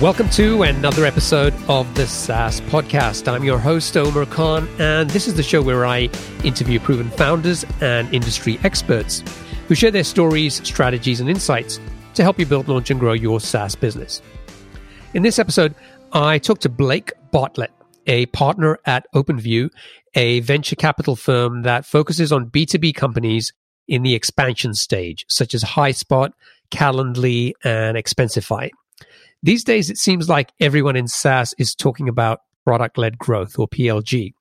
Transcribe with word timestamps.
Welcome 0.00 0.28
to 0.32 0.62
another 0.62 1.06
episode 1.06 1.54
of 1.68 1.94
the 1.94 2.06
SaaS 2.06 2.60
Podcast. 2.60 3.32
I'm 3.32 3.44
your 3.44 3.58
host, 3.58 3.96
Omer 3.96 4.26
Khan, 4.26 4.68
and 4.78 5.08
this 5.08 5.26
is 5.26 5.36
the 5.36 5.42
show 5.42 5.62
where 5.62 5.86
I 5.86 6.10
interview 6.44 6.78
proven 6.78 7.08
founders 7.08 7.64
and 7.80 8.12
industry 8.12 8.60
experts 8.62 9.24
who 9.68 9.74
share 9.74 9.90
their 9.90 10.04
stories, 10.04 10.56
strategies, 10.68 11.20
and 11.20 11.30
insights 11.30 11.80
to 12.12 12.22
help 12.22 12.38
you 12.38 12.44
build, 12.44 12.68
launch, 12.68 12.90
and 12.90 13.00
grow 13.00 13.14
your 13.14 13.40
SaaS 13.40 13.74
business. 13.74 14.20
In 15.14 15.22
this 15.22 15.38
episode, 15.38 15.74
I 16.12 16.40
talked 16.40 16.60
to 16.62 16.68
Blake 16.68 17.14
Bartlett, 17.30 17.72
a 18.06 18.26
partner 18.26 18.78
at 18.84 19.06
OpenView, 19.14 19.70
a 20.14 20.40
venture 20.40 20.76
capital 20.76 21.16
firm 21.16 21.62
that 21.62 21.86
focuses 21.86 22.32
on 22.32 22.50
B2B 22.50 22.94
companies 22.94 23.50
in 23.88 24.02
the 24.02 24.14
expansion 24.14 24.74
stage, 24.74 25.24
such 25.30 25.54
as 25.54 25.64
HighSpot, 25.64 26.32
Calendly, 26.70 27.52
and 27.64 27.96
Expensify. 27.96 28.68
These 29.42 29.64
days, 29.64 29.90
it 29.90 29.98
seems 29.98 30.28
like 30.28 30.52
everyone 30.60 30.96
in 30.96 31.08
SaaS 31.08 31.54
is 31.58 31.74
talking 31.74 32.08
about 32.08 32.40
product 32.64 32.98
led 32.98 33.18
growth 33.18 33.58
or 33.58 33.68
PLG. 33.68 34.32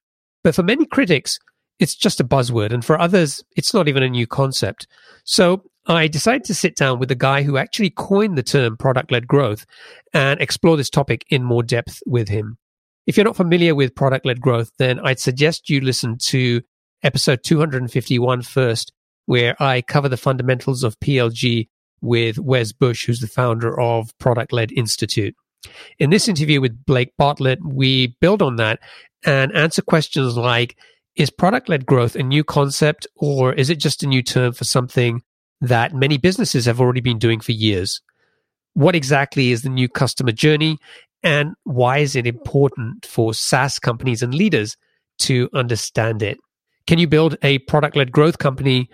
But 0.44 0.56
for 0.56 0.64
many 0.64 0.86
critics, 0.86 1.38
it's 1.80 1.96
just 1.96 2.20
a 2.20 2.24
buzzword. 2.24 2.72
And 2.72 2.84
for 2.84 3.00
others, 3.00 3.44
it's 3.56 3.74
not 3.74 3.88
even 3.88 4.04
a 4.04 4.10
new 4.10 4.26
concept. 4.26 4.88
So 5.24 5.64
I 5.86 6.08
decided 6.08 6.46
to 6.46 6.56
sit 6.56 6.76
down 6.76 7.00
with 7.00 7.10
the 7.10 7.16
guy 7.16 7.44
who 7.44 7.58
actually 7.58 7.92
coined 7.92 8.38
the 8.38 8.44
term 8.44 8.78
product 8.78 9.12
led 9.12 9.28
growth 9.28 9.66
and 10.14 10.42
explore 10.42 10.78
this 10.78 10.90
topic 10.90 11.26
in 11.30 11.44
more 11.44 11.64
depth 11.64 12.00
with 12.06 12.30
him. 12.30 12.58
If 13.06 13.18
you're 13.18 13.26
not 13.26 13.36
familiar 13.36 13.76
with 13.76 13.94
product 13.94 14.26
led 14.26 14.42
growth, 14.42 14.72
then 14.80 15.00
I'd 15.00 15.20
suggest 15.20 15.70
you 15.70 15.82
listen 15.82 16.18
to 16.30 16.62
episode 17.04 17.44
251 17.44 18.42
first, 18.42 18.92
where 19.28 19.56
I 19.62 19.82
cover 19.82 20.10
the 20.10 20.18
fundamentals 20.18 20.84
of 20.84 21.00
PLG 21.00 21.68
with 22.06 22.40
Wes 22.40 22.72
Bush, 22.72 23.06
who's 23.06 23.20
the 23.20 23.28
founder 23.28 23.80
of 23.80 24.18
Product 24.20 24.54
Led 24.54 24.72
Institute. 24.72 25.36
In 25.98 26.12
this 26.12 26.28
interview 26.28 26.62
with 26.62 26.86
Blake 26.86 27.14
Bartlett, 27.18 27.60
we 27.66 28.16
build 28.22 28.42
on 28.42 28.58
that 28.58 28.80
and 29.26 29.52
answer 29.56 29.82
questions 29.82 30.38
like 30.38 30.78
Is 31.16 31.30
product 31.30 31.70
led 31.70 31.86
growth 31.86 32.16
a 32.16 32.24
new 32.24 32.44
concept, 32.44 33.08
or 33.16 33.54
is 33.54 33.70
it 33.70 33.80
just 33.80 34.04
a 34.04 34.08
new 34.08 34.22
term 34.22 34.54
for 34.54 34.64
something 34.64 35.24
that 35.62 35.94
many 35.94 36.18
businesses 36.18 36.66
have 36.66 36.80
already 36.80 37.02
been 37.02 37.18
doing 37.18 37.40
for 37.40 37.54
years? 37.54 38.02
What 38.74 38.96
exactly 38.96 39.52
is 39.52 39.62
the 39.62 39.70
new 39.70 39.90
customer 39.90 40.34
journey, 40.34 40.78
and 41.24 41.56
why 41.64 42.00
is 42.00 42.16
it 42.16 42.28
important 42.28 43.06
for 43.06 43.34
SaaS 43.34 43.80
companies 43.80 44.22
and 44.22 44.34
leaders 44.34 44.78
to 45.20 45.50
understand 45.54 46.22
it? 46.22 46.38
Can 46.86 47.00
you 47.00 47.08
build 47.08 47.38
a 47.42 47.60
product 47.60 47.96
led 47.96 48.12
growth 48.12 48.38
company 48.38 48.90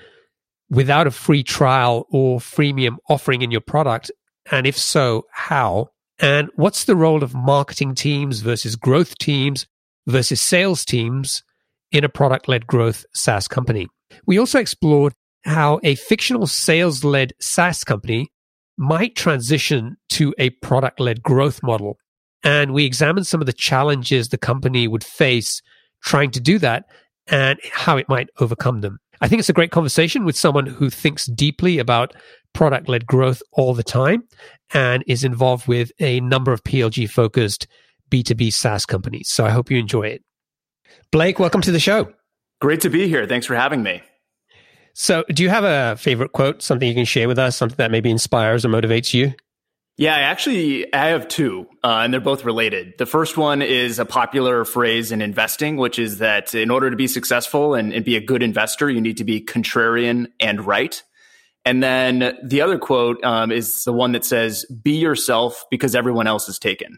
without 0.71 1.05
a 1.05 1.11
free 1.11 1.43
trial 1.43 2.07
or 2.09 2.39
freemium 2.39 2.95
offering 3.09 3.43
in 3.43 3.51
your 3.51 3.61
product? 3.61 4.09
And 4.49 4.65
if 4.65 4.77
so, 4.77 5.25
how? 5.31 5.89
And 6.17 6.49
what's 6.55 6.85
the 6.85 6.95
role 6.95 7.23
of 7.23 7.35
marketing 7.35 7.93
teams 7.93 8.39
versus 8.39 8.75
growth 8.75 9.17
teams 9.19 9.67
versus 10.07 10.41
sales 10.41 10.83
teams 10.83 11.43
in 11.91 12.03
a 12.03 12.09
product 12.09 12.47
led 12.47 12.65
growth 12.65 13.05
SaaS 13.13 13.47
company? 13.47 13.87
We 14.25 14.39
also 14.39 14.59
explored 14.59 15.13
how 15.43 15.79
a 15.83 15.95
fictional 15.95 16.47
sales 16.47 17.03
led 17.03 17.33
SaaS 17.39 17.83
company 17.83 18.31
might 18.77 19.15
transition 19.15 19.97
to 20.09 20.33
a 20.37 20.51
product 20.61 20.99
led 20.99 21.21
growth 21.21 21.61
model. 21.61 21.97
And 22.43 22.73
we 22.73 22.85
examined 22.85 23.27
some 23.27 23.41
of 23.41 23.45
the 23.45 23.53
challenges 23.53 24.29
the 24.29 24.37
company 24.37 24.87
would 24.87 25.03
face 25.03 25.61
trying 26.03 26.31
to 26.31 26.39
do 26.39 26.57
that 26.59 26.85
and 27.27 27.59
how 27.71 27.97
it 27.97 28.09
might 28.09 28.29
overcome 28.39 28.81
them. 28.81 28.99
I 29.21 29.27
think 29.27 29.39
it's 29.39 29.49
a 29.49 29.53
great 29.53 29.71
conversation 29.71 30.25
with 30.25 30.35
someone 30.35 30.65
who 30.65 30.89
thinks 30.89 31.27
deeply 31.27 31.77
about 31.77 32.13
product 32.53 32.89
led 32.89 33.05
growth 33.05 33.43
all 33.53 33.75
the 33.75 33.83
time 33.83 34.23
and 34.73 35.03
is 35.07 35.23
involved 35.23 35.67
with 35.67 35.91
a 35.99 36.19
number 36.21 36.51
of 36.51 36.63
PLG 36.63 37.07
focused 37.07 37.67
B2B 38.09 38.51
SaaS 38.51 38.85
companies. 38.85 39.29
So 39.29 39.45
I 39.45 39.51
hope 39.51 39.69
you 39.69 39.77
enjoy 39.77 40.07
it. 40.07 40.23
Blake, 41.11 41.37
welcome 41.37 41.61
to 41.61 41.71
the 41.71 41.79
show. 41.79 42.11
Great 42.59 42.81
to 42.81 42.89
be 42.89 43.07
here. 43.07 43.27
Thanks 43.27 43.45
for 43.45 43.55
having 43.55 43.83
me. 43.83 44.01
So, 44.93 45.23
do 45.29 45.41
you 45.41 45.49
have 45.49 45.63
a 45.63 45.95
favorite 45.95 46.33
quote, 46.33 46.61
something 46.61 46.85
you 46.85 46.93
can 46.93 47.05
share 47.05 47.29
with 47.29 47.39
us, 47.39 47.55
something 47.55 47.77
that 47.77 47.91
maybe 47.91 48.11
inspires 48.11 48.65
or 48.65 48.69
motivates 48.69 49.13
you? 49.13 49.33
Yeah, 50.01 50.15
I 50.15 50.21
actually 50.21 50.91
I 50.91 51.09
have 51.09 51.27
two, 51.27 51.67
uh, 51.83 51.99
and 52.01 52.11
they're 52.11 52.19
both 52.19 52.43
related. 52.43 52.95
The 52.97 53.05
first 53.05 53.37
one 53.37 53.61
is 53.61 53.99
a 53.99 54.03
popular 54.03 54.65
phrase 54.65 55.11
in 55.11 55.21
investing, 55.21 55.77
which 55.77 55.99
is 55.99 56.17
that 56.17 56.55
in 56.55 56.71
order 56.71 56.89
to 56.89 56.95
be 56.95 57.05
successful 57.05 57.75
and, 57.75 57.93
and 57.93 58.03
be 58.03 58.15
a 58.15 58.19
good 58.19 58.41
investor, 58.41 58.89
you 58.89 58.99
need 58.99 59.17
to 59.17 59.23
be 59.23 59.41
contrarian 59.41 60.31
and 60.39 60.65
right. 60.65 61.03
And 61.65 61.83
then 61.83 62.35
the 62.43 62.61
other 62.61 62.79
quote 62.79 63.23
um, 63.23 63.51
is 63.51 63.83
the 63.83 63.93
one 63.93 64.13
that 64.13 64.25
says, 64.25 64.65
"Be 64.65 64.93
yourself 64.93 65.65
because 65.69 65.93
everyone 65.93 66.25
else 66.25 66.49
is 66.49 66.57
taken." 66.57 66.97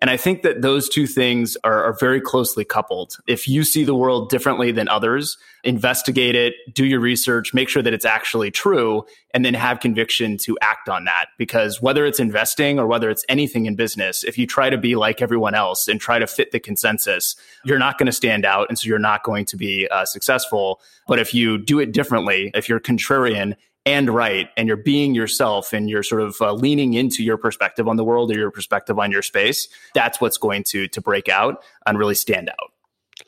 And 0.00 0.08
I 0.08 0.16
think 0.16 0.42
that 0.42 0.62
those 0.62 0.88
two 0.88 1.06
things 1.06 1.58
are, 1.62 1.84
are, 1.84 1.92
very 1.92 2.22
closely 2.22 2.64
coupled. 2.64 3.18
If 3.26 3.46
you 3.46 3.64
see 3.64 3.84
the 3.84 3.94
world 3.94 4.30
differently 4.30 4.72
than 4.72 4.88
others, 4.88 5.36
investigate 5.62 6.34
it, 6.34 6.54
do 6.72 6.86
your 6.86 7.00
research, 7.00 7.52
make 7.52 7.68
sure 7.68 7.82
that 7.82 7.92
it's 7.92 8.06
actually 8.06 8.50
true, 8.50 9.04
and 9.34 9.44
then 9.44 9.52
have 9.52 9.80
conviction 9.80 10.38
to 10.38 10.56
act 10.62 10.88
on 10.88 11.04
that. 11.04 11.26
Because 11.36 11.82
whether 11.82 12.06
it's 12.06 12.18
investing 12.18 12.78
or 12.78 12.86
whether 12.86 13.10
it's 13.10 13.24
anything 13.28 13.66
in 13.66 13.76
business, 13.76 14.24
if 14.24 14.38
you 14.38 14.46
try 14.46 14.70
to 14.70 14.78
be 14.78 14.96
like 14.96 15.20
everyone 15.20 15.54
else 15.54 15.86
and 15.86 16.00
try 16.00 16.18
to 16.18 16.26
fit 16.26 16.50
the 16.50 16.60
consensus, 16.60 17.36
you're 17.64 17.78
not 17.78 17.98
going 17.98 18.06
to 18.06 18.12
stand 18.12 18.46
out. 18.46 18.68
And 18.70 18.78
so 18.78 18.88
you're 18.88 18.98
not 18.98 19.22
going 19.22 19.44
to 19.46 19.56
be 19.56 19.86
uh, 19.90 20.06
successful. 20.06 20.80
But 21.08 21.18
if 21.18 21.34
you 21.34 21.58
do 21.58 21.78
it 21.78 21.92
differently, 21.92 22.50
if 22.54 22.70
you're 22.70 22.80
contrarian 22.80 23.54
and 23.86 24.10
right 24.10 24.48
and 24.56 24.68
you're 24.68 24.76
being 24.76 25.14
yourself 25.14 25.72
and 25.72 25.88
you're 25.88 26.02
sort 26.02 26.20
of 26.20 26.36
uh, 26.40 26.52
leaning 26.52 26.94
into 26.94 27.22
your 27.22 27.36
perspective 27.36 27.88
on 27.88 27.96
the 27.96 28.04
world 28.04 28.30
or 28.30 28.34
your 28.34 28.50
perspective 28.50 28.98
on 28.98 29.10
your 29.10 29.22
space 29.22 29.68
that's 29.94 30.20
what's 30.20 30.36
going 30.36 30.62
to 30.62 30.86
to 30.88 31.00
break 31.00 31.28
out 31.28 31.62
and 31.86 31.98
really 31.98 32.14
stand 32.14 32.50
out. 32.50 32.72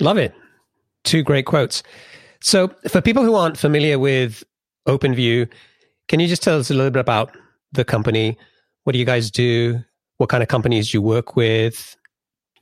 Love 0.01 0.19
it. 0.19 0.35
Two 1.05 1.23
great 1.23 1.47
quotes. 1.47 1.83
So 2.41 2.69
for 2.89 3.01
people 3.01 3.25
who 3.25 3.35
aren't 3.35 3.57
familiar 3.57 3.99
with 3.99 4.45
openview 4.87 5.49
can 6.09 6.21
you 6.21 6.29
just 6.29 6.43
tell 6.43 6.59
us 6.59 6.71
a 6.71 6.75
little 6.75 6.91
bit 6.91 7.01
about 7.01 7.37
the 7.73 7.85
company? 7.85 8.37
What 8.85 8.93
do 8.93 8.99
you 8.99 9.05
guys 9.05 9.31
do? 9.31 9.81
What 10.19 10.29
kind 10.29 10.43
of 10.43 10.49
companies 10.49 10.93
you 10.93 11.01
work 11.01 11.37
with 11.37 11.97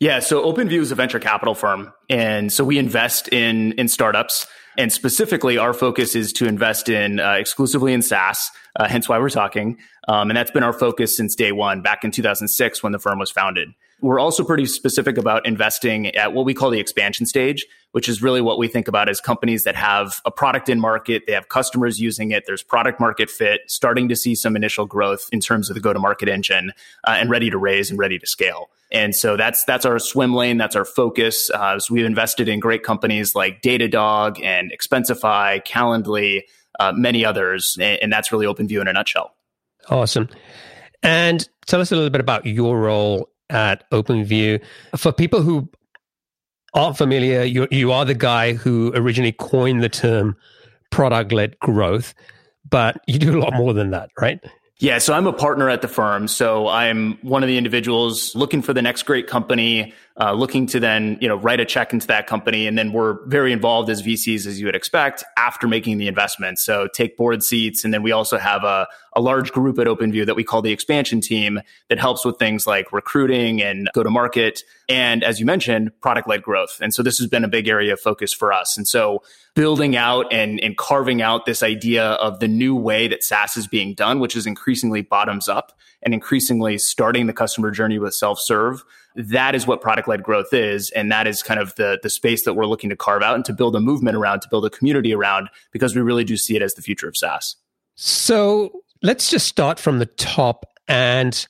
yeah 0.00 0.19
so 0.19 0.43
openview 0.53 0.81
is 0.81 0.91
a 0.91 0.97
venture 0.97 1.21
capital 1.21 1.55
firm 1.55 1.93
and 2.09 2.53
so 2.53 2.65
we 2.65 2.78
invest 2.78 3.28
in 3.28 3.72
in 3.72 3.87
startups 3.88 4.47
and 4.78 4.93
specifically, 4.93 5.59
our 5.59 5.75
focus 5.75 6.15
is 6.15 6.33
to 6.34 6.47
invest 6.47 6.88
in 6.88 7.21
uh, 7.21 7.33
exclusively 7.33 7.93
in 7.93 8.03
SaaS, 8.03 8.50
uh, 8.77 8.89
hence 8.89 9.09
why 9.09 9.19
we're 9.19 9.28
talking. 9.28 9.78
Um, 10.09 10.31
and 10.31 10.37
that's 10.37 10.50
been 10.50 10.62
our 10.62 10.72
focus 10.72 11.16
since 11.16 11.34
day 11.34 11.53
one, 11.53 11.83
back 11.83 12.05
in 12.05 12.10
2006 12.10 12.83
when 12.83 12.93
the 12.93 12.99
firm 12.99 13.19
was 13.19 13.31
founded. 13.31 13.69
We're 14.00 14.19
also 14.19 14.44
pretty 14.44 14.65
specific 14.65 15.19
about 15.19 15.44
investing 15.44 16.06
at 16.16 16.33
what 16.33 16.47
we 16.47 16.55
call 16.55 16.71
the 16.71 16.81
expansion 16.81 17.27
stage, 17.27 17.66
which 17.93 18.09
is 18.09 18.22
really 18.22 18.41
what 18.41 18.56
we 18.56 18.66
think 18.66 18.89
about 18.89 19.10
as 19.10 19.21
companies 19.21 19.65
that 19.65 19.77
have 19.77 20.22
a 20.25 20.31
product 20.31 20.71
in 20.71 20.81
market, 20.81 21.25
they 21.27 21.34
have 21.34 21.50
customers 21.50 22.00
using 22.00 22.31
it, 22.31 22.44
there's 22.47 22.62
product 22.62 22.99
market 22.99 23.28
fit, 23.28 23.60
starting 23.66 24.09
to 24.09 24.16
see 24.16 24.34
some 24.34 24.56
initial 24.56 24.87
growth 24.87 25.28
in 25.33 25.41
terms 25.41 25.69
of 25.69 25.75
the 25.75 25.81
go 25.81 25.93
to 25.93 25.99
market 25.99 26.31
engine, 26.31 26.72
uh, 27.06 27.10
and 27.10 27.28
ready 27.28 27.50
to 27.50 27.59
raise 27.59 27.91
and 27.91 27.99
ready 27.99 28.19
to 28.19 28.27
scale. 28.27 28.71
And 28.93 29.15
so 29.15 29.37
that's 29.37 29.65
that's 29.65 29.84
our 29.84 29.99
swim 29.99 30.34
lane. 30.34 30.56
That's 30.56 30.75
our 30.75 30.84
focus. 30.84 31.51
Uh, 31.51 31.78
so 31.78 31.95
we've 31.95 32.05
invested 32.05 32.49
in 32.49 32.59
great 32.61 32.83
companies 32.83 33.34
like 33.34 33.62
Datadog 33.62 34.43
and 34.43 34.73
Expensify, 34.73 35.65
Calendly, 35.65 36.43
uh, 36.78 36.93
many 36.93 37.25
others, 37.25 37.77
and, 37.81 37.99
and 38.03 38.12
that's 38.12 38.33
really 38.33 38.47
OpenView 38.47 38.81
in 38.81 38.89
a 38.89 38.93
nutshell. 38.93 39.34
Awesome. 39.89 40.28
And 41.03 41.49
tell 41.67 41.81
us 41.81 41.93
a 41.93 41.95
little 41.95 42.11
bit 42.11 42.21
about 42.21 42.47
your 42.47 42.78
role 42.78 43.31
at 43.49 43.89
OpenView. 43.91 44.62
For 44.97 45.12
people 45.12 45.43
who 45.43 45.69
aren't 46.75 46.97
familiar, 46.97 47.43
you 47.43 47.69
you 47.71 47.93
are 47.93 48.05
the 48.05 48.15
guy 48.15 48.55
who 48.55 48.92
originally 48.95 49.33
coined 49.33 49.83
the 49.83 49.89
term 49.89 50.37
product 50.91 51.33
led 51.33 51.59
growth, 51.60 52.15
but 52.69 53.01
you 53.07 53.19
do 53.19 53.39
a 53.39 53.41
lot 53.41 53.54
more 53.54 53.72
than 53.72 53.91
that, 53.91 54.10
right? 54.21 54.41
Yeah, 54.80 54.97
so 54.97 55.12
I'm 55.12 55.27
a 55.27 55.32
partner 55.34 55.68
at 55.68 55.82
the 55.82 55.88
firm. 55.88 56.27
So 56.27 56.66
I'm 56.66 57.18
one 57.21 57.42
of 57.42 57.48
the 57.48 57.59
individuals 57.59 58.34
looking 58.34 58.62
for 58.62 58.72
the 58.72 58.80
next 58.80 59.03
great 59.03 59.27
company, 59.27 59.92
uh, 60.21 60.33
looking 60.33 60.67
to 60.67 60.78
then 60.78 61.17
you 61.21 61.28
know 61.28 61.37
write 61.37 61.61
a 61.61 61.65
check 61.65 61.93
into 61.93 62.07
that 62.07 62.27
company, 62.27 62.67
and 62.67 62.77
then 62.77 62.93
we're 62.93 63.25
very 63.27 63.53
involved 63.53 63.89
as 63.89 64.03
VCs 64.03 64.47
as 64.47 64.61
you 64.61 64.67
would 64.67 64.77
expect 64.77 65.25
after 65.39 65.67
making 65.67 65.97
the 65.97 66.07
investment. 66.07 66.59
So 66.59 66.89
take 66.93 67.17
board 67.17 67.43
seats, 67.43 67.84
and 67.84 67.95
then 67.95 68.03
we 68.03 68.13
also 68.13 68.37
have 68.37 68.63
a, 68.63 68.87
a 69.17 69.21
large 69.21 69.51
group 69.51 69.78
at 69.78 69.87
OpenView 69.87 70.27
that 70.27 70.37
we 70.37 70.45
call 70.45 70.61
the 70.61 70.72
expansion 70.72 71.22
team 71.22 71.61
that 71.89 71.99
helps 71.99 72.25
with 72.25 72.39
things 72.39 72.67
like 72.67 72.93
recruiting 72.93 73.63
and 73.63 73.89
go 73.95 74.03
to 74.03 74.11
market, 74.11 74.63
and 74.91 75.25
as 75.25 75.41
you 75.41 75.47
mentioned, 75.47 75.91
product 76.03 76.28
led 76.28 76.43
growth. 76.43 76.78
And 76.83 76.93
so 76.93 77.03
this 77.03 77.19
has 77.19 77.27
been 77.27 77.45
a 77.45 77.49
big 77.49 77.66
area 77.66 77.95
of 77.95 78.01
focus 78.01 78.34
for 78.34 78.53
us. 78.53 78.77
And 78.77 78.87
so 78.87 79.23
building 79.55 79.97
out 79.97 80.33
and, 80.33 80.61
and 80.61 80.77
carving 80.77 81.23
out 81.23 81.47
this 81.47 81.63
idea 81.63 82.05
of 82.05 82.41
the 82.41 82.49
new 82.49 82.77
way 82.77 83.09
that 83.09 83.25
SaaS 83.25 83.57
is 83.57 83.66
being 83.66 83.95
done, 83.95 84.21
which 84.21 84.37
is 84.37 84.47
increasingly 84.47 85.03
bottoms 85.03 85.49
up 85.49 85.77
and 86.03 86.15
increasingly 86.15 86.79
starting 86.79 87.27
the 87.27 87.33
customer 87.33 87.71
journey 87.71 87.99
with 87.99 88.15
self 88.15 88.41
serve. 88.41 88.83
That 89.17 89.55
is 89.55 89.67
what 89.67 89.81
product 89.81 90.09
led 90.09 90.23
growth 90.23 90.53
is. 90.53 90.91
And 90.91 91.11
that 91.11 91.27
is 91.27 91.43
kind 91.43 91.61
of 91.61 91.75
the, 91.75 91.99
the 92.03 92.11
space 92.11 92.45
that 92.45 92.55
we're 92.55 92.67
looking 92.67 92.91
to 92.91 92.97
carve 92.97 93.23
out 93.23 93.35
and 93.35 93.45
to 93.47 93.53
build 93.53 93.75
a 93.75 93.81
movement 93.81 94.17
around, 94.17 94.41
to 94.43 94.49
build 94.49 94.65
a 94.65 94.71
community 94.71 95.13
around, 95.13 95.49
because 95.73 95.95
we 95.95 96.03
really 96.03 96.25
do 96.25 96.37
see 96.37 96.57
it 96.57 96.63
as 96.63 96.75
the 96.75 96.83
future 96.83 97.09
of 97.09 97.17
SaaS. 97.17 97.57
So 97.97 98.83
let's 99.03 99.31
just 99.31 99.47
start 99.47 99.79
from 99.79 99.99
the 99.99 100.07
top 100.07 100.65
and 100.89 101.47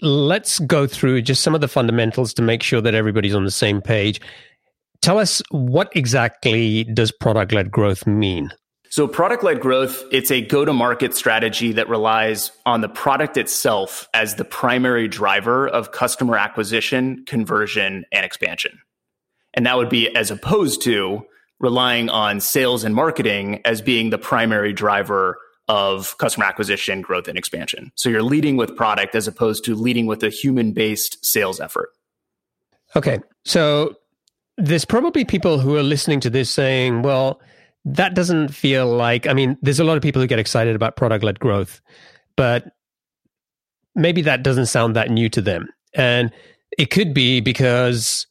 let's 0.00 0.58
go 0.60 0.86
through 0.86 1.22
just 1.22 1.42
some 1.42 1.54
of 1.54 1.60
the 1.60 1.68
fundamentals 1.68 2.32
to 2.34 2.42
make 2.42 2.62
sure 2.62 2.80
that 2.80 2.94
everybody's 2.94 3.34
on 3.34 3.44
the 3.44 3.50
same 3.50 3.82
page. 3.82 4.20
Tell 5.00 5.18
us 5.18 5.42
what 5.50 5.90
exactly 5.94 6.84
does 6.84 7.12
product 7.12 7.52
led 7.52 7.70
growth 7.70 8.06
mean? 8.06 8.50
So 8.90 9.06
product 9.06 9.44
led 9.44 9.60
growth, 9.60 10.02
it's 10.10 10.30
a 10.30 10.40
go 10.40 10.64
to 10.64 10.72
market 10.72 11.14
strategy 11.14 11.72
that 11.72 11.88
relies 11.88 12.52
on 12.64 12.80
the 12.80 12.88
product 12.88 13.36
itself 13.36 14.08
as 14.14 14.36
the 14.36 14.44
primary 14.44 15.08
driver 15.08 15.68
of 15.68 15.92
customer 15.92 16.36
acquisition, 16.36 17.24
conversion, 17.26 18.04
and 18.12 18.24
expansion. 18.24 18.80
And 19.54 19.66
that 19.66 19.76
would 19.76 19.88
be 19.88 20.14
as 20.14 20.30
opposed 20.30 20.82
to 20.82 21.22
relying 21.60 22.08
on 22.08 22.40
sales 22.40 22.84
and 22.84 22.94
marketing 22.94 23.60
as 23.64 23.82
being 23.82 24.10
the 24.10 24.18
primary 24.18 24.72
driver 24.72 25.38
of 25.68 26.16
customer 26.18 26.46
acquisition, 26.46 27.02
growth, 27.02 27.28
and 27.28 27.36
expansion. 27.36 27.92
So 27.94 28.08
you're 28.08 28.22
leading 28.22 28.56
with 28.56 28.74
product 28.74 29.14
as 29.14 29.28
opposed 29.28 29.64
to 29.64 29.74
leading 29.74 30.06
with 30.06 30.22
a 30.22 30.30
human 30.30 30.72
based 30.72 31.24
sales 31.24 31.60
effort. 31.60 31.90
Okay. 32.96 33.20
So 33.44 33.96
there's 34.56 34.86
probably 34.86 35.24
people 35.24 35.58
who 35.58 35.76
are 35.76 35.82
listening 35.82 36.20
to 36.20 36.30
this 36.30 36.48
saying, 36.50 37.02
well, 37.02 37.40
that 37.84 38.14
doesn't 38.14 38.48
feel 38.48 38.86
like, 38.86 39.26
I 39.26 39.32
mean, 39.32 39.56
there's 39.62 39.80
a 39.80 39.84
lot 39.84 39.96
of 39.96 40.02
people 40.02 40.20
who 40.20 40.28
get 40.28 40.38
excited 40.38 40.76
about 40.76 40.96
product 40.96 41.24
led 41.24 41.40
growth, 41.40 41.80
but 42.36 42.72
maybe 43.94 44.22
that 44.22 44.42
doesn't 44.42 44.66
sound 44.66 44.96
that 44.96 45.10
new 45.10 45.28
to 45.30 45.40
them. 45.40 45.68
And 45.94 46.32
it 46.76 46.90
could 46.90 47.14
be 47.14 47.40
because 47.40 48.26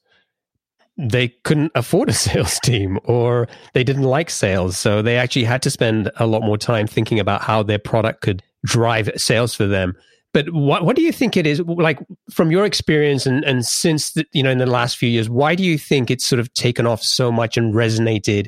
they 0.98 1.30
couldn't 1.44 1.72
afford 1.76 2.10
a 2.10 2.14
sales 2.28 2.60
team 2.60 3.00
or 3.06 3.48
they 3.74 3.84
didn't 3.84 4.04
like 4.04 4.30
sales. 4.30 4.78
So 4.78 5.02
they 5.02 5.18
actually 5.18 5.46
had 5.46 5.62
to 5.64 5.70
spend 5.70 6.12
a 6.18 6.28
lot 6.28 6.42
more 6.42 6.58
time 6.58 6.88
thinking 6.88 7.20
about 7.20 7.42
how 7.42 7.64
their 7.64 7.80
product 7.80 8.22
could 8.22 8.44
drive 8.66 9.10
sales 9.16 9.56
for 9.56 9.66
them. 9.66 9.96
But 10.34 10.52
what 10.52 10.84
what 10.84 10.96
do 10.96 11.02
you 11.02 11.12
think 11.12 11.38
it 11.38 11.48
is 11.48 11.62
like 11.62 12.00
from 12.30 12.52
your 12.52 12.66
experience 12.66 13.26
and 13.26 13.44
and 13.46 13.66
since 13.66 14.12
the, 14.12 14.26
you 14.34 14.44
know 14.44 14.52
in 14.52 14.58
the 14.58 14.66
last 14.66 14.98
few 14.98 15.10
years? 15.10 15.30
Why 15.30 15.56
do 15.56 15.64
you 15.64 15.78
think 15.78 16.12
it's 16.12 16.28
sort 16.28 16.40
of 16.40 16.54
taken 16.54 16.86
off 16.86 17.02
so 17.02 17.32
much 17.32 17.58
and 17.58 17.74
resonated 17.74 18.48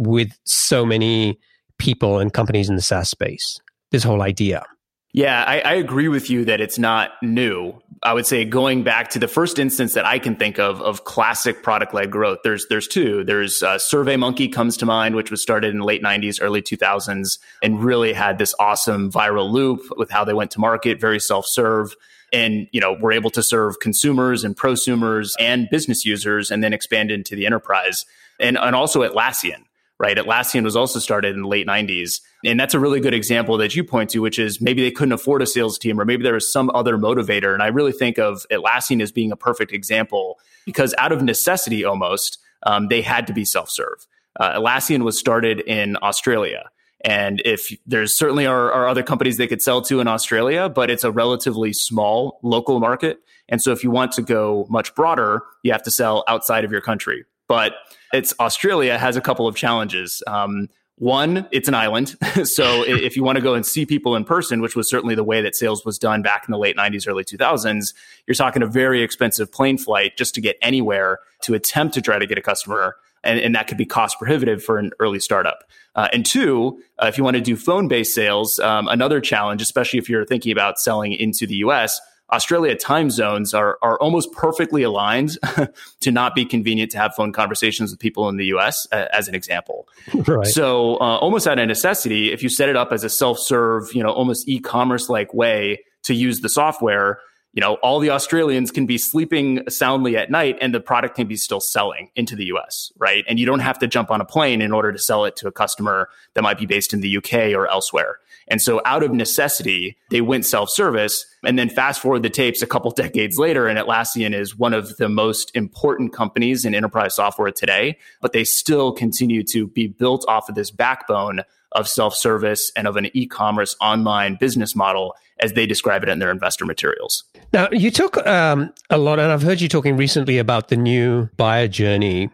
with 0.00 0.30
so 0.44 0.86
many 0.86 1.38
people 1.78 2.18
and 2.18 2.32
companies 2.32 2.70
in 2.70 2.74
the 2.74 2.82
SaaS 2.82 3.10
space. 3.10 3.60
This 3.90 4.02
whole 4.02 4.22
idea. 4.22 4.64
Yeah, 5.12 5.44
I, 5.44 5.60
I, 5.60 5.74
agree 5.74 6.06
with 6.06 6.30
you 6.30 6.44
that 6.44 6.60
it's 6.60 6.78
not 6.78 7.10
new. 7.20 7.74
I 8.02 8.14
would 8.14 8.26
say 8.26 8.44
going 8.44 8.84
back 8.84 9.10
to 9.10 9.18
the 9.18 9.26
first 9.26 9.58
instance 9.58 9.94
that 9.94 10.06
I 10.06 10.20
can 10.20 10.36
think 10.36 10.60
of 10.60 10.80
of 10.80 11.04
classic 11.04 11.64
product 11.64 11.92
led 11.92 12.12
growth. 12.12 12.38
There's 12.44 12.64
there's 12.70 12.86
two. 12.86 13.24
There's 13.24 13.60
uh, 13.60 13.74
SurveyMonkey 13.74 14.52
comes 14.52 14.76
to 14.76 14.86
mind, 14.86 15.16
which 15.16 15.30
was 15.30 15.42
started 15.42 15.74
in 15.74 15.80
late 15.80 16.00
'90s, 16.00 16.38
early 16.40 16.62
2000s, 16.62 17.40
and 17.60 17.82
really 17.82 18.12
had 18.12 18.38
this 18.38 18.54
awesome 18.60 19.10
viral 19.10 19.50
loop 19.50 19.82
with 19.96 20.10
how 20.10 20.24
they 20.24 20.32
went 20.32 20.52
to 20.52 20.60
market, 20.60 21.00
very 21.00 21.18
self 21.18 21.44
serve 21.46 21.96
and 22.32 22.68
you 22.70 22.80
know 22.80 22.96
we're 23.00 23.10
able 23.10 23.30
to 23.30 23.42
serve 23.42 23.80
consumers 23.80 24.44
and 24.44 24.56
prosumers 24.56 25.32
and 25.40 25.68
business 25.70 26.04
users 26.04 26.52
and 26.52 26.62
then 26.62 26.72
expand 26.72 27.10
into 27.10 27.34
the 27.34 27.44
enterprise 27.44 28.06
and, 28.38 28.56
and 28.56 28.76
also 28.76 29.02
Atlassian 29.02 29.64
right? 30.00 30.16
Atlassian 30.16 30.64
was 30.64 30.76
also 30.76 30.98
started 30.98 31.34
in 31.36 31.42
the 31.42 31.48
late 31.48 31.66
90s. 31.66 32.22
And 32.42 32.58
that's 32.58 32.72
a 32.72 32.80
really 32.80 33.00
good 33.00 33.12
example 33.12 33.58
that 33.58 33.76
you 33.76 33.84
point 33.84 34.08
to, 34.10 34.20
which 34.20 34.38
is 34.38 34.58
maybe 34.58 34.82
they 34.82 34.90
couldn't 34.90 35.12
afford 35.12 35.42
a 35.42 35.46
sales 35.46 35.78
team 35.78 36.00
or 36.00 36.06
maybe 36.06 36.22
there 36.22 36.32
was 36.32 36.50
some 36.50 36.70
other 36.74 36.96
motivator. 36.96 37.52
And 37.52 37.62
I 37.62 37.66
really 37.66 37.92
think 37.92 38.18
of 38.18 38.46
Atlassian 38.50 39.02
as 39.02 39.12
being 39.12 39.30
a 39.30 39.36
perfect 39.36 39.72
example 39.72 40.38
because 40.64 40.94
out 40.96 41.12
of 41.12 41.22
necessity 41.22 41.84
almost, 41.84 42.38
um, 42.62 42.88
they 42.88 43.02
had 43.02 43.26
to 43.26 43.34
be 43.34 43.44
self 43.44 43.68
serve. 43.70 44.06
Uh, 44.38 44.58
Atlassian 44.58 45.02
was 45.02 45.18
started 45.18 45.60
in 45.60 45.98
Australia. 46.02 46.70
And 47.02 47.42
if 47.44 47.70
there's 47.86 48.16
certainly 48.16 48.46
are, 48.46 48.72
are, 48.72 48.88
other 48.88 49.02
companies 49.02 49.36
they 49.36 49.46
could 49.46 49.62
sell 49.62 49.82
to 49.82 50.00
in 50.00 50.08
Australia, 50.08 50.68
but 50.70 50.90
it's 50.90 51.04
a 51.04 51.10
relatively 51.10 51.72
small 51.72 52.38
local 52.42 52.80
market. 52.80 53.20
And 53.48 53.60
so 53.60 53.72
if 53.72 53.84
you 53.84 53.90
want 53.90 54.12
to 54.12 54.22
go 54.22 54.66
much 54.70 54.94
broader, 54.94 55.42
you 55.62 55.72
have 55.72 55.82
to 55.82 55.90
sell 55.90 56.24
outside 56.26 56.64
of 56.64 56.72
your 56.72 56.82
country. 56.82 57.24
But 57.48 57.72
it's 58.12 58.34
Australia 58.40 58.98
has 58.98 59.16
a 59.16 59.20
couple 59.20 59.46
of 59.46 59.56
challenges. 59.56 60.22
Um, 60.26 60.68
one, 61.00 61.48
it's 61.50 61.66
an 61.66 61.74
island. 61.74 62.14
so 62.44 62.84
if 62.86 63.16
you 63.16 63.24
want 63.24 63.36
to 63.36 63.42
go 63.42 63.54
and 63.54 63.64
see 63.64 63.86
people 63.86 64.14
in 64.14 64.24
person, 64.24 64.60
which 64.60 64.76
was 64.76 64.88
certainly 64.88 65.14
the 65.14 65.24
way 65.24 65.40
that 65.40 65.56
sales 65.56 65.82
was 65.84 65.98
done 65.98 66.20
back 66.20 66.44
in 66.46 66.52
the 66.52 66.58
late 66.58 66.76
90s, 66.76 67.08
early 67.08 67.24
2000s, 67.24 67.94
you're 68.26 68.34
talking 68.34 68.62
a 68.62 68.66
very 68.66 69.02
expensive 69.02 69.50
plane 69.50 69.78
flight 69.78 70.18
just 70.18 70.34
to 70.34 70.42
get 70.42 70.56
anywhere 70.60 71.20
to 71.42 71.54
attempt 71.54 71.94
to 71.94 72.02
try 72.02 72.18
to 72.18 72.26
get 72.26 72.36
a 72.36 72.42
customer. 72.42 72.96
And, 73.24 73.40
and 73.40 73.54
that 73.54 73.66
could 73.66 73.78
be 73.78 73.86
cost 73.86 74.18
prohibitive 74.18 74.62
for 74.62 74.78
an 74.78 74.90
early 75.00 75.20
startup. 75.20 75.64
Uh, 75.94 76.08
and 76.12 76.24
two, 76.24 76.82
uh, 77.02 77.06
if 77.06 77.16
you 77.16 77.24
want 77.24 77.36
to 77.36 77.42
do 77.42 77.56
phone 77.56 77.88
based 77.88 78.14
sales, 78.14 78.58
um, 78.58 78.86
another 78.88 79.22
challenge, 79.22 79.62
especially 79.62 79.98
if 79.98 80.08
you're 80.08 80.26
thinking 80.26 80.52
about 80.52 80.78
selling 80.78 81.12
into 81.14 81.46
the 81.46 81.56
US, 81.56 81.98
Australia 82.32 82.74
time 82.74 83.10
zones 83.10 83.54
are, 83.54 83.78
are 83.82 83.98
almost 84.00 84.32
perfectly 84.32 84.82
aligned 84.82 85.38
to 86.00 86.10
not 86.10 86.34
be 86.34 86.44
convenient 86.44 86.90
to 86.92 86.98
have 86.98 87.14
phone 87.14 87.32
conversations 87.32 87.90
with 87.90 88.00
people 88.00 88.28
in 88.28 88.36
the 88.36 88.46
US, 88.46 88.86
uh, 88.92 89.06
as 89.12 89.28
an 89.28 89.34
example. 89.34 89.88
Right. 90.30 90.46
So, 90.46 90.94
uh, 90.96 91.16
almost 91.18 91.48
out 91.48 91.58
of 91.58 91.66
necessity, 91.66 92.30
if 92.30 92.42
you 92.42 92.48
set 92.48 92.68
it 92.68 92.76
up 92.76 92.92
as 92.92 93.02
a 93.04 93.08
self 93.08 93.38
serve, 93.38 93.92
you 93.94 94.02
know, 94.02 94.10
almost 94.10 94.48
e 94.48 94.60
commerce 94.60 95.08
like 95.08 95.32
way 95.34 95.80
to 96.04 96.14
use 96.14 96.40
the 96.40 96.48
software, 96.48 97.18
you 97.52 97.60
know, 97.60 97.74
all 97.76 97.98
the 97.98 98.10
Australians 98.10 98.70
can 98.70 98.86
be 98.86 98.96
sleeping 98.96 99.68
soundly 99.68 100.16
at 100.16 100.30
night 100.30 100.56
and 100.60 100.72
the 100.74 100.80
product 100.80 101.16
can 101.16 101.26
be 101.26 101.36
still 101.36 101.60
selling 101.60 102.10
into 102.14 102.36
the 102.36 102.44
US, 102.46 102.92
right? 102.98 103.24
And 103.28 103.40
you 103.40 103.46
don't 103.46 103.60
have 103.60 103.78
to 103.80 103.86
jump 103.86 104.10
on 104.10 104.20
a 104.20 104.24
plane 104.24 104.62
in 104.62 104.72
order 104.72 104.92
to 104.92 104.98
sell 104.98 105.24
it 105.24 105.36
to 105.36 105.48
a 105.48 105.52
customer 105.52 106.08
that 106.34 106.42
might 106.42 106.58
be 106.58 106.66
based 106.66 106.92
in 106.92 107.00
the 107.00 107.16
UK 107.16 107.54
or 107.54 107.66
elsewhere. 107.66 108.18
And 108.50 108.60
so 108.60 108.82
out 108.84 109.02
of 109.02 109.12
necessity, 109.12 109.96
they 110.10 110.20
went 110.20 110.44
self-service. 110.44 111.24
And 111.44 111.58
then 111.58 111.70
fast 111.70 112.00
forward 112.00 112.22
the 112.22 112.30
tapes 112.30 112.60
a 112.60 112.66
couple 112.66 112.90
decades 113.04 113.38
later, 113.38 113.68
and 113.68 113.78
Atlassian 113.78 114.34
is 114.34 114.58
one 114.58 114.74
of 114.74 114.96
the 114.96 115.08
most 115.08 115.54
important 115.54 116.12
companies 116.12 116.64
in 116.64 116.74
enterprise 116.74 117.14
software 117.14 117.52
today, 117.52 117.96
but 118.20 118.32
they 118.32 118.44
still 118.44 118.92
continue 118.92 119.42
to 119.44 119.68
be 119.68 119.86
built 119.86 120.24
off 120.28 120.48
of 120.48 120.56
this 120.56 120.70
backbone 120.70 121.42
of 121.72 121.86
self-service 121.88 122.72
and 122.76 122.88
of 122.88 122.96
an 122.96 123.08
e-commerce 123.14 123.76
online 123.80 124.36
business 124.40 124.74
model 124.74 125.14
as 125.38 125.52
they 125.52 125.66
describe 125.66 126.02
it 126.02 126.08
in 126.08 126.18
their 126.18 126.30
investor 126.30 126.66
materials. 126.66 127.24
Now, 127.52 127.68
you 127.70 127.90
took 127.90 128.16
um, 128.26 128.72
a 128.90 128.98
lot, 128.98 129.20
and 129.20 129.30
I've 129.30 129.42
heard 129.42 129.60
you 129.60 129.68
talking 129.68 129.96
recently 129.96 130.38
about 130.38 130.68
the 130.68 130.76
new 130.76 131.28
buyer 131.36 131.68
journey. 131.68 132.28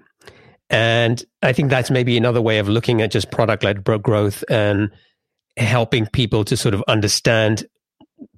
And 0.71 1.25
I 1.43 1.53
think 1.53 1.71
that's 1.71 1.91
maybe 1.91 2.17
another 2.17 2.43
way 2.43 2.59
of 2.59 2.69
looking 2.69 3.01
at 3.01 3.13
just 3.13 3.31
product 3.31 3.63
led 3.63 3.85
growth 3.85 4.43
and 4.49 4.91
helping 5.57 6.07
people 6.07 6.45
to 6.45 6.57
sort 6.57 6.75
of 6.75 6.83
understand 6.89 7.67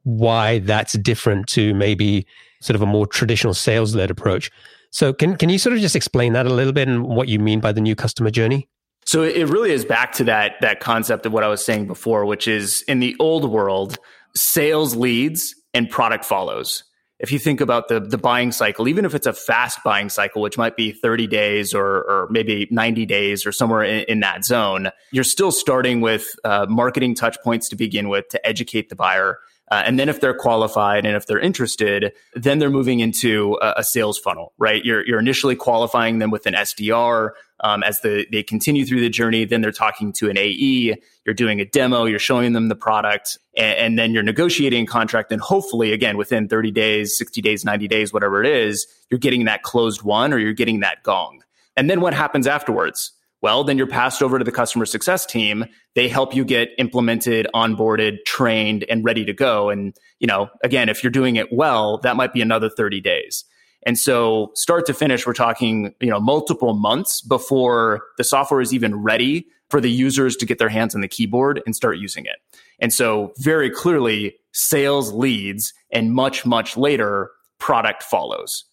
why 0.02 0.58
that's 0.60 0.94
different 0.98 1.46
to 1.48 1.74
maybe 1.74 2.26
sort 2.60 2.74
of 2.74 2.82
a 2.82 2.86
more 2.86 3.06
traditional 3.06 3.54
sales 3.54 3.94
led 3.94 4.10
approach. 4.10 4.50
So, 4.90 5.12
can, 5.12 5.36
can 5.36 5.48
you 5.50 5.58
sort 5.58 5.74
of 5.74 5.80
just 5.80 5.94
explain 5.94 6.32
that 6.32 6.46
a 6.46 6.52
little 6.52 6.72
bit 6.72 6.88
and 6.88 7.04
what 7.04 7.28
you 7.28 7.38
mean 7.38 7.60
by 7.60 7.72
the 7.72 7.80
new 7.80 7.94
customer 7.94 8.30
journey? 8.30 8.68
So 9.08 9.22
it 9.22 9.48
really 9.48 9.70
is 9.70 9.86
back 9.86 10.12
to 10.16 10.24
that 10.24 10.56
that 10.60 10.80
concept 10.80 11.24
of 11.24 11.32
what 11.32 11.42
I 11.42 11.48
was 11.48 11.64
saying 11.64 11.86
before, 11.86 12.26
which 12.26 12.46
is 12.46 12.82
in 12.82 13.00
the 13.00 13.16
old 13.18 13.50
world, 13.50 13.96
sales 14.36 14.94
leads 14.94 15.54
and 15.72 15.88
product 15.88 16.26
follows. 16.26 16.84
If 17.20 17.32
you 17.32 17.38
think 17.38 17.60
about 17.60 17.88
the 17.88 18.00
the 18.00 18.18
buying 18.18 18.52
cycle, 18.52 18.86
even 18.86 19.04
if 19.04 19.14
it's 19.14 19.26
a 19.26 19.32
fast 19.32 19.82
buying 19.84 20.08
cycle, 20.08 20.40
which 20.40 20.56
might 20.56 20.76
be 20.76 20.92
30 20.92 21.26
days 21.26 21.74
or, 21.74 21.84
or 21.84 22.28
maybe 22.30 22.68
90 22.70 23.06
days 23.06 23.44
or 23.44 23.52
somewhere 23.52 23.82
in, 23.82 24.04
in 24.04 24.20
that 24.20 24.44
zone, 24.44 24.90
you're 25.10 25.24
still 25.24 25.50
starting 25.50 26.00
with 26.00 26.28
uh, 26.44 26.66
marketing 26.68 27.14
touch 27.14 27.36
points 27.42 27.68
to 27.70 27.76
begin 27.76 28.08
with 28.08 28.28
to 28.28 28.46
educate 28.46 28.88
the 28.88 28.96
buyer. 28.96 29.38
Uh, 29.70 29.82
and 29.84 29.98
then 29.98 30.08
if 30.08 30.20
they're 30.20 30.34
qualified 30.34 31.04
and 31.04 31.16
if 31.16 31.26
they're 31.26 31.38
interested, 31.38 32.12
then 32.34 32.58
they're 32.58 32.70
moving 32.70 33.00
into 33.00 33.58
a, 33.60 33.74
a 33.78 33.84
sales 33.84 34.18
funnel, 34.18 34.52
right? 34.58 34.84
You're, 34.84 35.06
you're 35.06 35.18
initially 35.18 35.56
qualifying 35.56 36.18
them 36.18 36.30
with 36.30 36.46
an 36.46 36.54
SDR. 36.54 37.30
Um, 37.60 37.82
as 37.82 38.00
the, 38.02 38.24
they 38.30 38.44
continue 38.44 38.86
through 38.86 39.00
the 39.00 39.08
journey, 39.08 39.44
then 39.44 39.60
they're 39.60 39.72
talking 39.72 40.12
to 40.14 40.30
an 40.30 40.38
AE. 40.38 40.94
You're 41.26 41.34
doing 41.34 41.60
a 41.60 41.64
demo. 41.64 42.04
You're 42.04 42.20
showing 42.20 42.52
them 42.52 42.68
the 42.68 42.76
product, 42.76 43.36
and, 43.56 43.78
and 43.78 43.98
then 43.98 44.12
you're 44.12 44.22
negotiating 44.22 44.84
a 44.84 44.86
contract. 44.86 45.32
And 45.32 45.40
hopefully, 45.40 45.92
again, 45.92 46.16
within 46.16 46.48
30 46.48 46.70
days, 46.70 47.18
60 47.18 47.42
days, 47.42 47.64
90 47.64 47.88
days, 47.88 48.12
whatever 48.12 48.42
it 48.42 48.48
is, 48.48 48.86
you're 49.10 49.18
getting 49.18 49.44
that 49.46 49.64
closed 49.64 50.02
won 50.02 50.32
or 50.32 50.38
you're 50.38 50.52
getting 50.52 50.80
that 50.80 51.02
gong. 51.02 51.42
And 51.76 51.90
then 51.90 52.00
what 52.00 52.14
happens 52.14 52.46
afterwards? 52.46 53.12
Well, 53.40 53.62
then 53.62 53.78
you're 53.78 53.86
passed 53.86 54.22
over 54.22 54.38
to 54.38 54.44
the 54.44 54.52
customer 54.52 54.84
success 54.84 55.24
team. 55.24 55.66
They 55.94 56.08
help 56.08 56.34
you 56.34 56.44
get 56.44 56.70
implemented, 56.78 57.46
onboarded, 57.54 58.18
trained, 58.26 58.84
and 58.88 59.04
ready 59.04 59.24
to 59.24 59.32
go. 59.32 59.70
And, 59.70 59.96
you 60.18 60.26
know, 60.26 60.48
again, 60.64 60.88
if 60.88 61.04
you're 61.04 61.12
doing 61.12 61.36
it 61.36 61.52
well, 61.52 61.98
that 61.98 62.16
might 62.16 62.32
be 62.32 62.40
another 62.40 62.68
30 62.68 63.00
days. 63.00 63.44
And 63.86 63.96
so 63.96 64.50
start 64.54 64.86
to 64.86 64.94
finish, 64.94 65.26
we're 65.26 65.34
talking, 65.34 65.94
you 66.00 66.10
know, 66.10 66.20
multiple 66.20 66.74
months 66.74 67.20
before 67.20 68.02
the 68.16 68.24
software 68.24 68.60
is 68.60 68.74
even 68.74 69.02
ready 69.02 69.46
for 69.70 69.80
the 69.80 69.90
users 69.90 70.34
to 70.36 70.46
get 70.46 70.58
their 70.58 70.68
hands 70.68 70.94
on 70.94 71.00
the 71.00 71.08
keyboard 71.08 71.62
and 71.64 71.76
start 71.76 71.98
using 71.98 72.24
it. 72.24 72.36
And 72.80 72.92
so 72.92 73.32
very 73.38 73.70
clearly 73.70 74.36
sales 74.52 75.12
leads 75.12 75.72
and 75.92 76.12
much, 76.12 76.44
much 76.44 76.76
later 76.76 77.30
product 77.58 78.02
follows. 78.02 78.64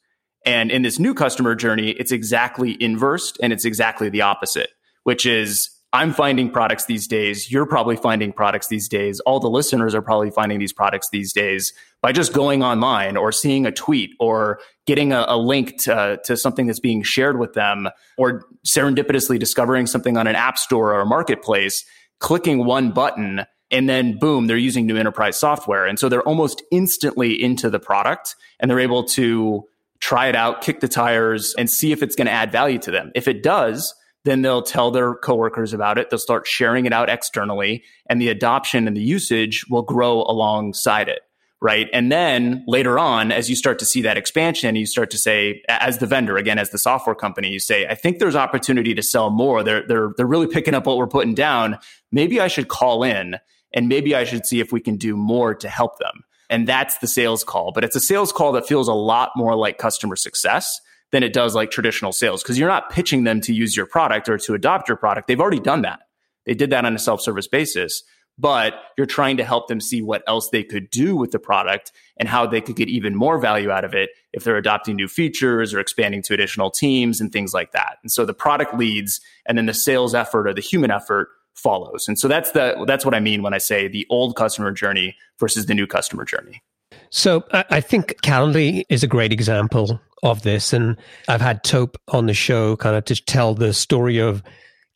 And 0.46 0.72
in 0.72 0.84
this 0.84 1.00
new 1.00 1.14
customer 1.14 1.56
journey, 1.56 1.92
it's 1.92 2.12
exactly 2.12 2.78
inversed 2.80 3.38
and 3.42 3.52
it's 3.52 3.66
exactly 3.66 4.10
the 4.10 4.22
opposite, 4.22 4.70
which 5.04 5.25
is 5.25 5.70
I'm 5.92 6.14
finding 6.14 6.52
products 6.52 6.86
these 6.86 7.08
days. 7.08 7.50
You're 7.50 7.66
probably 7.66 7.96
finding 7.96 8.34
products 8.34 8.68
these 8.68 8.90
days. 8.90 9.22
All 9.22 9.40
the 9.40 9.50
listeners 9.50 9.96
are 9.96 10.02
probably 10.02 10.30
finding 10.30 10.60
these 10.60 10.74
products 10.74 11.08
these 11.10 11.32
days 11.32 11.74
by 12.02 12.12
just 12.12 12.34
going 12.34 12.62
online 12.62 13.16
or 13.16 13.32
seeing 13.32 13.66
a 13.66 13.72
tweet 13.72 14.12
or 14.20 14.60
getting 14.86 15.14
a, 15.14 15.24
a 15.28 15.38
link 15.38 15.82
to, 15.84 16.20
to 16.25 16.36
something 16.36 16.68
that's 16.68 16.82
being 16.82 17.02
shared 17.02 17.40
with 17.40 17.54
them 17.54 17.88
or 18.18 18.44
serendipitously 18.68 19.40
discovering 19.40 19.88
something 19.88 20.18
on 20.18 20.28
an 20.28 20.36
app 20.36 20.58
store 20.58 20.94
or 20.94 21.00
a 21.00 21.06
marketplace, 21.06 21.86
clicking 22.20 22.66
one 22.66 22.92
button 22.92 23.46
and 23.72 23.90
then 23.90 24.18
boom, 24.20 24.48
they're 24.48 24.58
using 24.58 24.86
new 24.86 24.98
enterprise 24.98 25.40
software. 25.40 25.86
And 25.86 25.98
so 25.98 26.10
they're 26.10 26.22
almost 26.24 26.62
instantly 26.72 27.42
into 27.42 27.70
the 27.70 27.80
product 27.80 28.36
and 28.60 28.70
they're 28.70 28.80
able 28.80 29.06
to 29.06 29.64
try 30.05 30.27
it 30.27 30.35
out, 30.35 30.62
kick 30.62 30.81
the 30.81 30.88
tires 30.88 31.55
and 31.57 31.67
see 31.67 31.91
if 31.91 32.03
it's 32.03 32.15
going 32.15 32.27
to 32.27 32.31
add 32.31 32.51
value 32.51 32.77
to 32.77 32.91
them. 32.91 33.12
If 33.15 33.27
it 33.27 33.41
does, 33.41 33.91
then 34.24 34.43
they'll 34.43 34.62
tell 34.62 34.91
their 34.91 35.15
coworkers 35.15 35.74
about 35.74 35.97
it. 35.97 36.12
They'll 36.12 36.19
start 36.19 36.45
sharing 36.45 36.85
it 36.85 36.93
out 36.93 37.09
externally 37.09 37.83
and 38.07 38.21
the 38.21 38.29
adoption 38.29 38.88
and 38.88 38.95
the 38.95 39.01
usage 39.01 39.65
will 39.67 39.81
grow 39.81 40.21
alongside 40.21 41.09
it. 41.09 41.21
Right. 41.59 41.88
And 41.91 42.12
then 42.12 42.63
later 42.67 43.00
on, 43.00 43.31
as 43.31 43.50
you 43.50 43.55
start 43.55 43.79
to 43.79 43.85
see 43.85 44.03
that 44.03 44.17
expansion, 44.17 44.75
you 44.75 44.85
start 44.85 45.09
to 45.12 45.17
say, 45.17 45.63
as 45.67 45.97
the 45.97 46.05
vendor, 46.05 46.38
again, 46.38 46.59
as 46.59 46.69
the 46.69 46.77
software 46.77 47.15
company, 47.15 47.47
you 47.50 47.59
say, 47.59 47.88
I 47.88 47.95
think 47.95 48.19
there's 48.19 48.35
opportunity 48.35 48.93
to 48.93 49.01
sell 49.01 49.31
more. 49.31 49.63
They're, 49.63 49.88
they're, 49.88 50.12
they're 50.15 50.27
really 50.27 50.47
picking 50.47 50.75
up 50.75 50.85
what 50.85 50.97
we're 50.97 51.07
putting 51.07 51.33
down. 51.33 51.79
Maybe 52.12 52.39
I 52.39 52.50
should 52.50 52.67
call 52.67 53.01
in 53.01 53.38
and 53.74 53.88
maybe 53.88 54.13
I 54.13 54.25
should 54.25 54.45
see 54.45 54.59
if 54.59 54.71
we 54.71 54.81
can 54.81 54.97
do 54.97 55.15
more 55.17 55.55
to 55.55 55.67
help 55.67 55.97
them. 55.97 56.24
And 56.50 56.68
that's 56.68 56.98
the 57.00 57.08
sales 57.08 57.44
call. 57.44 57.72
But 57.72 57.84
it's 57.84 57.96
a 57.96 58.00
sales 58.00 58.32
call 58.32 58.52
that 58.54 58.68
feels 58.68 58.88
a 58.88 58.94
lot 58.94 59.32
more 59.36 59.56
like 59.56 59.78
customer 59.78 60.16
success 60.16 60.80
than 61.12 61.24
it 61.24 61.34
does 61.34 61.56
like 61.56 61.72
traditional 61.72 62.12
sales 62.12 62.44
because 62.44 62.60
you're 62.60 62.70
not 62.70 62.90
pitching 62.90 63.24
them 63.24 63.42
to 63.42 63.54
use 63.54 63.75
your 63.75 63.86
product 63.86 64.28
or 64.28 64.38
to 64.38 64.54
adopt 64.54 64.88
your 64.88 64.98
product. 64.98 65.28
They've 65.28 65.40
already 65.40 65.60
done 65.60 65.84
that. 65.84 66.02
They 66.46 66.54
did 66.54 66.70
that 66.72 66.86
on 66.86 66.96
a 66.96 67.00
self 67.00 67.22
service 67.22 67.48
basis, 67.48 68.04
but 68.38 68.74
you're 68.98 69.08
trying 69.08 69.38
to 69.38 69.44
help 69.44 69.68
them 69.68 69.80
see 69.80 70.02
what 70.02 70.24
else 70.28 70.50
they 70.50 70.64
could 70.64 70.90
do 70.90 71.16
with 71.16 71.32
the 71.32 71.40
product 71.40 71.92
and 72.18 72.28
how 72.28 72.46
they 72.46 72.62
could 72.62 72.75
get 72.75 72.90
even 72.90 73.16
more 73.16 73.40
value 73.40 73.72
out 73.72 73.86
of 73.86 73.94
it 73.94 74.10
if 74.34 74.44
they're 74.44 74.58
adopting 74.58 74.96
new 74.96 75.08
features 75.08 75.74
or 75.74 75.80
expanding 75.80 76.22
to 76.24 76.34
additional 76.34 76.70
teams 76.70 77.22
and 77.22 77.32
things 77.32 77.54
like 77.54 77.72
that. 77.72 77.98
And 78.04 78.12
so 78.12 78.25
the 78.25 78.34
product 78.34 78.75
leads 78.75 79.22
and 79.46 79.58
then 79.58 79.66
the 79.66 79.74
sales 79.74 80.14
effort 80.14 80.48
or 80.48 80.54
the 80.54 80.62
human 80.62 80.92
effort 80.92 81.30
follows. 81.55 82.05
And 82.07 82.19
so 82.19 82.27
that's 82.27 82.51
the 82.51 82.83
that's 82.88 83.05
what 83.05 83.13
I 83.13 83.19
mean 83.19 83.41
when 83.41 83.53
I 83.53 83.57
say 83.57 83.88
the 83.88 84.05
old 84.09 84.35
customer 84.35 84.71
journey 84.71 85.15
versus 85.39 85.65
the 85.65 85.74
new 85.74 85.88
customer 85.88 86.25
journey. 86.25 86.62
So 87.09 87.43
I 87.51 87.81
think 87.81 88.15
Calendly 88.21 88.83
is 88.89 89.03
a 89.03 89.07
great 89.07 89.31
example 89.31 90.00
of 90.24 90.41
this. 90.41 90.74
And 90.74 90.97
I've 91.27 91.41
had 91.41 91.63
Tope 91.63 91.97
on 92.09 92.25
the 92.25 92.33
show 92.33 92.75
kind 92.75 92.95
of 92.95 93.05
to 93.05 93.15
tell 93.15 93.53
the 93.53 93.74
story 93.74 94.17
of 94.19 94.43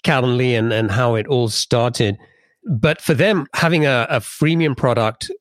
Calendly 0.03 0.57
and, 0.57 0.73
and 0.73 0.91
how 0.91 1.15
it 1.15 1.27
all 1.27 1.49
started. 1.49 2.17
But 2.69 3.01
for 3.01 3.13
them, 3.13 3.47
having 3.53 3.85
a, 3.85 4.05
a 4.09 4.19
freemium 4.19 4.75
product 4.75 5.31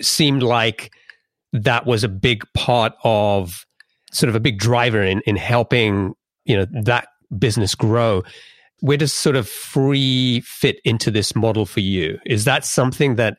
seemed 0.00 0.42
like 0.42 0.92
that 1.52 1.84
was 1.86 2.04
a 2.04 2.08
big 2.08 2.44
part 2.54 2.94
of 3.04 3.66
sort 4.12 4.28
of 4.28 4.34
a 4.34 4.40
big 4.40 4.58
driver 4.58 5.02
in, 5.02 5.20
in 5.26 5.36
helping, 5.36 6.14
you 6.44 6.56
know, 6.56 6.66
that 6.82 7.08
business 7.38 7.74
grow. 7.74 8.22
Where 8.82 8.96
does 8.96 9.12
sort 9.12 9.36
of 9.36 9.48
free 9.48 10.40
fit 10.44 10.80
into 10.84 11.10
this 11.10 11.36
model 11.36 11.66
for 11.66 11.80
you? 11.80 12.18
Is 12.26 12.44
that 12.44 12.64
something 12.64 13.14
that 13.14 13.38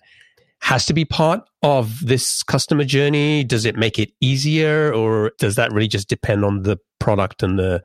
has 0.62 0.86
to 0.86 0.94
be 0.94 1.04
part 1.04 1.42
of 1.62 2.00
this 2.00 2.42
customer 2.44 2.86
journey? 2.86 3.44
Does 3.44 3.66
it 3.66 3.76
make 3.76 4.00
it 4.00 4.12
easier 4.22 4.94
or 4.94 5.34
does 5.40 5.56
that 5.56 5.74
really 5.74 5.90
just 5.90 6.08
depend 6.08 6.46
on 6.46 6.62
the 6.62 6.78
product 7.00 7.44
and 7.44 7.60
the 7.60 7.84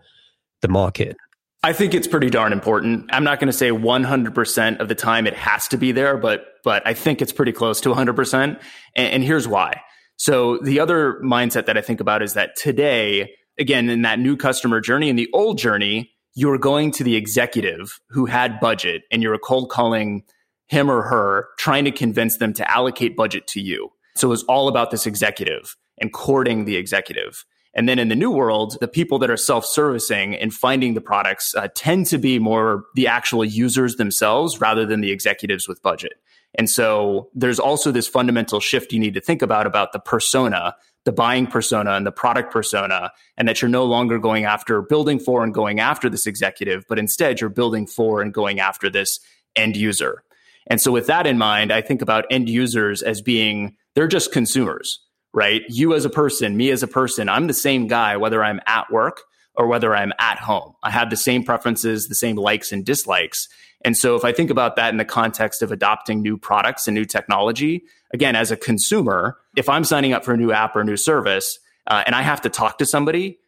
the 0.63 0.69
market? 0.69 1.17
I 1.65 1.73
think 1.73 1.95
it's 1.95 2.07
pretty 2.07 2.31
darn 2.31 2.53
important. 2.53 3.11
I'm 3.13 3.25
not 3.25 3.41
going 3.41 3.49
to 3.49 3.53
say 3.53 3.71
100% 3.71 4.79
of 4.79 4.89
the 4.89 4.95
time 4.95 5.27
it 5.27 5.35
has 5.35 5.67
to 5.69 5.77
be 5.77 5.91
there, 5.91 6.17
but 6.17 6.45
but 6.63 6.87
I 6.87 6.95
think 6.95 7.21
it's 7.21 7.33
pretty 7.33 7.53
close 7.53 7.81
to 7.81 7.89
100%. 7.89 8.35
And, 8.35 8.59
and 8.97 9.25
here's 9.25 9.49
why. 9.49 9.81
So 10.17 10.59
the 10.59 10.79
other 10.79 11.21
mindset 11.25 11.67
that 11.67 11.77
I 11.77 11.81
think 11.81 12.01
about 12.01 12.23
is 12.23 12.35
that 12.35 12.55
today, 12.57 13.33
again, 13.59 13.89
in 13.89 14.03
that 14.03 14.21
new 14.21 14.37
customer 14.37 14.81
journey, 14.81 15.09
in 15.09 15.17
the 15.17 15.29
old 15.33 15.59
journey, 15.59 16.13
you're 16.39 16.57
going 16.57 16.93
to 16.93 17.03
the 17.03 17.17
executive 17.17 17.99
who 18.11 18.25
had 18.25 18.61
budget 18.61 19.03
and 19.11 19.25
you're 19.25 19.37
cold 19.39 19.71
calling 19.71 20.23
him 20.69 20.89
or 20.89 21.03
her 21.03 21.49
trying 21.59 21.85
to 21.85 21.91
convince 21.91 22.37
them 22.37 22.53
to 22.53 22.71
allocate 22.71 23.17
budget 23.17 23.49
to 23.49 23.61
you. 23.61 23.91
So 24.15 24.29
it 24.29 24.31
was 24.31 24.45
all 24.45 24.69
about 24.69 24.93
this 24.93 25.05
executive 25.05 25.77
and 26.01 26.13
courting 26.13 26.65
the 26.65 26.77
executive. 26.77 27.45
And 27.75 27.89
then 27.89 27.99
in 27.99 28.09
the 28.09 28.15
new 28.15 28.31
world, 28.31 28.77
the 28.81 28.87
people 28.87 29.19
that 29.19 29.31
are 29.31 29.37
self 29.37 29.67
servicing 29.67 30.37
and 30.37 30.55
finding 30.55 30.95
the 30.95 31.01
products 31.01 31.57
uh, 31.57 31.67
tend 31.75 32.07
to 32.07 32.19
be 32.19 32.39
more 32.39 32.85
the 32.95 33.09
actual 33.09 33.45
users 33.45 33.97
themselves 33.97 34.61
rather 34.61 34.87
than 34.87 35.01
the 35.01 35.11
executives 35.11 35.67
with 35.67 35.83
budget. 35.83 36.15
And 36.55 36.71
so 36.71 37.31
there's 37.35 37.59
also 37.59 37.91
this 37.91 38.07
fundamental 38.07 38.61
shift 38.61 38.93
you 38.93 39.01
need 39.01 39.15
to 39.15 39.21
think 39.21 39.43
about 39.43 39.67
about 39.67 39.93
the 39.93 39.99
persona, 39.99 40.77
the 41.09 41.13
buying 41.13 41.47
persona 41.47 41.93
and 41.93 42.07
the 42.07 42.13
product 42.13 42.53
persona, 42.53 43.11
and 43.39 43.49
that 43.49 43.63
you're 43.63 43.69
no 43.71 43.87
longer 43.87 44.19
going 44.19 44.45
after 44.45 44.83
building 44.83 45.19
for 45.19 45.43
and 45.43 45.55
going 45.55 45.81
after 45.81 46.11
this 46.11 46.27
executive, 46.27 46.85
but 46.87 46.99
instead 46.99 47.41
you're 47.41 47.49
building 47.49 47.87
for 47.87 48.21
and 48.21 48.35
going 48.35 48.61
after 48.61 48.91
this 48.91 49.19
end 49.57 49.75
user. 49.75 50.23
And 50.67 50.83
so 50.83 50.93
with 50.93 51.07
that 51.07 51.27
in 51.27 51.39
mind, 51.39 51.73
I 51.73 51.81
think 51.81 52.03
about 52.03 52.27
end 52.31 52.51
users 52.51 53.01
as 53.01 53.23
being, 53.23 53.75
they're 53.95 54.07
just 54.07 54.33
consumers, 54.33 55.01
right? 55.33 55.63
You 55.71 55.95
as 55.95 56.05
a 56.05 56.11
person, 56.11 56.59
me 56.59 56.71
as 56.71 56.83
a 56.83 56.87
person, 56.87 57.31
I'm 57.31 57.47
the 57.47 57.55
same 57.55 57.87
guy, 57.87 58.19
whether 58.19 58.45
I'm 58.45 58.61
at 58.67 58.93
work 58.93 59.23
or 59.55 59.67
whether 59.67 59.97
I'm 59.97 60.13
at 60.19 60.39
home. 60.39 60.75
I 60.83 60.91
have 60.91 61.09
the 61.09 61.17
same 61.17 61.43
preferences, 61.43 62.09
the 62.09 62.17
same 62.17 62.37
likes 62.37 62.71
and 62.71 62.85
dislikes. 62.85 63.49
And 63.83 63.97
so 63.97 64.15
if 64.15 64.27
I 64.27 64.33
think 64.33 64.51
about 64.51 64.77
that 64.77 64.91
in 64.91 64.99
the 64.99 65.07
context 65.07 65.63
of 65.63 65.73
adopting 65.73 66.21
new 66.21 66.37
products 66.37 66.87
and 66.87 66.95
new 66.95 67.07
technology, 67.07 67.85
again, 68.13 68.37
as 68.37 68.51
a 68.51 68.57
consumer, 68.57 69.39
if 69.57 69.69
I'm 69.69 69.85
signing 69.85 70.13
up 70.13 70.25
for 70.25 70.33
a 70.33 70.37
new 70.37 70.53
app 70.53 70.77
or 70.77 70.81
a 70.81 70.85
new 70.85 70.97
service, 70.97 71.59
uh, 71.87 72.03
and 72.07 72.15
I 72.15 72.23
have 72.23 72.41
to 72.43 72.51
talk 72.51 72.79
to 72.79 72.87
somebody, 72.87 73.39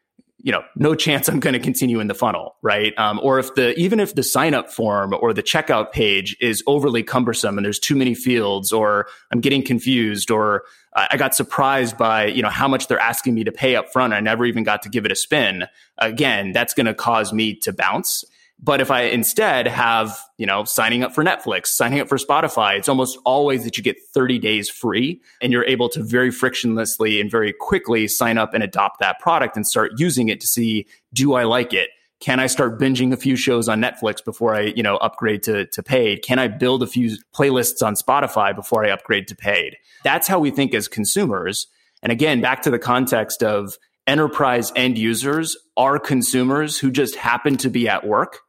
you 0.42 0.52
know, 0.52 0.62
no 0.74 0.94
chance 0.94 1.28
I'm 1.28 1.40
going 1.40 1.52
to 1.52 1.60
continue 1.60 2.00
in 2.00 2.06
the 2.06 2.14
funnel, 2.14 2.56
right? 2.62 2.98
Um, 2.98 3.20
or 3.22 3.38
if 3.38 3.54
the 3.54 3.78
even 3.78 4.00
if 4.00 4.14
the 4.14 4.22
sign 4.22 4.54
up 4.54 4.70
form 4.70 5.14
or 5.20 5.34
the 5.34 5.42
checkout 5.42 5.92
page 5.92 6.36
is 6.40 6.62
overly 6.66 7.02
cumbersome 7.02 7.58
and 7.58 7.64
there's 7.64 7.78
too 7.78 7.94
many 7.94 8.14
fields, 8.14 8.72
or 8.72 9.06
I'm 9.30 9.40
getting 9.40 9.62
confused, 9.62 10.30
or 10.30 10.62
I 10.94 11.16
got 11.18 11.34
surprised 11.34 11.98
by 11.98 12.26
you 12.26 12.42
know 12.42 12.48
how 12.48 12.68
much 12.68 12.88
they're 12.88 12.98
asking 12.98 13.34
me 13.34 13.44
to 13.44 13.52
pay 13.52 13.76
up 13.76 13.92
front. 13.92 14.14
I 14.14 14.20
never 14.20 14.46
even 14.46 14.64
got 14.64 14.82
to 14.82 14.88
give 14.88 15.04
it 15.04 15.12
a 15.12 15.16
spin. 15.16 15.64
Again, 15.98 16.52
that's 16.52 16.72
going 16.72 16.86
to 16.86 16.94
cause 16.94 17.32
me 17.32 17.54
to 17.56 17.72
bounce. 17.72 18.24
But 18.62 18.80
if 18.80 18.90
I 18.90 19.02
instead 19.02 19.66
have, 19.66 20.18
you 20.36 20.46
know, 20.46 20.64
signing 20.64 21.02
up 21.02 21.14
for 21.14 21.24
Netflix, 21.24 21.68
signing 21.68 22.00
up 22.00 22.08
for 22.08 22.18
Spotify, 22.18 22.76
it's 22.76 22.90
almost 22.90 23.18
always 23.24 23.64
that 23.64 23.78
you 23.78 23.82
get 23.82 23.96
30 24.12 24.38
days 24.38 24.68
free 24.68 25.22
and 25.40 25.50
you're 25.50 25.64
able 25.64 25.88
to 25.90 26.02
very 26.02 26.30
frictionlessly 26.30 27.20
and 27.20 27.30
very 27.30 27.54
quickly 27.58 28.06
sign 28.06 28.36
up 28.36 28.52
and 28.52 28.62
adopt 28.62 29.00
that 29.00 29.18
product 29.18 29.56
and 29.56 29.66
start 29.66 29.92
using 29.96 30.28
it 30.28 30.40
to 30.40 30.46
see, 30.46 30.86
do 31.14 31.34
I 31.34 31.44
like 31.44 31.72
it? 31.72 31.88
Can 32.20 32.38
I 32.38 32.48
start 32.48 32.78
binging 32.78 33.14
a 33.14 33.16
few 33.16 33.34
shows 33.34 33.66
on 33.66 33.80
Netflix 33.80 34.22
before 34.22 34.54
I, 34.54 34.60
you 34.60 34.82
know, 34.82 34.96
upgrade 34.98 35.42
to, 35.44 35.64
to 35.64 35.82
paid? 35.82 36.22
Can 36.22 36.38
I 36.38 36.48
build 36.48 36.82
a 36.82 36.86
few 36.86 37.16
playlists 37.34 37.82
on 37.82 37.94
Spotify 37.94 38.54
before 38.54 38.84
I 38.84 38.90
upgrade 38.90 39.26
to 39.28 39.34
paid? 39.34 39.76
That's 40.04 40.28
how 40.28 40.38
we 40.38 40.50
think 40.50 40.74
as 40.74 40.86
consumers. 40.86 41.66
And 42.02 42.12
again, 42.12 42.42
back 42.42 42.60
to 42.62 42.70
the 42.70 42.78
context 42.78 43.42
of 43.42 43.78
enterprise 44.06 44.70
end 44.76 44.98
users 44.98 45.56
are 45.78 45.98
consumers 45.98 46.78
who 46.78 46.90
just 46.90 47.16
happen 47.16 47.56
to 47.56 47.70
be 47.70 47.88
at 47.88 48.06
work 48.06 48.40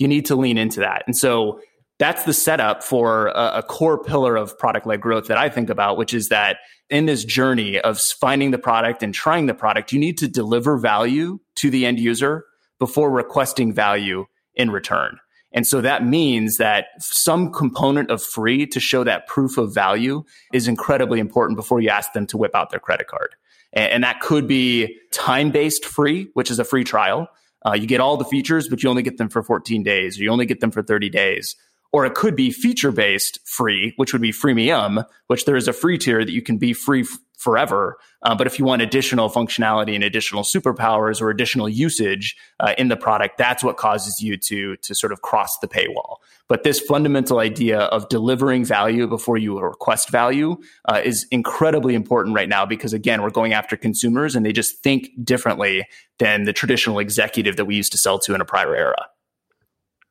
you 0.00 0.08
need 0.08 0.26
to 0.26 0.34
lean 0.34 0.58
into 0.58 0.80
that. 0.80 1.04
And 1.06 1.16
so 1.16 1.60
that's 1.98 2.24
the 2.24 2.32
setup 2.32 2.82
for 2.82 3.28
a, 3.28 3.58
a 3.58 3.62
core 3.62 4.02
pillar 4.02 4.34
of 4.34 4.58
product 4.58 4.86
led 4.86 5.02
growth 5.02 5.26
that 5.26 5.36
I 5.36 5.50
think 5.50 5.68
about, 5.68 5.98
which 5.98 6.14
is 6.14 6.30
that 6.30 6.56
in 6.88 7.04
this 7.06 7.24
journey 7.24 7.78
of 7.78 8.00
finding 8.00 8.50
the 8.50 8.58
product 8.58 9.02
and 9.02 9.14
trying 9.14 9.46
the 9.46 9.54
product, 9.54 9.92
you 9.92 10.00
need 10.00 10.16
to 10.18 10.26
deliver 10.26 10.78
value 10.78 11.38
to 11.56 11.70
the 11.70 11.84
end 11.84 12.00
user 12.00 12.46
before 12.78 13.10
requesting 13.10 13.72
value 13.72 14.24
in 14.54 14.70
return. 14.70 15.18
And 15.52 15.66
so 15.66 15.80
that 15.82 16.04
means 16.04 16.56
that 16.56 16.86
some 17.00 17.52
component 17.52 18.10
of 18.10 18.22
free 18.22 18.66
to 18.68 18.80
show 18.80 19.04
that 19.04 19.26
proof 19.26 19.58
of 19.58 19.74
value 19.74 20.24
is 20.52 20.68
incredibly 20.68 21.20
important 21.20 21.56
before 21.56 21.80
you 21.80 21.90
ask 21.90 22.12
them 22.12 22.26
to 22.28 22.38
whip 22.38 22.54
out 22.54 22.70
their 22.70 22.80
credit 22.80 23.08
card. 23.08 23.34
And, 23.72 24.02
that 24.02 24.20
could 24.20 24.48
be 24.48 24.98
time 25.12 25.50
based 25.50 25.84
free, 25.84 26.28
which 26.34 26.50
is 26.50 26.58
a 26.58 26.64
free 26.64 26.82
trial. 26.82 27.28
Uh, 27.64 27.72
you 27.72 27.86
get 27.86 28.00
all 28.00 28.16
the 28.16 28.24
features, 28.24 28.68
but 28.68 28.82
you 28.82 28.88
only 28.88 29.02
get 29.02 29.18
them 29.18 29.28
for 29.28 29.42
14 29.42 29.82
days, 29.82 30.18
or 30.18 30.22
you 30.22 30.30
only 30.30 30.46
get 30.46 30.60
them 30.60 30.70
for 30.70 30.82
30 30.82 31.10
days. 31.10 31.56
Or 31.92 32.06
it 32.06 32.14
could 32.14 32.36
be 32.36 32.50
feature 32.50 32.92
based 32.92 33.40
free, 33.44 33.94
which 33.96 34.12
would 34.12 34.22
be 34.22 34.32
freemium, 34.32 35.04
which 35.26 35.44
there 35.44 35.56
is 35.56 35.66
a 35.66 35.72
free 35.72 35.98
tier 35.98 36.24
that 36.24 36.32
you 36.32 36.42
can 36.42 36.56
be 36.56 36.72
free 36.72 37.02
f- 37.02 37.18
forever. 37.36 37.96
Uh, 38.22 38.34
but 38.34 38.46
if 38.46 38.58
you 38.58 38.64
want 38.64 38.82
additional 38.82 39.30
functionality 39.30 39.94
and 39.94 40.04
additional 40.04 40.42
superpowers 40.42 41.20
or 41.20 41.30
additional 41.30 41.68
usage 41.68 42.36
uh, 42.60 42.74
in 42.76 42.88
the 42.88 42.96
product, 42.96 43.38
that's 43.38 43.64
what 43.64 43.76
causes 43.76 44.20
you 44.20 44.36
to 44.36 44.76
to 44.76 44.94
sort 44.94 45.12
of 45.12 45.22
cross 45.22 45.58
the 45.58 45.66
paywall. 45.66 46.16
But 46.48 46.64
this 46.64 46.80
fundamental 46.80 47.38
idea 47.38 47.78
of 47.78 48.08
delivering 48.08 48.64
value 48.64 49.06
before 49.06 49.38
you 49.38 49.58
request 49.58 50.10
value 50.10 50.56
uh, 50.84 51.00
is 51.02 51.26
incredibly 51.30 51.94
important 51.94 52.34
right 52.34 52.48
now 52.48 52.66
because 52.66 52.92
again, 52.92 53.22
we're 53.22 53.30
going 53.30 53.52
after 53.52 53.76
consumers 53.76 54.36
and 54.36 54.44
they 54.44 54.52
just 54.52 54.82
think 54.82 55.10
differently 55.24 55.86
than 56.18 56.44
the 56.44 56.52
traditional 56.52 56.98
executive 56.98 57.56
that 57.56 57.64
we 57.64 57.74
used 57.74 57.92
to 57.92 57.98
sell 57.98 58.18
to 58.18 58.34
in 58.34 58.40
a 58.40 58.44
prior 58.44 58.76
era. 58.76 59.06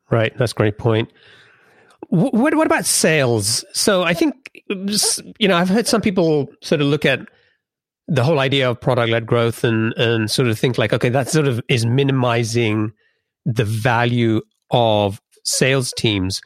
Right. 0.09 0.35
That's 0.37 0.53
a 0.53 0.55
great 0.55 0.77
point. 0.77 1.11
What, 2.09 2.55
what 2.55 2.65
about 2.65 2.85
sales? 2.85 3.63
So 3.73 4.03
I 4.03 4.13
think, 4.13 4.33
you 4.67 5.47
know, 5.47 5.55
I've 5.55 5.69
heard 5.69 5.87
some 5.87 6.01
people 6.01 6.47
sort 6.61 6.81
of 6.81 6.87
look 6.87 7.05
at 7.05 7.19
the 8.07 8.23
whole 8.23 8.39
idea 8.39 8.69
of 8.69 8.81
product 8.81 9.11
led 9.11 9.27
growth 9.27 9.63
and, 9.63 9.93
and 9.93 10.29
sort 10.29 10.47
of 10.47 10.57
think 10.57 10.77
like, 10.77 10.91
okay, 10.91 11.09
that 11.09 11.29
sort 11.29 11.47
of 11.47 11.61
is 11.69 11.85
minimizing 11.85 12.91
the 13.45 13.65
value 13.65 14.41
of 14.71 15.21
sales 15.45 15.93
teams. 15.95 16.41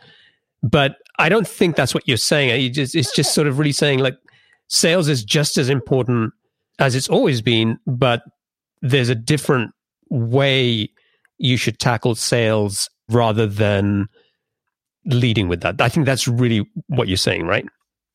But 0.62 0.98
I 1.18 1.30
don't 1.30 1.48
think 1.48 1.76
that's 1.76 1.94
what 1.94 2.08
you're 2.08 2.18
saying. 2.18 2.74
Just, 2.74 2.96
it's 2.96 3.16
just 3.16 3.34
sort 3.34 3.48
of 3.48 3.58
really 3.58 3.72
saying 3.72 4.00
like 4.00 4.18
sales 4.68 5.08
is 5.08 5.24
just 5.24 5.58
as 5.58 5.70
important 5.70 6.34
as 6.80 6.96
it's 6.96 7.10
always 7.10 7.42
been, 7.42 7.78
but 7.88 8.24
there's 8.82 9.10
a 9.10 9.16
different 9.16 9.72
way 10.10 10.90
you 11.38 11.58
should 11.58 11.80
tackle 11.80 12.16
sales 12.16 12.90
rather 13.10 13.48
than 13.48 14.08
leading 15.06 15.48
with 15.48 15.62
that. 15.62 15.82
I 15.82 15.90
think 15.90 16.06
that's 16.06 16.28
really 16.28 16.70
what 16.88 17.08
you're 17.08 17.18
saying, 17.18 17.46
right? 17.46 17.66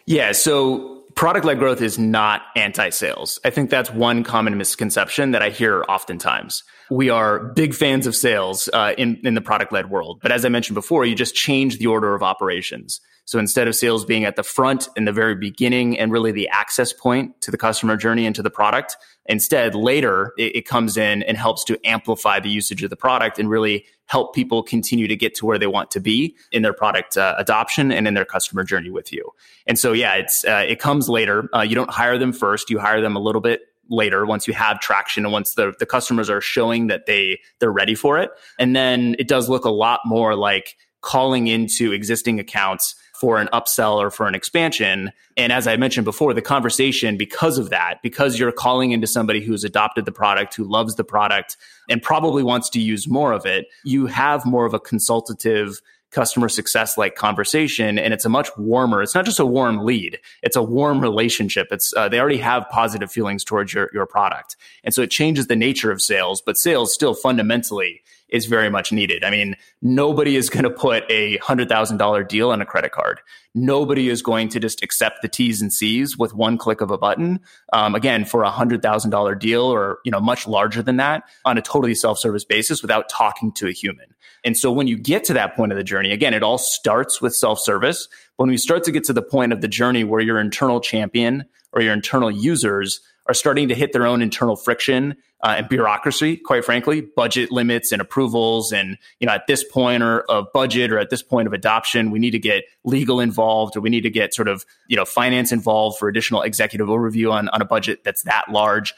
Yeah. 0.06 0.32
So 0.32 1.04
product 1.14 1.44
led 1.44 1.58
growth 1.58 1.82
is 1.82 1.98
not 1.98 2.42
anti 2.56 2.90
sales. 2.90 3.40
I 3.44 3.50
think 3.50 3.70
that's 3.70 3.90
one 3.90 4.24
common 4.24 4.56
misconception 4.56 5.32
that 5.32 5.42
I 5.42 5.50
hear 5.50 5.84
oftentimes. 5.88 6.62
We 6.90 7.10
are 7.10 7.40
big 7.54 7.74
fans 7.74 8.06
of 8.06 8.14
sales 8.14 8.68
uh, 8.72 8.94
in, 8.96 9.20
in 9.24 9.34
the 9.34 9.40
product 9.40 9.72
led 9.72 9.90
world. 9.90 10.20
But 10.22 10.32
as 10.32 10.44
I 10.44 10.48
mentioned 10.48 10.74
before, 10.74 11.04
you 11.04 11.14
just 11.14 11.34
change 11.34 11.78
the 11.78 11.86
order 11.88 12.14
of 12.14 12.22
operations. 12.22 13.00
So 13.24 13.38
instead 13.38 13.68
of 13.68 13.74
sales 13.74 14.06
being 14.06 14.24
at 14.24 14.36
the 14.36 14.42
front 14.42 14.88
in 14.96 15.04
the 15.04 15.12
very 15.12 15.34
beginning 15.34 15.98
and 15.98 16.10
really 16.10 16.32
the 16.32 16.48
access 16.48 16.94
point 16.94 17.38
to 17.42 17.50
the 17.50 17.58
customer 17.58 17.96
journey 17.96 18.24
and 18.24 18.34
to 18.34 18.42
the 18.42 18.48
product, 18.48 18.96
instead 19.28 19.74
later 19.74 20.32
it, 20.36 20.56
it 20.56 20.66
comes 20.66 20.96
in 20.96 21.22
and 21.22 21.36
helps 21.36 21.64
to 21.64 21.78
amplify 21.86 22.40
the 22.40 22.48
usage 22.48 22.82
of 22.82 22.90
the 22.90 22.96
product 22.96 23.38
and 23.38 23.48
really 23.48 23.84
help 24.06 24.34
people 24.34 24.62
continue 24.62 25.06
to 25.06 25.16
get 25.16 25.34
to 25.34 25.46
where 25.46 25.58
they 25.58 25.66
want 25.66 25.90
to 25.90 26.00
be 26.00 26.34
in 26.50 26.62
their 26.62 26.72
product 26.72 27.16
uh, 27.16 27.34
adoption 27.38 27.92
and 27.92 28.08
in 28.08 28.14
their 28.14 28.24
customer 28.24 28.64
journey 28.64 28.90
with 28.90 29.12
you. 29.12 29.30
And 29.66 29.78
so, 29.78 29.92
yeah, 29.92 30.14
it's 30.14 30.44
uh, 30.46 30.64
it 30.66 30.80
comes 30.80 31.08
later. 31.08 31.48
Uh, 31.54 31.60
you 31.60 31.74
don't 31.74 31.90
hire 31.90 32.18
them 32.18 32.32
first; 32.32 32.70
you 32.70 32.78
hire 32.78 33.00
them 33.00 33.14
a 33.14 33.20
little 33.20 33.42
bit 33.42 33.62
later 33.90 34.26
once 34.26 34.46
you 34.46 34.54
have 34.54 34.80
traction 34.80 35.24
and 35.24 35.32
once 35.32 35.54
the, 35.54 35.72
the 35.78 35.86
customers 35.86 36.28
are 36.28 36.40
showing 36.40 36.88
that 36.88 37.06
they 37.06 37.40
they're 37.58 37.72
ready 37.72 37.94
for 37.94 38.18
it 38.18 38.30
and 38.58 38.76
then 38.76 39.16
it 39.18 39.28
does 39.28 39.48
look 39.48 39.64
a 39.64 39.70
lot 39.70 40.00
more 40.04 40.34
like 40.34 40.76
calling 41.00 41.46
into 41.46 41.92
existing 41.92 42.38
accounts 42.38 42.94
for 43.20 43.38
an 43.38 43.48
upsell 43.52 43.96
or 43.96 44.10
for 44.10 44.26
an 44.26 44.34
expansion. 44.34 45.12
And 45.36 45.52
as 45.52 45.66
I 45.66 45.76
mentioned 45.76 46.04
before, 46.04 46.34
the 46.34 46.42
conversation, 46.42 47.16
because 47.16 47.58
of 47.58 47.70
that, 47.70 48.00
because 48.02 48.38
you're 48.38 48.52
calling 48.52 48.92
into 48.92 49.06
somebody 49.06 49.40
who's 49.40 49.64
adopted 49.64 50.04
the 50.04 50.12
product, 50.12 50.54
who 50.54 50.64
loves 50.64 50.94
the 50.94 51.04
product, 51.04 51.56
and 51.88 52.02
probably 52.02 52.42
wants 52.42 52.68
to 52.70 52.80
use 52.80 53.08
more 53.08 53.32
of 53.32 53.46
it, 53.46 53.66
you 53.84 54.06
have 54.06 54.44
more 54.46 54.66
of 54.66 54.74
a 54.74 54.80
consultative 54.80 55.80
customer 56.10 56.48
success 56.48 56.96
like 56.96 57.16
conversation 57.16 57.98
and 57.98 58.14
it's 58.14 58.24
a 58.24 58.30
much 58.30 58.48
warmer 58.56 59.02
it's 59.02 59.14
not 59.14 59.26
just 59.26 59.38
a 59.38 59.44
warm 59.44 59.84
lead 59.84 60.18
it's 60.42 60.56
a 60.56 60.62
warm 60.62 61.00
relationship 61.00 61.68
it's 61.70 61.92
uh, 61.98 62.08
they 62.08 62.18
already 62.18 62.38
have 62.38 62.66
positive 62.70 63.12
feelings 63.12 63.44
towards 63.44 63.74
your, 63.74 63.90
your 63.92 64.06
product 64.06 64.56
and 64.84 64.94
so 64.94 65.02
it 65.02 65.10
changes 65.10 65.48
the 65.48 65.56
nature 65.56 65.92
of 65.92 66.00
sales 66.00 66.40
but 66.40 66.56
sales 66.56 66.94
still 66.94 67.12
fundamentally 67.12 68.00
is 68.28 68.46
very 68.46 68.70
much 68.70 68.92
needed. 68.92 69.24
I 69.24 69.30
mean, 69.30 69.56
nobody 69.80 70.36
is 70.36 70.50
going 70.50 70.64
to 70.64 70.70
put 70.70 71.04
a 71.08 71.38
$100,000 71.38 72.28
deal 72.28 72.50
on 72.50 72.60
a 72.60 72.66
credit 72.66 72.92
card. 72.92 73.20
Nobody 73.54 74.08
is 74.08 74.22
going 74.22 74.48
to 74.50 74.60
just 74.60 74.82
accept 74.82 75.22
the 75.22 75.28
T's 75.28 75.62
and 75.62 75.72
C's 75.72 76.16
with 76.16 76.34
one 76.34 76.58
click 76.58 76.80
of 76.80 76.90
a 76.90 76.98
button. 76.98 77.40
Um, 77.72 77.94
again, 77.94 78.24
for 78.24 78.44
a 78.44 78.50
$100,000 78.50 79.38
deal 79.38 79.62
or, 79.62 79.98
you 80.04 80.12
know, 80.12 80.20
much 80.20 80.46
larger 80.46 80.82
than 80.82 80.96
that 80.98 81.24
on 81.44 81.58
a 81.58 81.62
totally 81.62 81.94
self-service 81.94 82.44
basis 82.44 82.82
without 82.82 83.08
talking 83.08 83.52
to 83.52 83.66
a 83.66 83.72
human. 83.72 84.14
And 84.44 84.56
so 84.56 84.70
when 84.70 84.86
you 84.86 84.96
get 84.96 85.24
to 85.24 85.32
that 85.32 85.56
point 85.56 85.72
of 85.72 85.78
the 85.78 85.84
journey, 85.84 86.12
again, 86.12 86.34
it 86.34 86.42
all 86.42 86.58
starts 86.58 87.20
with 87.20 87.34
self-service. 87.34 88.08
When 88.36 88.48
we 88.48 88.56
start 88.56 88.84
to 88.84 88.92
get 88.92 89.04
to 89.04 89.12
the 89.12 89.22
point 89.22 89.52
of 89.52 89.60
the 89.60 89.68
journey 89.68 90.04
where 90.04 90.20
your 90.20 90.38
internal 90.38 90.80
champion 90.80 91.44
or 91.72 91.82
your 91.82 91.92
internal 91.92 92.30
users 92.30 93.00
are 93.28 93.34
starting 93.34 93.68
to 93.68 93.74
hit 93.74 93.92
their 93.92 94.06
own 94.06 94.22
internal 94.22 94.56
friction 94.56 95.14
uh, 95.42 95.56
and 95.58 95.68
bureaucracy, 95.68 96.36
quite 96.36 96.64
frankly, 96.64 97.02
budget 97.02 97.52
limits 97.52 97.92
and 97.92 98.00
approvals. 98.00 98.72
And, 98.72 98.96
you 99.20 99.26
know, 99.26 99.32
at 99.32 99.46
this 99.46 99.62
point 99.62 100.02
or 100.02 100.20
of 100.22 100.46
budget 100.52 100.90
or 100.90 100.98
at 100.98 101.10
this 101.10 101.22
point 101.22 101.46
of 101.46 101.52
adoption, 101.52 102.10
we 102.10 102.18
need 102.18 102.30
to 102.32 102.38
get 102.38 102.64
legal 102.84 103.20
involved 103.20 103.76
or 103.76 103.80
we 103.80 103.90
need 103.90 104.00
to 104.00 104.10
get 104.10 104.34
sort 104.34 104.48
of, 104.48 104.64
you 104.88 104.96
know, 104.96 105.04
finance 105.04 105.52
involved 105.52 105.98
for 105.98 106.08
additional 106.08 106.42
executive 106.42 106.88
overview 106.88 107.30
on, 107.30 107.48
on 107.50 107.60
a 107.60 107.66
budget 107.66 108.02
that's 108.02 108.22
that 108.24 108.50
large. 108.50 108.94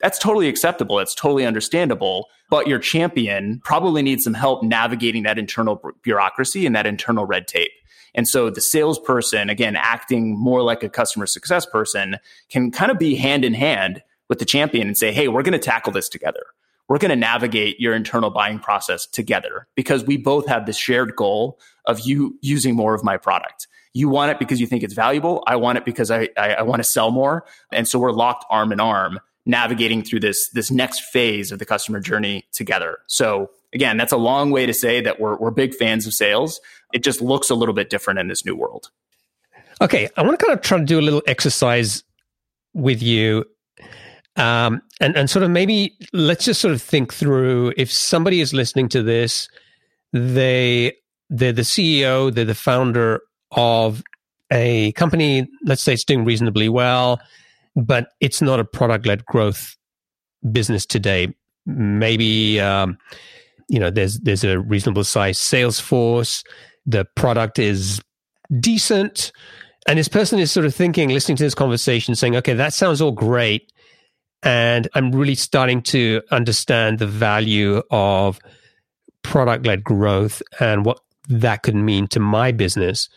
That's 0.00 0.18
totally 0.18 0.48
acceptable. 0.48 0.96
That's 0.96 1.14
totally 1.14 1.46
understandable. 1.46 2.26
But 2.50 2.66
your 2.66 2.78
champion 2.78 3.60
probably 3.64 4.02
needs 4.02 4.24
some 4.24 4.34
help 4.34 4.62
navigating 4.62 5.22
that 5.24 5.38
internal 5.38 5.80
bureaucracy 6.02 6.66
and 6.66 6.74
that 6.76 6.86
internal 6.86 7.24
red 7.24 7.46
tape. 7.46 7.70
And 8.14 8.26
so 8.28 8.50
the 8.50 8.60
salesperson, 8.60 9.50
again, 9.50 9.76
acting 9.76 10.38
more 10.38 10.62
like 10.62 10.82
a 10.82 10.88
customer 10.88 11.26
success 11.26 11.66
person, 11.66 12.16
can 12.48 12.70
kind 12.70 12.90
of 12.90 12.98
be 12.98 13.16
hand 13.16 13.44
in 13.44 13.54
hand 13.54 14.02
with 14.28 14.38
the 14.38 14.44
champion 14.44 14.86
and 14.86 14.96
say, 14.96 15.12
hey, 15.12 15.28
we're 15.28 15.42
going 15.42 15.52
to 15.52 15.58
tackle 15.58 15.92
this 15.92 16.08
together. 16.08 16.44
We're 16.88 16.98
going 16.98 17.10
to 17.10 17.16
navigate 17.16 17.78
your 17.80 17.94
internal 17.94 18.30
buying 18.30 18.58
process 18.58 19.06
together 19.06 19.66
because 19.74 20.04
we 20.04 20.16
both 20.16 20.46
have 20.46 20.64
this 20.64 20.78
shared 20.78 21.16
goal 21.16 21.58
of 21.84 22.00
you 22.00 22.38
using 22.40 22.74
more 22.74 22.94
of 22.94 23.04
my 23.04 23.18
product. 23.18 23.68
You 23.92 24.08
want 24.08 24.30
it 24.30 24.38
because 24.38 24.60
you 24.60 24.66
think 24.66 24.82
it's 24.82 24.94
valuable. 24.94 25.42
I 25.46 25.56
want 25.56 25.78
it 25.78 25.84
because 25.84 26.10
I, 26.10 26.28
I, 26.36 26.54
I 26.54 26.62
want 26.62 26.80
to 26.80 26.88
sell 26.88 27.10
more. 27.10 27.44
And 27.72 27.86
so 27.86 27.98
we're 27.98 28.12
locked 28.12 28.46
arm 28.50 28.72
in 28.72 28.80
arm 28.80 29.20
navigating 29.44 30.02
through 30.02 30.20
this, 30.20 30.50
this 30.50 30.70
next 30.70 31.00
phase 31.00 31.52
of 31.52 31.58
the 31.58 31.64
customer 31.64 32.00
journey 32.00 32.44
together. 32.52 32.98
So 33.06 33.50
again, 33.74 33.96
that's 33.96 34.12
a 34.12 34.16
long 34.16 34.50
way 34.50 34.66
to 34.66 34.74
say 34.74 35.00
that 35.00 35.20
we're, 35.20 35.36
we're 35.36 35.50
big 35.50 35.74
fans 35.74 36.06
of 36.06 36.14
sales. 36.14 36.60
It 36.92 37.02
just 37.02 37.20
looks 37.20 37.50
a 37.50 37.54
little 37.54 37.74
bit 37.74 37.90
different 37.90 38.18
in 38.18 38.28
this 38.28 38.44
new 38.44 38.56
world. 38.56 38.90
Okay. 39.80 40.08
I 40.16 40.22
want 40.22 40.38
to 40.38 40.44
kind 40.44 40.58
of 40.58 40.64
try 40.64 40.78
to 40.78 40.84
do 40.84 40.98
a 40.98 41.02
little 41.02 41.22
exercise 41.26 42.02
with 42.74 43.02
you 43.02 43.44
um, 44.38 44.82
and 45.00 45.16
and 45.16 45.28
sort 45.28 45.42
of 45.42 45.50
maybe 45.50 45.96
let's 46.12 46.44
just 46.44 46.60
sort 46.60 46.72
of 46.72 46.80
think 46.80 47.12
through 47.12 47.74
if 47.76 47.92
somebody 47.92 48.40
is 48.40 48.54
listening 48.54 48.88
to 48.90 49.02
this, 49.02 49.48
they 50.12 50.96
they're 51.28 51.52
the 51.52 51.62
CEO, 51.62 52.32
they're 52.32 52.44
the 52.44 52.54
founder 52.54 53.20
of 53.50 54.02
a 54.52 54.92
company. 54.92 55.48
Let's 55.64 55.82
say 55.82 55.92
it's 55.92 56.04
doing 56.04 56.24
reasonably 56.24 56.68
well, 56.68 57.20
but 57.74 58.10
it's 58.20 58.40
not 58.40 58.60
a 58.60 58.64
product 58.64 59.06
led 59.06 59.26
growth 59.26 59.76
business 60.52 60.86
today. 60.86 61.34
Maybe 61.66 62.60
um, 62.60 62.96
you 63.68 63.78
know 63.78 63.90
there's 63.90 64.18
there's 64.20 64.44
a 64.44 64.58
reasonable 64.58 65.04
size 65.04 65.38
sales 65.38 65.78
force. 65.78 66.42
The 66.86 67.04
product 67.16 67.58
is 67.58 68.00
decent, 68.60 69.32
and 69.86 69.98
this 69.98 70.08
person 70.08 70.38
is 70.38 70.50
sort 70.50 70.66
of 70.66 70.74
thinking, 70.74 71.10
listening 71.10 71.36
to 71.36 71.44
this 71.44 71.54
conversation, 71.54 72.14
saying, 72.14 72.36
"Okay, 72.36 72.54
that 72.54 72.74
sounds 72.74 73.00
all 73.00 73.12
great." 73.12 73.72
And 74.42 74.88
I'm 74.94 75.12
really 75.12 75.34
starting 75.34 75.82
to 75.82 76.22
understand 76.30 76.98
the 76.98 77.06
value 77.06 77.82
of 77.90 78.38
product 79.22 79.66
led 79.66 79.82
growth 79.82 80.42
and 80.60 80.84
what 80.84 81.00
that 81.28 81.62
could 81.62 81.74
mean 81.74 82.06
to 82.08 82.20
my 82.20 82.52
business. 82.52 83.08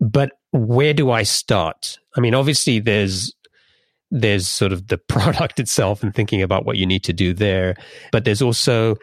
But 0.00 0.32
where 0.52 0.94
do 0.94 1.10
I 1.10 1.24
start? 1.24 1.98
I 2.16 2.20
mean, 2.20 2.34
obviously 2.34 2.78
there's 2.80 3.34
there's 4.10 4.48
sort 4.48 4.72
of 4.72 4.88
the 4.88 4.98
product 5.08 5.60
itself 5.60 6.02
and 6.02 6.14
thinking 6.14 6.42
about 6.42 6.64
what 6.64 6.76
you 6.76 6.86
need 6.86 7.04
to 7.04 7.12
do 7.12 7.34
there, 7.34 7.76
but 8.12 8.24
there's 8.24 8.42
also 8.42 8.96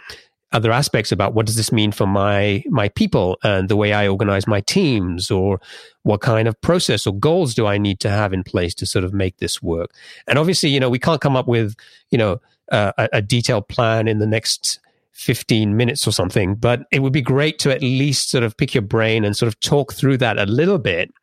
other 0.56 0.72
aspects 0.72 1.12
about 1.12 1.34
what 1.34 1.46
does 1.46 1.58
this 1.58 1.74
mean 1.74 1.92
for 1.92 2.08
my 2.08 2.64
my 2.70 2.88
people 2.90 3.38
and 3.44 3.68
the 3.68 3.76
way 3.76 3.92
I 3.92 4.08
organize 4.08 4.48
my 4.48 4.62
teams 4.62 5.30
or 5.30 5.60
what 6.04 6.22
kind 6.22 6.48
of 6.48 6.60
process 6.62 7.06
or 7.06 7.14
goals 7.14 7.54
do 7.54 7.68
I 7.68 7.78
need 7.78 8.00
to 8.00 8.10
have 8.10 8.32
in 8.32 8.42
place 8.42 8.74
to 8.76 8.86
sort 8.86 9.04
of 9.04 9.14
make 9.14 9.38
this 9.38 9.62
work? 9.62 9.92
And 10.28 10.40
obviously 10.40 10.70
you 10.70 10.80
know 10.80 10.90
we 10.90 10.98
can't 10.98 11.20
come 11.20 11.36
up 11.36 11.46
with 11.46 11.76
you 12.10 12.18
know 12.18 12.42
uh, 12.72 12.94
a, 12.98 13.10
a 13.14 13.22
detailed 13.22 13.68
plan 13.68 14.08
in 14.08 14.20
the 14.20 14.26
next 14.26 14.80
15 15.12 15.76
minutes 15.78 16.08
or 16.08 16.12
something 16.12 16.56
but 16.56 16.84
it 16.92 17.00
would 17.00 17.14
be 17.14 17.22
great 17.22 17.60
to 17.60 17.72
at 17.72 17.82
least 17.82 18.30
sort 18.30 18.44
of 18.44 18.56
pick 18.58 18.74
your 18.74 18.82
brain 18.82 19.24
and 19.26 19.36
sort 19.36 19.48
of 19.48 19.60
talk 19.60 19.94
through 19.94 20.18
that 20.18 20.40
a 20.40 20.46
little 20.46 20.80
bit. 20.80 21.14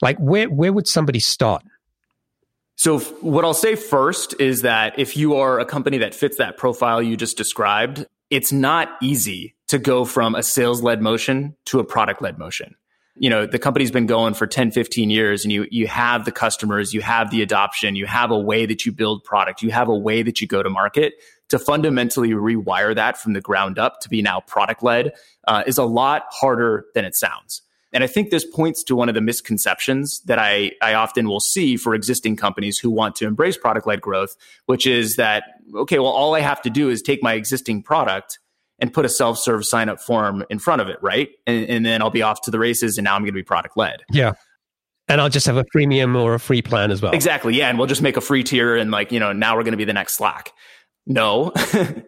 Like 0.00 0.16
where 0.16 0.48
where 0.48 0.72
would 0.72 0.88
somebody 0.88 1.20
start? 1.20 1.62
So 2.76 2.98
what 2.98 3.44
I'll 3.44 3.54
say 3.54 3.76
first 3.76 4.34
is 4.40 4.62
that 4.62 4.98
if 4.98 5.16
you 5.16 5.36
are 5.36 5.60
a 5.60 5.64
company 5.64 5.98
that 5.98 6.14
fits 6.14 6.38
that 6.38 6.56
profile 6.56 7.00
you 7.00 7.16
just 7.16 7.36
described, 7.36 8.06
it's 8.34 8.50
not 8.50 8.88
easy 9.00 9.54
to 9.68 9.78
go 9.78 10.04
from 10.04 10.34
a 10.34 10.42
sales 10.42 10.82
led 10.82 11.00
motion 11.00 11.54
to 11.66 11.78
a 11.78 11.84
product 11.84 12.20
led 12.20 12.36
motion. 12.36 12.74
You 13.16 13.30
know, 13.30 13.46
the 13.46 13.60
company's 13.60 13.92
been 13.92 14.06
going 14.06 14.34
for 14.34 14.48
10, 14.48 14.72
15 14.72 15.08
years 15.08 15.44
and 15.44 15.52
you, 15.52 15.68
you 15.70 15.86
have 15.86 16.24
the 16.24 16.32
customers, 16.32 16.92
you 16.92 17.00
have 17.00 17.30
the 17.30 17.42
adoption, 17.42 17.94
you 17.94 18.06
have 18.06 18.32
a 18.32 18.38
way 18.38 18.66
that 18.66 18.84
you 18.84 18.90
build 18.90 19.22
product, 19.22 19.62
you 19.62 19.70
have 19.70 19.88
a 19.88 19.96
way 19.96 20.24
that 20.24 20.40
you 20.40 20.48
go 20.48 20.64
to 20.64 20.68
market 20.68 21.14
to 21.50 21.60
fundamentally 21.60 22.30
rewire 22.30 22.92
that 22.96 23.16
from 23.16 23.34
the 23.34 23.40
ground 23.40 23.78
up 23.78 24.00
to 24.00 24.08
be 24.08 24.20
now 24.20 24.40
product 24.40 24.82
led 24.82 25.12
uh, 25.46 25.62
is 25.64 25.78
a 25.78 25.84
lot 25.84 26.24
harder 26.30 26.86
than 26.94 27.04
it 27.04 27.14
sounds. 27.14 27.62
And 27.94 28.02
I 28.02 28.08
think 28.08 28.30
this 28.30 28.44
points 28.44 28.82
to 28.84 28.96
one 28.96 29.08
of 29.08 29.14
the 29.14 29.20
misconceptions 29.20 30.20
that 30.22 30.38
I, 30.38 30.72
I 30.82 30.94
often 30.94 31.28
will 31.28 31.38
see 31.38 31.76
for 31.76 31.94
existing 31.94 32.34
companies 32.34 32.76
who 32.76 32.90
want 32.90 33.14
to 33.16 33.26
embrace 33.26 33.56
product 33.56 33.86
led 33.86 34.00
growth, 34.00 34.36
which 34.66 34.84
is 34.84 35.14
that, 35.14 35.44
okay, 35.76 36.00
well, 36.00 36.10
all 36.10 36.34
I 36.34 36.40
have 36.40 36.60
to 36.62 36.70
do 36.70 36.90
is 36.90 37.00
take 37.00 37.22
my 37.22 37.34
existing 37.34 37.84
product 37.84 38.40
and 38.80 38.92
put 38.92 39.04
a 39.04 39.08
self-serve 39.08 39.64
sign 39.64 39.88
up 39.88 40.00
form 40.00 40.44
in 40.50 40.58
front 40.58 40.82
of 40.82 40.88
it, 40.88 40.98
right? 41.02 41.28
And, 41.46 41.70
and 41.70 41.86
then 41.86 42.02
I'll 42.02 42.10
be 42.10 42.22
off 42.22 42.40
to 42.42 42.50
the 42.50 42.58
races 42.58 42.98
and 42.98 43.04
now 43.04 43.14
I'm 43.14 43.22
going 43.22 43.28
to 43.28 43.32
be 43.32 43.44
product 43.44 43.76
led. 43.76 44.02
Yeah. 44.10 44.32
And 45.06 45.20
I'll 45.20 45.28
just 45.28 45.46
have 45.46 45.56
a 45.56 45.64
freemium 45.64 46.20
or 46.20 46.34
a 46.34 46.40
free 46.40 46.62
plan 46.62 46.90
as 46.90 47.00
well. 47.00 47.12
Exactly. 47.12 47.54
Yeah. 47.54 47.68
And 47.68 47.78
we'll 47.78 47.86
just 47.86 48.02
make 48.02 48.16
a 48.16 48.20
free 48.20 48.42
tier 48.42 48.74
and 48.74 48.90
like, 48.90 49.12
you 49.12 49.20
know, 49.20 49.32
now 49.32 49.56
we're 49.56 49.62
going 49.62 49.72
to 49.72 49.78
be 49.78 49.84
the 49.84 49.92
next 49.92 50.16
Slack. 50.16 50.52
No, 51.06 51.52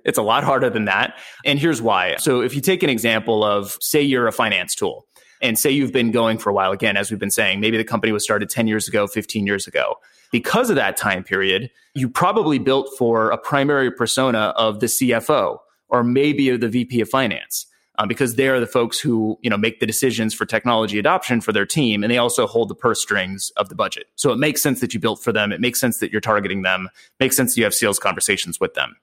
it's 0.05 0.19
a 0.19 0.23
lot 0.23 0.43
harder 0.43 0.71
than 0.71 0.87
that. 0.87 1.19
And 1.45 1.61
here's 1.61 1.81
why. 1.81 2.17
So 2.17 2.41
if 2.41 2.55
you 2.55 2.61
take 2.61 2.83
an 2.83 2.91
example 2.91 3.45
of, 3.45 3.77
say, 3.81 4.01
you're 4.01 4.27
a 4.27 4.33
finance 4.33 4.75
tool 4.75 5.06
and 5.41 5.59
say 5.59 5.71
you've 5.71 5.93
been 5.93 6.11
going 6.11 6.39
for 6.39 6.51
a 6.51 6.53
while, 6.53 6.73
again, 6.73 6.97
as 6.97 7.11
we've 7.11 7.21
been 7.21 7.31
saying, 7.31 7.61
maybe 7.61 7.77
the 7.77 7.85
company 7.85 8.13
was 8.13 8.25
started 8.25 8.51
10 8.51 8.67
years 8.67 8.89
ago, 8.89 9.07
15 9.07 9.47
years 9.47 9.67
ago. 9.67 9.97
Because 10.33 10.71
of 10.71 10.77
that 10.77 10.97
time 10.97 11.23
period, 11.23 11.71
you 11.95 12.09
probably 12.09 12.59
built 12.59 12.91
for 12.99 13.31
a 13.31 13.39
primary 13.39 13.91
persona 13.91 14.53
of 14.57 14.81
the 14.81 14.87
CFO 14.87 15.59
or 15.89 16.03
maybe 16.03 16.49
of 16.49 16.61
the 16.61 16.69
VP 16.69 17.01
of 17.01 17.09
finance 17.09 17.67
um, 17.99 18.09
because 18.09 18.35
they 18.35 18.49
are 18.49 18.61
the 18.61 18.67
folks 18.67 18.99
who 18.99 19.39
you 19.43 19.51
know 19.51 19.57
make 19.57 19.81
the 19.81 19.87
decisions 19.87 20.35
for 20.35 20.45
technology 20.45 20.99
adoption 20.99 21.41
for 21.41 21.53
their 21.53 21.67
team, 21.67 22.03
and 22.03 22.13
they 22.13 22.19
also 22.19 22.47
hold 22.47 22.69
the 22.69 22.75
purse 22.75 23.01
strings 23.01 23.51
of 23.57 23.69
the 23.69 23.75
budget. 23.75 24.07
So 24.17 24.33
it 24.33 24.39
makes 24.39 24.63
sense 24.63 24.81
that 24.81 24.95
you 24.95 25.01
built 25.01 25.23
for 25.23 25.33
them. 25.33 25.53
It 25.53 25.61
makes 25.61 25.81
sense 25.81 25.99
that 25.99 26.13
you're 26.13 26.21
targeting 26.21 26.63
them. 26.63 26.89
It 26.95 27.25
makes 27.25 27.37
sense 27.37 27.55
that 27.55 27.59
you 27.59 27.65
have 27.65 27.75
sales 27.75 27.99
conversations 27.99 28.61
with 28.61 28.75
them. 28.75 28.97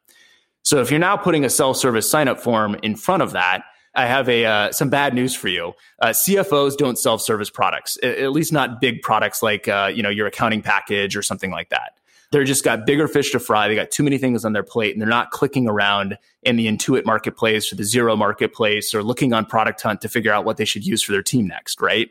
So 0.62 0.80
if 0.80 0.92
you're 0.92 1.00
now 1.00 1.18
putting 1.18 1.44
a 1.44 1.50
self-service 1.50 2.10
sign-up 2.10 2.40
form 2.40 2.78
in 2.84 2.96
front 2.96 3.22
of 3.22 3.34
that, 3.34 3.64
I 3.96 4.06
have 4.06 4.28
a 4.28 4.46
uh, 4.46 4.72
some 4.72 4.90
bad 4.90 5.14
news 5.14 5.36
for 5.36 5.48
you. 5.48 5.74
Uh, 6.02 6.08
CFOs 6.08 6.78
don't 6.78 6.98
self-service 6.98 7.50
products, 7.50 7.98
at 8.02 8.32
least 8.32 8.52
not 8.52 8.82
big 8.82 9.02
products 9.02 9.44
like 9.44 9.68
uh, 9.68 9.92
you 9.94 10.02
know 10.04 10.10
your 10.10 10.28
accounting 10.28 10.62
package 10.62 11.16
or 11.16 11.22
something 11.22 11.52
like 11.52 11.70
that 11.70 11.94
they're 12.34 12.44
just 12.44 12.64
got 12.64 12.88
bigger 12.88 13.08
fish 13.08 13.32
to 13.32 13.40
fry. 13.40 13.68
They 13.68 13.76
got 13.76 13.92
too 13.92 14.02
many 14.02 14.18
things 14.18 14.44
on 14.44 14.54
their 14.54 14.64
plate 14.64 14.94
and 14.94 15.02
they're 15.02 15.08
not 15.08 15.30
clicking 15.30 15.70
around 15.70 16.18
in 16.42 16.56
the 16.56 16.66
Intuit 16.66 17.06
marketplace 17.06 17.72
or 17.72 17.76
the 17.76 17.84
Xero 17.84 18.18
marketplace 18.18 18.96
or 18.96 19.04
looking 19.04 19.34
on 19.34 19.46
Product 19.46 19.80
Hunt 19.80 20.02
to 20.02 20.10
figure 20.10 20.34
out 20.34 20.44
what 20.44 20.58
they 20.58 20.66
should 20.66 20.84
use 20.84 21.04
for 21.04 21.12
their 21.12 21.22
team 21.22 21.48
next, 21.48 21.80
right? 21.80 22.10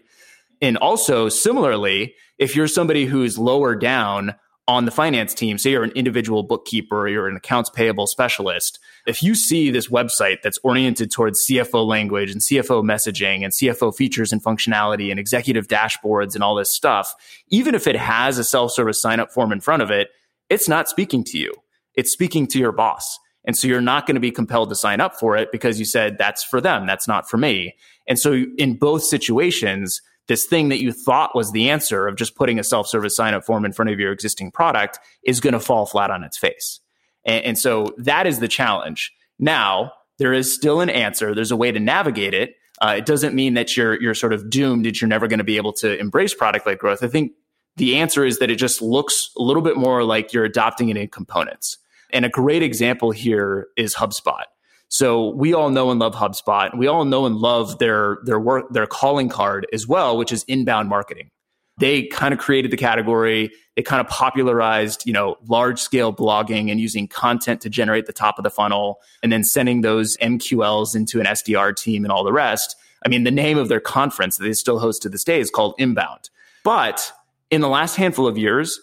And 0.60 0.76
also, 0.76 1.28
similarly, 1.28 2.14
if 2.38 2.54
you're 2.54 2.68
somebody 2.68 3.04
who's 3.04 3.36
lower 3.36 3.74
down 3.74 4.36
on 4.68 4.84
the 4.84 4.90
finance 4.90 5.34
team, 5.34 5.58
say 5.58 5.70
you're 5.72 5.82
an 5.82 5.90
individual 5.92 6.44
bookkeeper 6.44 7.08
you're 7.08 7.26
an 7.26 7.36
accounts 7.36 7.68
payable 7.70 8.06
specialist, 8.06 8.78
if 9.06 9.22
you 9.22 9.34
see 9.34 9.70
this 9.70 9.88
website 9.88 10.42
that's 10.42 10.58
oriented 10.62 11.10
towards 11.10 11.40
CFO 11.50 11.84
language 11.84 12.30
and 12.30 12.40
CFO 12.40 12.82
messaging 12.84 13.42
and 13.42 13.52
CFO 13.52 13.94
features 13.94 14.32
and 14.32 14.42
functionality 14.42 15.10
and 15.10 15.18
executive 15.18 15.66
dashboards 15.66 16.34
and 16.34 16.44
all 16.44 16.54
this 16.54 16.74
stuff, 16.74 17.14
even 17.48 17.74
if 17.74 17.86
it 17.86 17.96
has 17.96 18.38
a 18.38 18.44
self 18.44 18.72
service 18.72 19.02
sign 19.02 19.18
up 19.18 19.32
form 19.32 19.52
in 19.52 19.60
front 19.60 19.82
of 19.82 19.90
it, 19.90 20.10
it's 20.48 20.68
not 20.68 20.88
speaking 20.88 21.24
to 21.24 21.38
you. 21.38 21.52
It's 21.94 22.12
speaking 22.12 22.46
to 22.48 22.58
your 22.58 22.72
boss. 22.72 23.18
And 23.44 23.56
so 23.56 23.66
you're 23.66 23.80
not 23.80 24.06
going 24.06 24.14
to 24.14 24.20
be 24.20 24.30
compelled 24.30 24.68
to 24.68 24.76
sign 24.76 25.00
up 25.00 25.18
for 25.18 25.36
it 25.36 25.50
because 25.50 25.78
you 25.78 25.84
said 25.84 26.16
that's 26.16 26.44
for 26.44 26.60
them. 26.60 26.86
That's 26.86 27.08
not 27.08 27.28
for 27.28 27.36
me. 27.36 27.74
And 28.06 28.18
so 28.18 28.44
in 28.56 28.74
both 28.74 29.02
situations, 29.02 30.00
this 30.28 30.46
thing 30.46 30.68
that 30.68 30.80
you 30.80 30.92
thought 30.92 31.34
was 31.34 31.52
the 31.52 31.70
answer 31.70 32.06
of 32.06 32.16
just 32.16 32.36
putting 32.36 32.58
a 32.58 32.64
self-service 32.64 33.16
sign 33.16 33.34
up 33.34 33.44
form 33.44 33.64
in 33.64 33.72
front 33.72 33.90
of 33.90 33.98
your 33.98 34.12
existing 34.12 34.50
product 34.50 34.98
is 35.24 35.40
going 35.40 35.52
to 35.52 35.60
fall 35.60 35.86
flat 35.86 36.10
on 36.10 36.22
its 36.22 36.38
face. 36.38 36.80
And, 37.24 37.44
and 37.44 37.58
so 37.58 37.94
that 37.98 38.26
is 38.26 38.38
the 38.38 38.48
challenge. 38.48 39.12
Now, 39.38 39.92
there 40.18 40.32
is 40.32 40.54
still 40.54 40.80
an 40.80 40.90
answer. 40.90 41.34
There's 41.34 41.50
a 41.50 41.56
way 41.56 41.72
to 41.72 41.80
navigate 41.80 42.34
it. 42.34 42.54
Uh, 42.80 42.94
it 42.98 43.06
doesn't 43.06 43.34
mean 43.34 43.54
that 43.54 43.76
you're 43.76 44.00
you're 44.00 44.14
sort 44.14 44.32
of 44.32 44.50
doomed 44.50 44.84
that 44.86 45.00
you're 45.00 45.08
never 45.08 45.28
going 45.28 45.38
to 45.38 45.44
be 45.44 45.56
able 45.56 45.72
to 45.72 45.98
embrace 45.98 46.34
product 46.34 46.66
led 46.66 46.78
growth. 46.78 47.02
I 47.02 47.08
think 47.08 47.32
the 47.76 47.96
answer 47.96 48.24
is 48.24 48.38
that 48.38 48.50
it 48.50 48.56
just 48.56 48.82
looks 48.82 49.30
a 49.36 49.42
little 49.42 49.62
bit 49.62 49.76
more 49.76 50.04
like 50.04 50.32
you're 50.32 50.44
adopting 50.44 50.88
it 50.88 50.96
in 50.96 51.08
components. 51.08 51.78
And 52.12 52.24
a 52.24 52.28
great 52.28 52.62
example 52.62 53.10
here 53.10 53.68
is 53.76 53.94
HubSpot. 53.94 54.44
So 54.92 55.30
we 55.30 55.54
all 55.54 55.70
know 55.70 55.90
and 55.90 55.98
love 55.98 56.14
HubSpot. 56.14 56.76
We 56.76 56.86
all 56.86 57.06
know 57.06 57.24
and 57.24 57.36
love 57.36 57.78
their 57.78 58.18
their 58.24 58.38
work 58.38 58.70
their 58.74 58.86
calling 58.86 59.30
card 59.30 59.66
as 59.72 59.88
well, 59.88 60.18
which 60.18 60.30
is 60.30 60.44
inbound 60.48 60.90
marketing. 60.90 61.30
They 61.78 62.08
kind 62.08 62.34
of 62.34 62.38
created 62.38 62.70
the 62.70 62.76
category. 62.76 63.50
They 63.74 63.80
kind 63.80 64.02
of 64.02 64.08
popularized, 64.08 65.04
you 65.06 65.14
know, 65.14 65.36
large 65.48 65.80
scale 65.80 66.12
blogging 66.12 66.70
and 66.70 66.78
using 66.78 67.08
content 67.08 67.62
to 67.62 67.70
generate 67.70 68.04
the 68.04 68.12
top 68.12 68.38
of 68.38 68.42
the 68.42 68.50
funnel 68.50 69.00
and 69.22 69.32
then 69.32 69.44
sending 69.44 69.80
those 69.80 70.18
MQLs 70.18 70.94
into 70.94 71.20
an 71.20 71.26
SDR 71.26 71.74
team 71.74 72.04
and 72.04 72.12
all 72.12 72.22
the 72.22 72.32
rest. 72.32 72.76
I 73.02 73.08
mean, 73.08 73.24
the 73.24 73.30
name 73.30 73.56
of 73.56 73.70
their 73.70 73.80
conference 73.80 74.36
that 74.36 74.44
they 74.44 74.52
still 74.52 74.78
host 74.78 75.00
to 75.02 75.08
this 75.08 75.24
day 75.24 75.40
is 75.40 75.50
called 75.50 75.74
Inbound. 75.78 76.28
But 76.64 77.10
in 77.50 77.62
the 77.62 77.68
last 77.68 77.96
handful 77.96 78.26
of 78.26 78.36
years, 78.36 78.78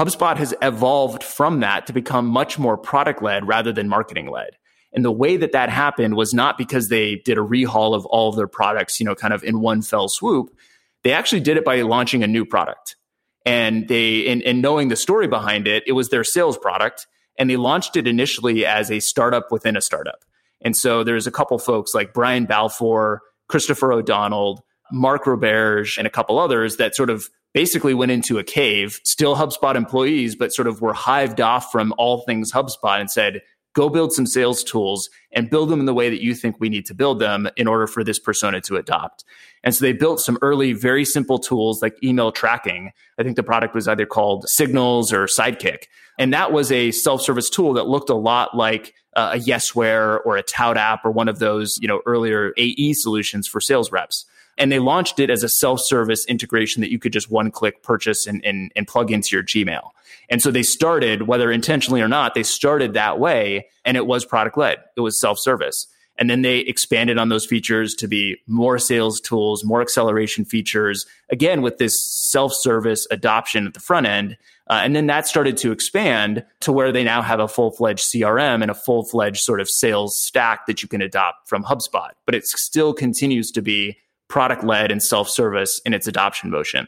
HubSpot 0.00 0.38
has 0.38 0.54
evolved 0.62 1.22
from 1.22 1.60
that 1.60 1.86
to 1.86 1.92
become 1.92 2.26
much 2.26 2.58
more 2.58 2.78
product 2.78 3.22
led 3.22 3.46
rather 3.46 3.74
than 3.74 3.90
marketing 3.90 4.30
led. 4.30 4.56
And 4.94 5.04
the 5.04 5.12
way 5.12 5.36
that 5.36 5.52
that 5.52 5.70
happened 5.70 6.14
was 6.14 6.32
not 6.32 6.56
because 6.56 6.88
they 6.88 7.16
did 7.16 7.36
a 7.36 7.42
rehaul 7.42 7.94
of 7.94 8.06
all 8.06 8.28
of 8.28 8.36
their 8.36 8.46
products, 8.46 9.00
you 9.00 9.06
know, 9.06 9.16
kind 9.16 9.34
of 9.34 9.42
in 9.42 9.60
one 9.60 9.82
fell 9.82 10.08
swoop. 10.08 10.56
They 11.02 11.12
actually 11.12 11.40
did 11.40 11.56
it 11.56 11.64
by 11.64 11.82
launching 11.82 12.22
a 12.22 12.28
new 12.28 12.44
product. 12.44 12.96
And 13.44 13.88
they, 13.88 14.26
and, 14.28 14.40
in 14.40 14.60
knowing 14.60 14.88
the 14.88 14.96
story 14.96 15.26
behind 15.26 15.66
it, 15.66 15.82
it 15.86 15.92
was 15.92 16.08
their 16.08 16.24
sales 16.24 16.56
product. 16.56 17.06
And 17.38 17.50
they 17.50 17.56
launched 17.56 17.96
it 17.96 18.06
initially 18.06 18.64
as 18.64 18.90
a 18.90 19.00
startup 19.00 19.50
within 19.50 19.76
a 19.76 19.80
startup. 19.80 20.24
And 20.62 20.76
so 20.76 21.02
there's 21.02 21.26
a 21.26 21.32
couple 21.32 21.58
folks 21.58 21.92
like 21.92 22.14
Brian 22.14 22.46
Balfour, 22.46 23.20
Christopher 23.48 23.92
O'Donnell, 23.92 24.64
Mark 24.92 25.24
Roberge, 25.24 25.98
and 25.98 26.06
a 26.06 26.10
couple 26.10 26.38
others 26.38 26.76
that 26.76 26.94
sort 26.94 27.10
of 27.10 27.28
basically 27.52 27.94
went 27.94 28.12
into 28.12 28.38
a 28.38 28.44
cave, 28.44 29.00
still 29.04 29.36
HubSpot 29.36 29.74
employees, 29.74 30.36
but 30.36 30.52
sort 30.52 30.68
of 30.68 30.80
were 30.80 30.94
hived 30.94 31.40
off 31.40 31.70
from 31.70 31.92
all 31.98 32.22
things 32.22 32.52
HubSpot 32.52 33.00
and 33.00 33.10
said, 33.10 33.42
go 33.74 33.88
build 33.88 34.12
some 34.12 34.26
sales 34.26 34.64
tools 34.64 35.10
and 35.32 35.50
build 35.50 35.68
them 35.68 35.80
in 35.80 35.86
the 35.86 35.94
way 35.94 36.08
that 36.08 36.22
you 36.22 36.34
think 36.34 36.56
we 36.58 36.68
need 36.68 36.86
to 36.86 36.94
build 36.94 37.18
them 37.18 37.48
in 37.56 37.66
order 37.66 37.86
for 37.86 38.02
this 38.02 38.18
persona 38.18 38.60
to 38.62 38.76
adopt. 38.76 39.24
And 39.62 39.74
so 39.74 39.84
they 39.84 39.92
built 39.92 40.20
some 40.20 40.38
early, 40.42 40.72
very 40.72 41.04
simple 41.04 41.38
tools 41.38 41.82
like 41.82 42.02
email 42.02 42.30
tracking. 42.32 42.92
I 43.18 43.22
think 43.22 43.36
the 43.36 43.42
product 43.42 43.74
was 43.74 43.88
either 43.88 44.06
called 44.06 44.48
Signals 44.48 45.12
or 45.12 45.26
Sidekick. 45.26 45.84
And 46.18 46.32
that 46.32 46.52
was 46.52 46.70
a 46.70 46.92
self-service 46.92 47.50
tool 47.50 47.72
that 47.74 47.88
looked 47.88 48.10
a 48.10 48.14
lot 48.14 48.56
like 48.56 48.94
uh, 49.16 49.32
a 49.34 49.38
Yesware 49.38 50.20
or 50.24 50.36
a 50.36 50.42
Tout 50.42 50.76
app 50.76 51.04
or 51.04 51.10
one 51.10 51.28
of 51.28 51.40
those, 51.40 51.76
you 51.80 51.88
know, 51.88 52.00
earlier 52.06 52.52
AE 52.56 52.92
solutions 52.94 53.48
for 53.48 53.60
sales 53.60 53.90
reps. 53.90 54.24
And 54.56 54.70
they 54.70 54.78
launched 54.78 55.18
it 55.18 55.30
as 55.30 55.42
a 55.42 55.48
self 55.48 55.80
service 55.80 56.24
integration 56.26 56.80
that 56.82 56.92
you 56.92 57.00
could 57.00 57.12
just 57.12 57.30
one 57.30 57.50
click 57.50 57.82
purchase 57.82 58.26
and, 58.26 58.44
and, 58.44 58.70
and 58.76 58.86
plug 58.86 59.10
into 59.10 59.34
your 59.34 59.42
Gmail. 59.42 59.90
And 60.30 60.42
so 60.42 60.50
they 60.50 60.62
started, 60.62 61.22
whether 61.22 61.50
intentionally 61.52 62.00
or 62.00 62.08
not, 62.08 62.34
they 62.34 62.42
started 62.42 62.94
that 62.94 63.18
way 63.18 63.66
and 63.84 63.96
it 63.96 64.06
was 64.06 64.24
product 64.24 64.56
led. 64.56 64.78
It 64.96 65.00
was 65.00 65.20
self 65.20 65.38
service. 65.38 65.86
And 66.16 66.30
then 66.30 66.42
they 66.42 66.58
expanded 66.58 67.18
on 67.18 67.28
those 67.28 67.44
features 67.44 67.94
to 67.96 68.06
be 68.06 68.36
more 68.46 68.78
sales 68.78 69.20
tools, 69.20 69.64
more 69.64 69.82
acceleration 69.82 70.44
features, 70.44 71.06
again, 71.30 71.60
with 71.60 71.78
this 71.78 72.04
self 72.04 72.54
service 72.54 73.06
adoption 73.10 73.66
at 73.66 73.74
the 73.74 73.80
front 73.80 74.06
end. 74.06 74.36
Uh, 74.70 74.80
and 74.82 74.96
then 74.96 75.08
that 75.08 75.26
started 75.26 75.56
to 75.58 75.72
expand 75.72 76.44
to 76.60 76.72
where 76.72 76.92
they 76.92 77.04
now 77.04 77.20
have 77.20 77.40
a 77.40 77.48
full 77.48 77.70
fledged 77.70 78.04
CRM 78.04 78.62
and 78.62 78.70
a 78.70 78.74
full 78.74 79.04
fledged 79.04 79.42
sort 79.42 79.60
of 79.60 79.68
sales 79.68 80.18
stack 80.18 80.66
that 80.66 80.82
you 80.82 80.88
can 80.88 81.02
adopt 81.02 81.48
from 81.48 81.64
HubSpot. 81.64 82.10
But 82.24 82.34
it 82.34 82.46
still 82.46 82.94
continues 82.94 83.50
to 83.50 83.60
be 83.60 83.98
product 84.28 84.64
led 84.64 84.90
and 84.90 85.02
self 85.02 85.28
service 85.28 85.80
in 85.84 85.92
its 85.92 86.06
adoption 86.06 86.50
motion. 86.50 86.86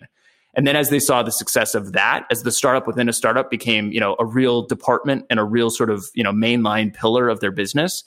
And 0.56 0.66
then 0.66 0.74
as 0.74 0.88
they 0.88 0.98
saw 0.98 1.22
the 1.22 1.30
success 1.30 1.74
of 1.74 1.92
that, 1.92 2.26
as 2.30 2.42
the 2.42 2.50
startup 2.50 2.86
within 2.86 3.08
a 3.08 3.12
startup 3.12 3.50
became, 3.50 3.92
you 3.92 4.00
know, 4.00 4.16
a 4.18 4.24
real 4.24 4.62
department 4.62 5.26
and 5.28 5.38
a 5.38 5.44
real 5.44 5.68
sort 5.68 5.90
of, 5.90 6.06
you 6.14 6.24
know, 6.24 6.32
mainline 6.32 6.94
pillar 6.94 7.28
of 7.28 7.40
their 7.40 7.52
business, 7.52 8.02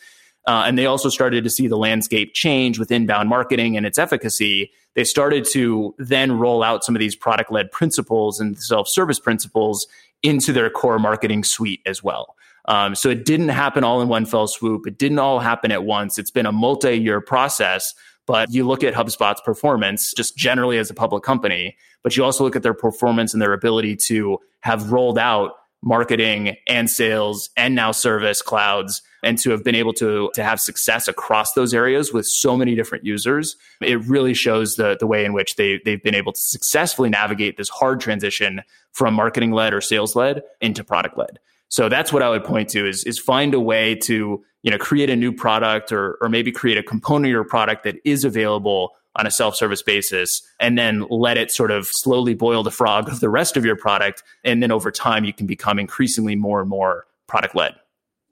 uh, 0.48 0.64
and 0.66 0.78
they 0.78 0.88
also 0.88 1.10
started 1.10 1.44
to 1.44 1.50
see 1.50 1.68
the 1.68 1.78
landscape 1.78 2.34
change 2.34 2.80
with 2.80 2.92
inbound 2.92 3.30
marketing 3.30 3.78
and 3.78 3.86
its 3.86 4.00
efficacy. 4.00 4.72
They 4.96 5.04
started 5.04 5.46
to 5.52 5.94
then 6.00 6.40
roll 6.40 6.64
out 6.64 6.84
some 6.84 6.96
of 6.96 7.00
these 7.00 7.16
product 7.16 7.52
led 7.52 7.72
principles 7.72 8.40
and 8.40 8.58
self 8.58 8.88
service 8.88 9.20
principles 9.20 9.86
into 10.24 10.52
their 10.52 10.72
core 10.72 10.98
marketing 10.98 11.44
suite 11.44 11.82
as 11.86 12.04
well. 12.04 12.36
Um, 12.66 12.96
so 12.96 13.10
it 13.10 13.26
didn't 13.26 13.50
happen 13.50 13.84
all 13.84 14.02
in 14.02 14.08
one 14.08 14.26
fell 14.26 14.48
swoop. 14.48 14.88
It 14.88 14.98
didn't 14.98 15.20
all 15.20 15.40
happen 15.40 15.72
at 15.72 15.84
once. 15.84 16.18
It's 16.18 16.32
been 16.32 16.46
a 16.46 16.52
multi 16.52 16.96
year 16.98 17.22
process 17.22 17.94
but 18.30 18.54
you 18.54 18.64
look 18.64 18.84
at 18.84 18.94
HubSpot's 18.94 19.42
performance 19.42 20.14
just 20.16 20.38
generally 20.38 20.78
as 20.78 20.92
a 20.92 20.94
public 20.94 21.24
company, 21.24 21.76
but 22.04 22.16
you 22.16 22.24
also 22.24 22.44
look 22.44 22.56
at 22.56 22.62
their 22.62 22.76
performance 22.76 23.34
and 23.34 23.42
their 23.42 23.54
ability 23.54 23.96
to 23.96 24.38
have 24.60 24.92
rolled 24.92 25.18
out 25.18 25.54
marketing 25.82 26.56
and 26.68 26.92
sales 26.92 27.50
and 27.58 27.74
now 27.74 27.92
service 27.92 28.44
clouds 28.44 29.02
and 29.24 29.40
to 29.40 29.50
have 29.50 29.64
been 29.64 29.74
able 29.74 29.94
to 29.94 30.30
to 30.36 30.44
have 30.44 30.60
success 30.60 31.08
across 31.08 31.54
those 31.54 31.74
areas 31.74 32.14
with 32.14 32.28
so 32.28 32.56
many 32.56 32.76
different 32.76 33.04
users. 33.04 33.56
It 33.82 34.00
really 34.06 34.36
shows 34.36 34.76
the 34.76 34.96
the 35.00 35.08
way 35.08 35.26
in 35.26 35.34
which 35.34 35.56
they 35.56 35.82
they've 35.84 36.04
been 36.04 36.14
able 36.14 36.34
to 36.34 36.40
successfully 36.40 37.10
navigate 37.10 37.58
this 37.58 37.70
hard 37.70 38.00
transition 38.00 38.62
from 38.92 39.16
marketing 39.16 39.54
led 39.54 39.74
or 39.74 39.82
sales 39.82 40.16
led 40.16 40.44
into 40.62 40.84
product 40.84 41.18
led 41.18 41.40
so 41.70 41.88
that's 41.88 42.12
what 42.12 42.24
I 42.24 42.30
would 42.30 42.44
point 42.44 42.70
to 42.70 42.88
is, 42.88 43.04
is 43.04 43.20
find 43.20 43.54
a 43.54 43.60
way 43.60 43.94
to, 44.04 44.44
you 44.62 44.72
know, 44.72 44.78
create 44.78 45.10
a 45.10 45.16
new 45.16 45.32
product 45.32 45.92
or, 45.92 46.18
or 46.22 46.30
maybe 46.30 46.52
create 46.52 46.78
a 46.78 46.84
component 46.84 47.26
of 47.28 47.32
your 47.32 47.44
product 47.44 47.84
that 47.84 47.96
is 48.04 48.24
available 48.24 48.92
on 49.16 49.26
a 49.26 49.32
self-service 49.32 49.82
basis 49.82 50.42
and 50.60 50.78
then 50.78 51.06
let 51.10 51.38
it 51.38 51.52
sort 51.52 51.72
of 51.72 51.88
slowly 51.88 52.34
boil 52.34 52.64
the 52.64 52.72
frog 52.72 53.10
of 53.10 53.20
the 53.20 53.30
rest 53.30 53.58
of 53.58 53.66
your 53.66 53.76
product. 53.76 54.24
And 54.44 54.62
then 54.62 54.72
over 54.72 54.92
time, 54.92 55.26
you 55.26 55.34
can 55.34 55.48
become 55.48 55.80
increasingly 55.80 56.36
more 56.36 56.60
and 56.62 56.70
more 56.70 57.06
product 57.28 57.56
led. 57.56 57.76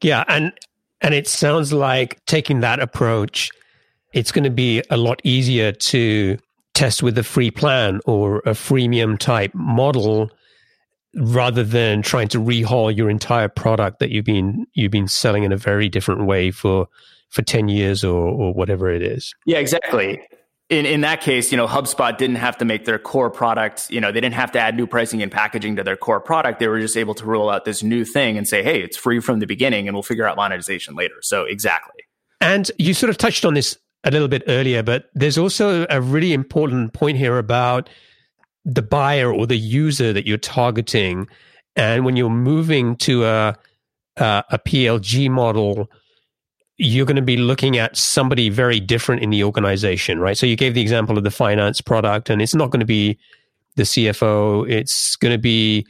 Yeah. 0.01 0.23
And 0.27 0.53
And 1.01 1.13
it 1.13 1.27
sounds 1.27 1.71
like 1.73 2.23
taking 2.25 2.61
that 2.61 2.79
approach, 2.79 3.51
it's 4.13 4.31
going 4.31 4.43
to 4.43 4.49
be 4.49 4.81
a 4.89 4.97
lot 4.97 5.21
easier 5.23 5.71
to 5.71 6.37
test 6.73 7.03
with 7.03 7.17
a 7.17 7.23
free 7.23 7.51
plan 7.51 7.99
or 8.05 8.39
a 8.39 8.51
freemium 8.51 9.17
type 9.17 9.53
model 9.53 10.31
rather 11.17 11.63
than 11.63 12.01
trying 12.01 12.27
to 12.29 12.39
rehaul 12.39 12.95
your 12.95 13.09
entire 13.09 13.47
product 13.47 13.99
that 13.99 14.11
you've 14.11 14.25
been 14.25 14.65
you've 14.73 14.91
been 14.91 15.07
selling 15.07 15.43
in 15.43 15.51
a 15.51 15.57
very 15.57 15.89
different 15.89 16.25
way 16.25 16.51
for 16.51 16.87
for 17.29 17.41
10 17.41 17.67
years 17.67 18.03
or 18.03 18.17
or 18.17 18.53
whatever 18.53 18.89
it 18.89 19.01
is. 19.01 19.33
Yeah, 19.45 19.57
exactly. 19.57 20.21
In 20.69 20.85
in 20.85 21.01
that 21.01 21.21
case, 21.21 21.51
you 21.51 21.57
know, 21.57 21.67
HubSpot 21.67 22.17
didn't 22.17 22.35
have 22.35 22.57
to 22.57 22.65
make 22.65 22.85
their 22.85 22.99
core 22.99 23.29
product, 23.29 23.89
you 23.89 24.01
know, 24.01 24.11
they 24.11 24.21
didn't 24.21 24.35
have 24.35 24.51
to 24.51 24.59
add 24.59 24.75
new 24.75 24.85
pricing 24.85 25.21
and 25.23 25.31
packaging 25.31 25.77
to 25.77 25.83
their 25.83 25.97
core 25.97 26.19
product. 26.19 26.59
They 26.59 26.67
were 26.67 26.79
just 26.79 26.97
able 26.97 27.15
to 27.15 27.25
roll 27.25 27.49
out 27.49 27.65
this 27.65 27.83
new 27.83 28.05
thing 28.05 28.37
and 28.37 28.47
say, 28.47 28.63
"Hey, 28.63 28.81
it's 28.81 28.97
free 28.97 29.19
from 29.19 29.39
the 29.39 29.47
beginning 29.47 29.87
and 29.87 29.95
we'll 29.95 30.03
figure 30.03 30.27
out 30.27 30.35
monetization 30.35 30.95
later." 30.95 31.15
So, 31.21 31.43
exactly. 31.43 32.03
And 32.41 32.69
you 32.77 32.93
sort 32.93 33.09
of 33.09 33.17
touched 33.17 33.45
on 33.45 33.53
this 33.53 33.77
a 34.03 34.11
little 34.11 34.27
bit 34.27 34.43
earlier, 34.47 34.83
but 34.83 35.09
there's 35.13 35.37
also 35.37 35.85
a 35.89 35.99
really 35.99 36.33
important 36.33 36.93
point 36.93 37.17
here 37.17 37.37
about 37.37 37.89
the 38.67 38.81
buyer 38.81 39.33
or 39.33 39.47
the 39.47 39.57
user 39.57 40.11
that 40.11 40.27
you're 40.27 40.37
targeting. 40.37 41.27
And 41.77 42.03
when 42.03 42.17
you're 42.17 42.29
moving 42.29 42.97
to 42.97 43.23
a, 43.23 43.55
a, 44.17 44.59
PLG 44.59 45.29
model, 45.29 45.89
you're 46.75 47.05
going 47.05 47.15
to 47.15 47.21
be 47.21 47.37
looking 47.37 47.77
at 47.77 47.95
somebody 47.95 48.49
very 48.49 48.79
different 48.81 49.23
in 49.23 49.29
the 49.29 49.43
organization, 49.43 50.19
right? 50.19 50.37
So 50.37 50.45
you 50.45 50.57
gave 50.57 50.73
the 50.73 50.81
example 50.81 51.17
of 51.17 51.23
the 51.23 51.31
finance 51.31 51.79
product, 51.79 52.29
and 52.29 52.41
it's 52.41 52.53
not 52.53 52.69
going 52.69 52.81
to 52.81 52.85
be 52.85 53.17
the 53.77 53.83
CFO. 53.83 54.69
It's 54.69 55.15
going 55.15 55.31
to 55.31 55.39
be 55.39 55.85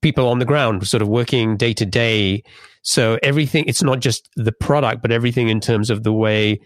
people 0.00 0.28
on 0.28 0.38
the 0.38 0.46
ground, 0.46 0.88
sort 0.88 1.02
of 1.02 1.08
working 1.08 1.58
day 1.58 1.74
to 1.74 1.84
day. 1.84 2.42
So 2.82 3.18
everything, 3.22 3.64
it's 3.66 3.82
not 3.82 4.00
just 4.00 4.30
the 4.34 4.52
product, 4.52 5.02
but 5.02 5.12
everything 5.12 5.50
in 5.50 5.60
terms 5.60 5.90
of 5.90 6.04
the 6.04 6.12
way 6.12 6.58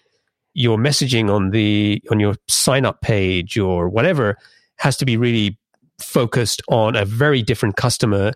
your 0.55 0.79
messaging 0.79 1.31
on 1.31 1.51
the 1.51 2.01
on 2.11 2.21
your 2.21 2.37
sign 2.47 2.85
up 2.85 3.01
page 3.01 3.59
or 3.59 3.89
whatever 3.89 4.37
has 4.83 4.97
to 4.97 5.05
be 5.05 5.17
really 5.17 5.57
focused 6.01 6.61
on 6.69 6.97
a 6.97 7.05
very 7.05 7.41
different 7.41 7.77
customer 7.77 8.33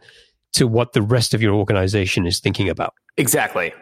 to 0.53 0.69
what 0.69 0.93
the 0.93 1.03
rest 1.03 1.35
of 1.35 1.43
your 1.43 1.53
organization 1.53 2.25
is 2.25 2.39
thinking 2.39 2.69
about. 2.69 2.95
Exactly. 3.17 3.75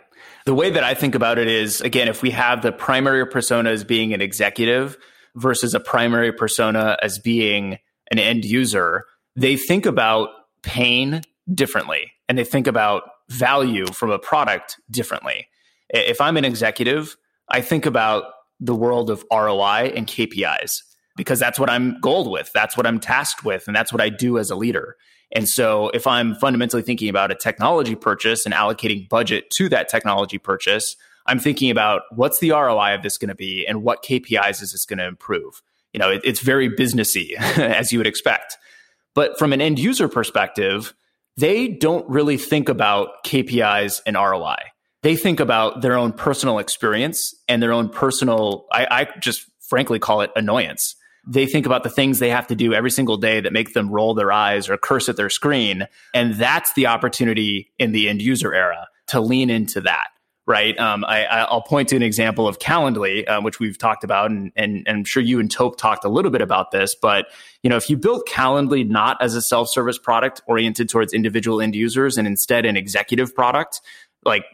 The 0.46 0.55
way 0.55 0.70
that 0.70 0.83
I 0.83 0.94
think 0.94 1.14
about 1.14 1.38
it 1.38 1.46
is 1.46 1.83
again, 1.83 2.09
if 2.09 2.22
we 2.22 2.31
have 2.31 2.62
the 2.62 2.72
primary 2.72 3.27
persona 3.27 3.68
as 3.68 3.85
being 3.85 4.14
an 4.14 4.22
executive 4.22 4.96
versus 5.37 5.74
a 5.74 5.81
primary 5.81 6.33
persona 6.33 6.96
as 7.03 7.18
being 7.18 7.79
an 8.11 8.18
end 8.18 8.46
user, 8.46 9.05
they 9.37 9.59
think 9.59 9.85
about 9.85 10.31
pain 10.62 11.20
differently 11.53 12.12
and 12.31 12.38
they 12.38 12.44
think 12.44 12.66
about 12.66 13.03
value 13.29 13.85
from 13.88 14.11
a 14.11 14.18
product 14.18 14.81
differently. 14.90 15.48
If 15.90 16.18
I'm 16.18 16.38
an 16.38 16.46
executive, 16.46 17.14
I 17.46 17.61
think 17.61 17.85
about 17.85 18.24
the 18.59 18.74
world 18.74 19.11
of 19.11 19.22
ROI 19.31 19.92
and 19.94 20.07
KPIs 20.07 20.81
because 21.16 21.38
that's 21.38 21.59
what 21.59 21.70
I'm 21.70 22.00
gold 22.00 22.31
with. 22.31 22.53
That's 22.53 22.77
what 22.77 22.87
I'm 22.87 23.00
tasked 23.00 23.44
with. 23.44 23.66
And 23.66 23.77
that's 23.77 23.92
what 23.92 24.00
I 24.00 24.09
do 24.09 24.38
as 24.38 24.50
a 24.50 24.57
leader. 24.57 24.96
And 25.33 25.48
so 25.48 25.88
if 25.90 26.07
I'm 26.07 26.35
fundamentally 26.35 26.83
thinking 26.83 27.09
about 27.09 27.31
a 27.31 27.35
technology 27.35 27.94
purchase 27.94 28.44
and 28.44 28.55
allocating 28.55 29.09
budget 29.09 29.50
to 29.50 29.68
that 29.70 29.88
technology 29.88 30.38
purchase, 30.38 30.96
I'm 31.27 31.38
thinking 31.38 31.70
about 31.70 32.03
what's 32.11 32.38
the 32.38 32.50
ROI 32.50 32.94
of 32.94 33.03
this 33.03 33.18
going 33.18 33.29
to 33.29 33.35
be 33.35 33.66
and 33.66 33.83
what 33.83 34.05
KPIs 34.05 34.62
is 34.62 34.72
this 34.72 34.85
going 34.85 34.98
to 34.98 35.07
improve? 35.07 35.62
You 35.92 36.00
know, 36.00 36.11
it, 36.11 36.22
it's 36.24 36.40
very 36.40 36.68
businessy 36.68 37.35
as 37.59 37.92
you 37.92 37.98
would 37.98 38.07
expect. 38.07 38.57
But 39.14 39.38
from 39.38 39.53
an 39.53 39.61
end 39.61 39.79
user 39.79 40.09
perspective, 40.09 40.94
they 41.37 41.68
don't 41.68 42.09
really 42.09 42.37
think 42.37 42.68
about 42.68 43.24
KPIs 43.24 44.03
and 44.07 44.16
ROI. 44.16 44.57
They 45.03 45.16
think 45.16 45.40
about 45.40 45.83
their 45.83 45.96
own 45.96 46.12
personal 46.12 46.59
experience 46.59 47.35
and 47.48 47.62
their 47.62 47.72
own 47.72 47.88
personal, 47.88 48.66
I, 48.72 48.87
I 48.90 49.18
just 49.20 49.46
frankly 49.61 49.98
call 49.98 50.20
it 50.20 50.31
annoyance 50.37 50.96
they 51.26 51.46
think 51.46 51.66
about 51.66 51.82
the 51.82 51.90
things 51.90 52.18
they 52.18 52.30
have 52.30 52.46
to 52.48 52.54
do 52.54 52.74
every 52.74 52.90
single 52.90 53.16
day 53.16 53.40
that 53.40 53.52
make 53.52 53.72
them 53.72 53.90
roll 53.90 54.14
their 54.14 54.32
eyes 54.32 54.68
or 54.68 54.76
curse 54.76 55.08
at 55.08 55.16
their 55.16 55.30
screen. 55.30 55.87
And 56.12 56.34
that's 56.34 56.72
the 56.74 56.87
opportunity 56.87 57.72
in 57.78 57.92
the 57.92 58.08
end 58.08 58.22
user 58.22 58.54
era 58.54 58.88
to 59.08 59.20
lean 59.20 59.50
into 59.50 59.80
that. 59.82 60.08
Right. 60.46 60.78
Um, 60.78 61.06
I, 61.06 61.46
will 61.50 61.62
point 61.62 61.88
to 61.88 61.96
an 61.96 62.02
example 62.02 62.46
of 62.46 62.58
Calendly, 62.58 63.26
uh, 63.26 63.40
which 63.40 63.60
we've 63.60 63.78
talked 63.78 64.04
about, 64.04 64.30
and, 64.30 64.52
and, 64.56 64.87
and 64.87 64.98
I'm 64.98 65.04
sure 65.04 65.22
you 65.22 65.40
and 65.40 65.50
Tope 65.50 65.78
talked 65.78 66.04
a 66.04 66.10
little 66.10 66.30
bit 66.30 66.42
about 66.42 66.70
this. 66.70 66.94
But 66.94 67.28
you 67.62 67.70
know, 67.70 67.76
if 67.76 67.88
you 67.88 67.96
built 67.96 68.28
Calendly 68.28 68.87
not 68.87 69.16
as 69.22 69.34
a 69.34 69.40
self-service 69.40 69.96
product 69.96 70.42
oriented 70.46 70.90
towards 70.90 71.14
individual 71.14 71.62
end 71.62 71.74
users, 71.74 72.18
and 72.18 72.28
instead 72.28 72.66
an 72.66 72.76
executive 72.76 73.34
product, 73.34 73.80
like 74.26 74.44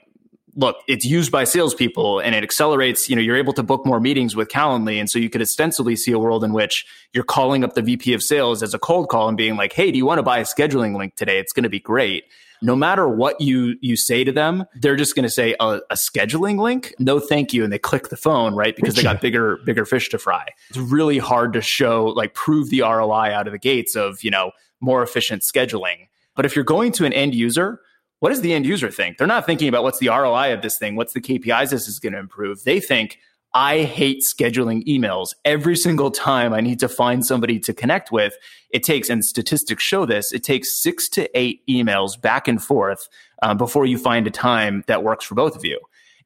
look, 0.55 0.77
it's 0.89 1.05
used 1.05 1.31
by 1.31 1.45
salespeople 1.45 2.21
and 2.21 2.35
it 2.35 2.43
accelerates, 2.43 3.09
you 3.09 3.17
know, 3.17 3.23
you're 3.23 3.37
able 3.37 3.53
to 3.55 3.63
book 3.63 3.87
more 3.87 4.01
meetings 4.01 4.35
with 4.35 4.49
Calendly. 4.49 4.99
And 4.99 5.11
so 5.11 5.19
you 5.19 5.31
could 5.31 5.43
ostensibly 5.43 5.97
see 5.97 6.13
a 6.13 6.19
world 6.19 6.45
in 6.45 6.53
which 6.53 6.87
you're 7.13 7.25
calling 7.25 7.65
up 7.65 7.75
the 7.75 7.83
VP 7.83 8.13
of 8.15 8.23
sales 8.23 8.63
as 8.63 8.75
a 8.75 8.79
cold 8.79 9.09
call 9.09 9.29
and 9.29 9.37
being 9.37 9.57
like, 9.57 9.73
Hey, 9.73 9.91
do 9.91 9.99
you 9.99 10.07
want 10.07 10.19
to 10.19 10.23
buy 10.23 10.39
a 10.39 10.45
scheduling 10.45 10.97
link 10.97 11.17
today? 11.17 11.39
It's 11.39 11.53
going 11.53 11.65
to 11.65 11.71
be 11.71 11.81
great. 11.81 12.25
No 12.63 12.77
matter 12.77 13.09
what 13.09 13.41
you, 13.41 13.77
you 13.81 13.97
say 13.97 14.23
to 14.23 14.33
them, 14.33 14.67
they're 14.75 14.97
just 14.97 15.15
going 15.15 15.23
to 15.23 15.31
say 15.31 15.55
a, 15.61 15.81
a, 15.89 15.95
scheduling 15.95 16.61
link. 16.61 16.95
No, 16.99 17.19
thank 17.19 17.55
you. 17.55 17.65
And 17.65 17.73
they 17.73 17.79
click 17.79 18.11
the 18.11 18.19
phone, 18.19 18.55
right? 18.55 18.77
Because 18.77 18.95
they 18.95 19.03
got 19.03 19.23
bigger, 19.23 19.57
bigger 19.65 19.87
fish 19.87 20.11
to 20.11 20.19
fry. 20.19 20.47
It's 20.69 20.79
really 20.79 21.17
hard 21.17 21.55
to 21.55 21.63
show, 21.63 22.07
like 22.09 22.35
prove 22.35 22.69
the 22.69 22.83
ROI 22.83 23.33
out 23.33 23.47
of 23.47 23.53
the 23.53 23.59
gates 23.59 23.97
of, 23.97 24.23
you 24.23 24.31
know, 24.31 24.51
more 24.79 25.03
efficient 25.03 25.41
scheduling. 25.41 26.09
But 26.37 26.45
if 26.45 26.55
you're 26.55 26.65
going 26.65 26.93
to 26.93 27.07
an 27.07 27.15
end 27.15 27.35
user, 27.35 27.81
what 28.21 28.31
does 28.31 28.43
the 28.43 28.55
end 28.55 28.67
user 28.67 28.91
think? 28.91 29.19
They're 29.19 29.27
not 29.27 29.47
thinking 29.47 29.69
about 29.69 29.83
what's 29.83 29.99
the 29.99 30.09
ROI 30.09 30.55
of 30.55 30.63
this 30.63 30.79
thing, 30.79 30.95
what's 30.95 31.13
the 31.13 31.21
KPIs 31.21 31.71
this 31.71 31.89
is 31.89 31.99
going 31.99 32.13
to 32.13 32.19
improve. 32.19 32.65
They 32.65 32.79
think, 32.79 33.19
I 33.53 33.83
hate 33.83 34.23
scheduling 34.23 34.87
emails. 34.87 35.35
Every 35.45 35.75
single 35.75 36.11
time 36.11 36.53
I 36.53 36.61
need 36.61 36.79
to 36.81 36.89
find 36.89 37.27
somebody 37.27 37.59
to 37.61 37.75
connect 37.75 38.13
with, 38.13 38.37
it 38.71 38.85
takes, 38.85 39.11
and 39.11 39.25
statistics 39.25 39.83
show 39.83 40.07
this, 40.07 40.33
it 40.33 40.45
takes 40.45 40.81
six 40.81 41.09
to 41.11 41.37
eight 41.37 41.63
emails 41.69 42.21
back 42.21 42.47
and 42.47 42.63
forth 42.63 43.09
um, 43.43 43.57
before 43.57 43.87
you 43.87 43.99
find 43.99 44.27
a 44.27 44.31
time 44.31 44.85
that 44.87 45.03
works 45.03 45.25
for 45.25 45.35
both 45.35 45.57
of 45.57 45.65
you. 45.65 45.81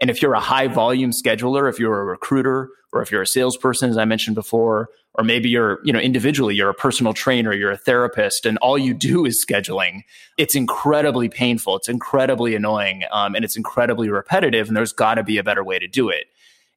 And 0.04 0.10
if 0.10 0.20
you're 0.20 0.34
a 0.34 0.40
high 0.40 0.66
volume 0.66 1.12
scheduler, 1.12 1.66
if 1.66 1.78
you're 1.78 1.98
a 1.98 2.04
recruiter, 2.04 2.68
or 2.92 3.00
if 3.00 3.10
you're 3.10 3.22
a 3.22 3.26
salesperson, 3.26 3.88
as 3.88 3.96
I 3.96 4.04
mentioned 4.04 4.34
before, 4.34 4.90
or 5.14 5.24
maybe 5.24 5.48
you're, 5.48 5.78
you 5.82 5.94
know, 5.94 5.98
individually, 5.98 6.54
you're 6.54 6.68
a 6.68 6.74
personal 6.74 7.14
trainer, 7.14 7.54
you're 7.54 7.70
a 7.70 7.78
therapist, 7.78 8.44
and 8.44 8.58
all 8.58 8.76
you 8.76 8.92
do 8.92 9.24
is 9.24 9.42
scheduling, 9.42 10.02
it's 10.36 10.54
incredibly 10.54 11.30
painful. 11.30 11.76
It's 11.76 11.88
incredibly 11.88 12.54
annoying. 12.54 13.04
Um, 13.12 13.34
and 13.34 13.46
it's 13.46 13.56
incredibly 13.56 14.10
repetitive. 14.10 14.68
And 14.68 14.76
there's 14.76 14.92
got 14.92 15.14
to 15.14 15.22
be 15.22 15.38
a 15.38 15.42
better 15.42 15.64
way 15.64 15.78
to 15.78 15.88
do 15.88 16.10
it. 16.10 16.26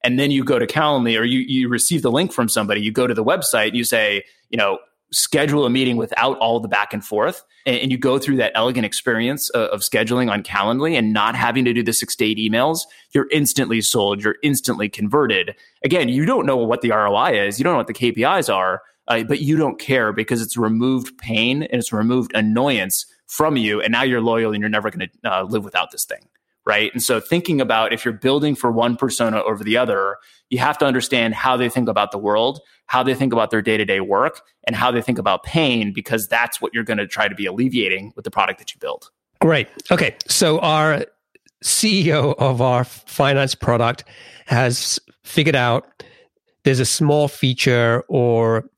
And 0.06 0.18
then 0.18 0.32
you 0.32 0.46
go 0.46 0.58
to 0.58 0.66
Calendly 0.66 1.20
or 1.20 1.26
you, 1.26 1.40
you 1.40 1.68
receive 1.68 2.04
the 2.04 2.12
link 2.12 2.32
from 2.32 2.48
somebody, 2.48 2.80
you 2.80 2.94
go 2.94 3.08
to 3.08 3.14
the 3.14 3.26
website 3.26 3.74
you 3.74 3.84
say, 3.84 4.24
you 4.50 4.58
know, 4.58 4.80
schedule 5.12 5.66
a 5.66 5.70
meeting 5.70 5.98
without 5.98 6.38
all 6.40 6.60
the 6.60 6.68
back 6.68 6.94
and 6.94 7.04
forth 7.04 7.44
and, 7.66 7.78
and 7.78 7.92
you 7.92 7.98
go 7.98 8.20
through 8.20 8.38
that 8.38 8.52
elegant 8.56 8.86
experience 8.86 9.50
of, 9.52 9.70
of, 9.70 9.82
scheduling 9.82 10.30
on 10.32 10.44
calendly 10.44 10.98
and 10.98 11.14
not 11.14 11.36
having 11.36 11.64
to 11.66 11.74
do 11.74 11.82
the 11.82 11.94
six 11.94 12.16
to 12.16 12.26
eight 12.26 12.38
emails 12.38 12.82
you're 13.12 13.28
instantly 13.32 13.82
sold 13.82 14.24
you're 14.24 14.38
instantly 14.44 14.90
converted. 14.90 15.56
Again 15.84 16.10
you 16.10 16.26
don't 16.26 16.46
know 16.46 16.58
what 16.58 16.82
the 16.82 16.92
roi 16.92 17.40
is 17.40 17.60
you 17.60 17.64
don't 17.64 17.74
know 17.74 17.78
what 17.78 17.88
the 17.88 17.94
kpis 17.94 18.54
are 18.54 18.82
uh, 19.08 19.24
but 19.24 19.40
you 19.40 19.56
don't 19.56 19.80
care 19.80 20.12
because 20.12 20.42
it's 20.42 20.58
removed 20.58 21.18
pain 21.18 21.64
and 21.64 21.80
it's 21.80 21.94
removed 21.94 22.32
annoyance 22.36 23.06
from 23.26 23.58
you 23.58 23.82
and 23.82 23.92
now 23.92 24.04
you're 24.04 24.22
loyal 24.22 24.54
and 24.54 24.62
you're 24.62 24.70
never 24.70 24.90
going 24.90 25.08
to 25.08 25.32
uh, 25.32 25.44
live 25.44 25.64
without 25.64 25.92
this 25.92 26.06
thing 26.06 26.28
right? 26.68 26.92
And 26.92 27.02
so 27.02 27.22
thinking 27.22 27.62
about 27.62 27.94
if 27.94 28.04
you're 28.04 28.14
building 28.14 28.54
for 28.54 28.70
one 28.70 28.98
persona 28.98 29.42
over 29.42 29.64
the 29.64 29.78
other, 29.78 30.18
you 30.50 30.60
have 30.60 30.78
to 30.80 30.86
understand 30.86 31.34
how 31.34 31.56
they 31.56 31.70
think 31.70 31.88
about 31.88 32.12
the 32.12 32.18
world, 32.18 32.60
how 32.88 33.04
they 33.04 33.14
think 33.14 33.32
about 33.32 33.52
their 33.52 33.62
day-to-day 33.62 34.02
work, 34.02 34.42
and 34.66 34.76
how 34.76 34.92
they 34.92 35.02
think 35.02 35.18
about 35.18 35.44
pain 35.44 35.94
because 35.94 36.28
that's 36.28 36.60
what 36.60 36.74
you're 36.74 36.84
going 36.84 36.98
to 36.98 37.08
try 37.08 37.30
to 37.30 37.36
be 37.36 37.46
alleviating 37.46 38.12
with 38.18 38.26
the 38.26 38.32
product 38.32 38.60
that 38.60 38.74
you 38.74 38.80
build. 38.80 39.10
Great. 39.40 39.70
Okay. 39.90 40.18
So 40.28 40.60
our 40.60 41.06
CEO 41.64 42.36
of 42.38 42.62
our 42.62 42.84
finance 42.84 43.56
product 43.56 44.04
has 44.46 45.00
figured 45.24 45.56
out 45.56 46.04
there's 46.66 46.82
a 46.82 46.86
small 46.86 47.30
feature 47.30 48.04
or 48.10 48.70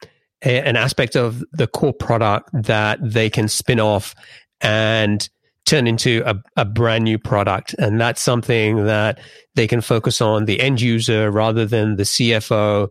a, 0.45 0.62
an 0.62 0.75
aspect 0.75 1.15
of 1.15 1.43
the 1.54 1.65
core 1.65 1.93
product 1.93 2.52
that 2.54 2.99
they 3.02 3.32
can 3.32 3.47
spin 3.47 3.80
off 3.80 4.13
and 4.62 5.28
turn 5.69 5.86
into 5.86 6.23
a, 6.25 6.36
a 6.58 6.65
brand 6.65 7.03
new 7.03 7.19
product. 7.19 7.75
And 7.77 8.01
that's 8.01 8.21
something 8.21 8.86
that 8.86 9.19
they 9.55 9.67
can 9.67 9.82
focus 9.82 10.19
on 10.19 10.45
the 10.45 10.60
end 10.60 10.82
user 10.82 11.29
rather 11.29 11.65
than 11.65 11.95
the 11.95 12.03
CFO. 12.03 12.89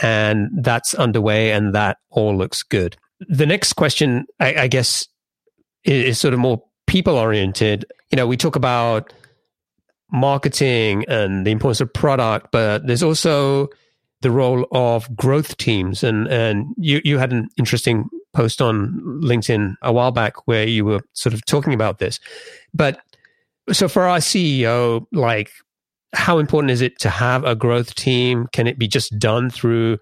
And 0.00 0.48
that's 0.62 0.94
underway 0.94 1.50
and 1.50 1.74
that 1.74 1.98
all 2.10 2.36
looks 2.36 2.62
good. 2.62 2.96
The 3.28 3.46
next 3.46 3.72
question, 3.74 4.26
I, 4.38 4.54
I 4.54 4.68
guess, 4.68 5.06
is, 5.84 6.18
sort 6.18 6.32
of 6.32 6.40
more 6.40 6.62
people 6.86 7.16
oriented. 7.16 7.84
You 8.10 8.16
know, 8.16 8.26
we 8.26 8.36
talk 8.36 8.54
about 8.54 9.12
marketing 10.12 11.04
and 11.08 11.44
the 11.44 11.50
importance 11.50 11.80
of 11.80 11.92
product, 11.92 12.52
but 12.52 12.86
there's 12.86 13.02
also 13.02 13.68
the 14.22 14.30
role 14.30 14.66
of 14.72 15.14
growth 15.14 15.56
teams. 15.56 16.02
And, 16.02 16.26
and 16.28 16.74
you, 16.78 17.00
you 17.04 17.18
had 17.18 17.32
an 17.32 17.48
interesting 17.58 18.08
post 18.32 18.62
on 18.62 19.00
LinkedIn 19.22 19.74
a 19.82 19.92
while 19.92 20.12
back 20.12 20.46
where 20.46 20.66
you 20.66 20.84
were 20.84 21.02
sort 21.12 21.34
of 21.34 21.44
talking 21.44 21.74
about 21.74 21.98
this. 21.98 22.18
But 22.72 23.00
so 23.72 23.88
for 23.88 24.02
our 24.04 24.18
CEO, 24.18 25.04
like 25.12 25.50
how 26.14 26.38
important 26.38 26.70
is 26.70 26.80
it 26.80 26.98
to 27.00 27.10
have 27.10 27.44
a 27.44 27.54
growth 27.54 27.94
team? 27.94 28.46
Can 28.52 28.66
it 28.66 28.78
be 28.78 28.88
just 28.88 29.18
done 29.18 29.50
through, 29.50 29.98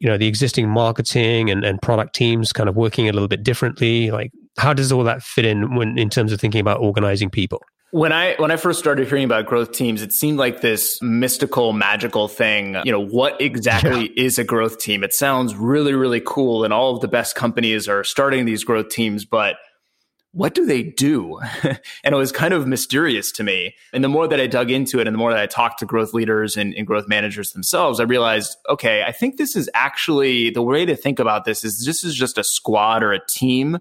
you 0.00 0.08
know, 0.08 0.18
the 0.18 0.26
existing 0.26 0.68
marketing 0.68 1.50
and, 1.50 1.64
and 1.64 1.80
product 1.82 2.14
teams 2.14 2.52
kind 2.52 2.68
of 2.68 2.76
working 2.76 3.08
a 3.08 3.12
little 3.12 3.28
bit 3.28 3.42
differently? 3.42 4.10
Like 4.10 4.30
how 4.58 4.72
does 4.72 4.92
all 4.92 5.04
that 5.04 5.22
fit 5.22 5.44
in 5.44 5.74
when 5.74 5.98
in 5.98 6.10
terms 6.10 6.32
of 6.32 6.40
thinking 6.40 6.60
about 6.60 6.80
organizing 6.80 7.30
people? 7.30 7.62
When 7.90 8.12
I 8.12 8.34
when 8.36 8.50
I 8.50 8.56
first 8.56 8.78
started 8.78 9.08
hearing 9.08 9.24
about 9.24 9.46
growth 9.46 9.72
teams, 9.72 10.02
it 10.02 10.12
seemed 10.12 10.38
like 10.38 10.60
this 10.60 11.00
mystical, 11.00 11.72
magical 11.72 12.28
thing. 12.28 12.76
You 12.84 12.92
know, 12.92 13.00
what 13.00 13.40
exactly 13.40 14.12
yeah. 14.14 14.24
is 14.24 14.38
a 14.38 14.44
growth 14.44 14.78
team? 14.78 15.02
It 15.02 15.14
sounds 15.14 15.56
really, 15.56 15.94
really 15.94 16.20
cool, 16.24 16.64
and 16.64 16.72
all 16.72 16.94
of 16.94 17.00
the 17.00 17.08
best 17.08 17.34
companies 17.34 17.88
are 17.88 18.04
starting 18.04 18.44
these 18.44 18.62
growth 18.62 18.90
teams, 18.90 19.24
but 19.24 19.56
what 20.32 20.54
do 20.54 20.66
they 20.66 20.82
do? 20.82 21.38
and 21.62 22.14
it 22.14 22.14
was 22.14 22.32
kind 22.32 22.52
of 22.52 22.66
mysterious 22.66 23.32
to 23.32 23.42
me. 23.42 23.74
And 23.92 24.04
the 24.04 24.08
more 24.08 24.28
that 24.28 24.38
I 24.38 24.46
dug 24.46 24.70
into 24.70 25.00
it 25.00 25.06
and 25.06 25.14
the 25.14 25.18
more 25.18 25.32
that 25.32 25.40
I 25.40 25.46
talked 25.46 25.78
to 25.78 25.86
growth 25.86 26.12
leaders 26.12 26.56
and, 26.56 26.74
and, 26.74 26.86
growth 26.86 27.08
managers 27.08 27.52
themselves, 27.52 27.98
I 27.98 28.04
realized, 28.04 28.56
okay, 28.68 29.02
I 29.02 29.12
think 29.12 29.36
this 29.36 29.56
is 29.56 29.70
actually 29.74 30.50
the 30.50 30.62
way 30.62 30.84
to 30.84 30.94
think 30.94 31.18
about 31.18 31.44
this 31.44 31.64
is 31.64 31.84
this 31.84 32.04
is 32.04 32.14
just 32.14 32.36
a 32.36 32.44
squad 32.44 33.02
or 33.02 33.12
a 33.12 33.24
team 33.26 33.78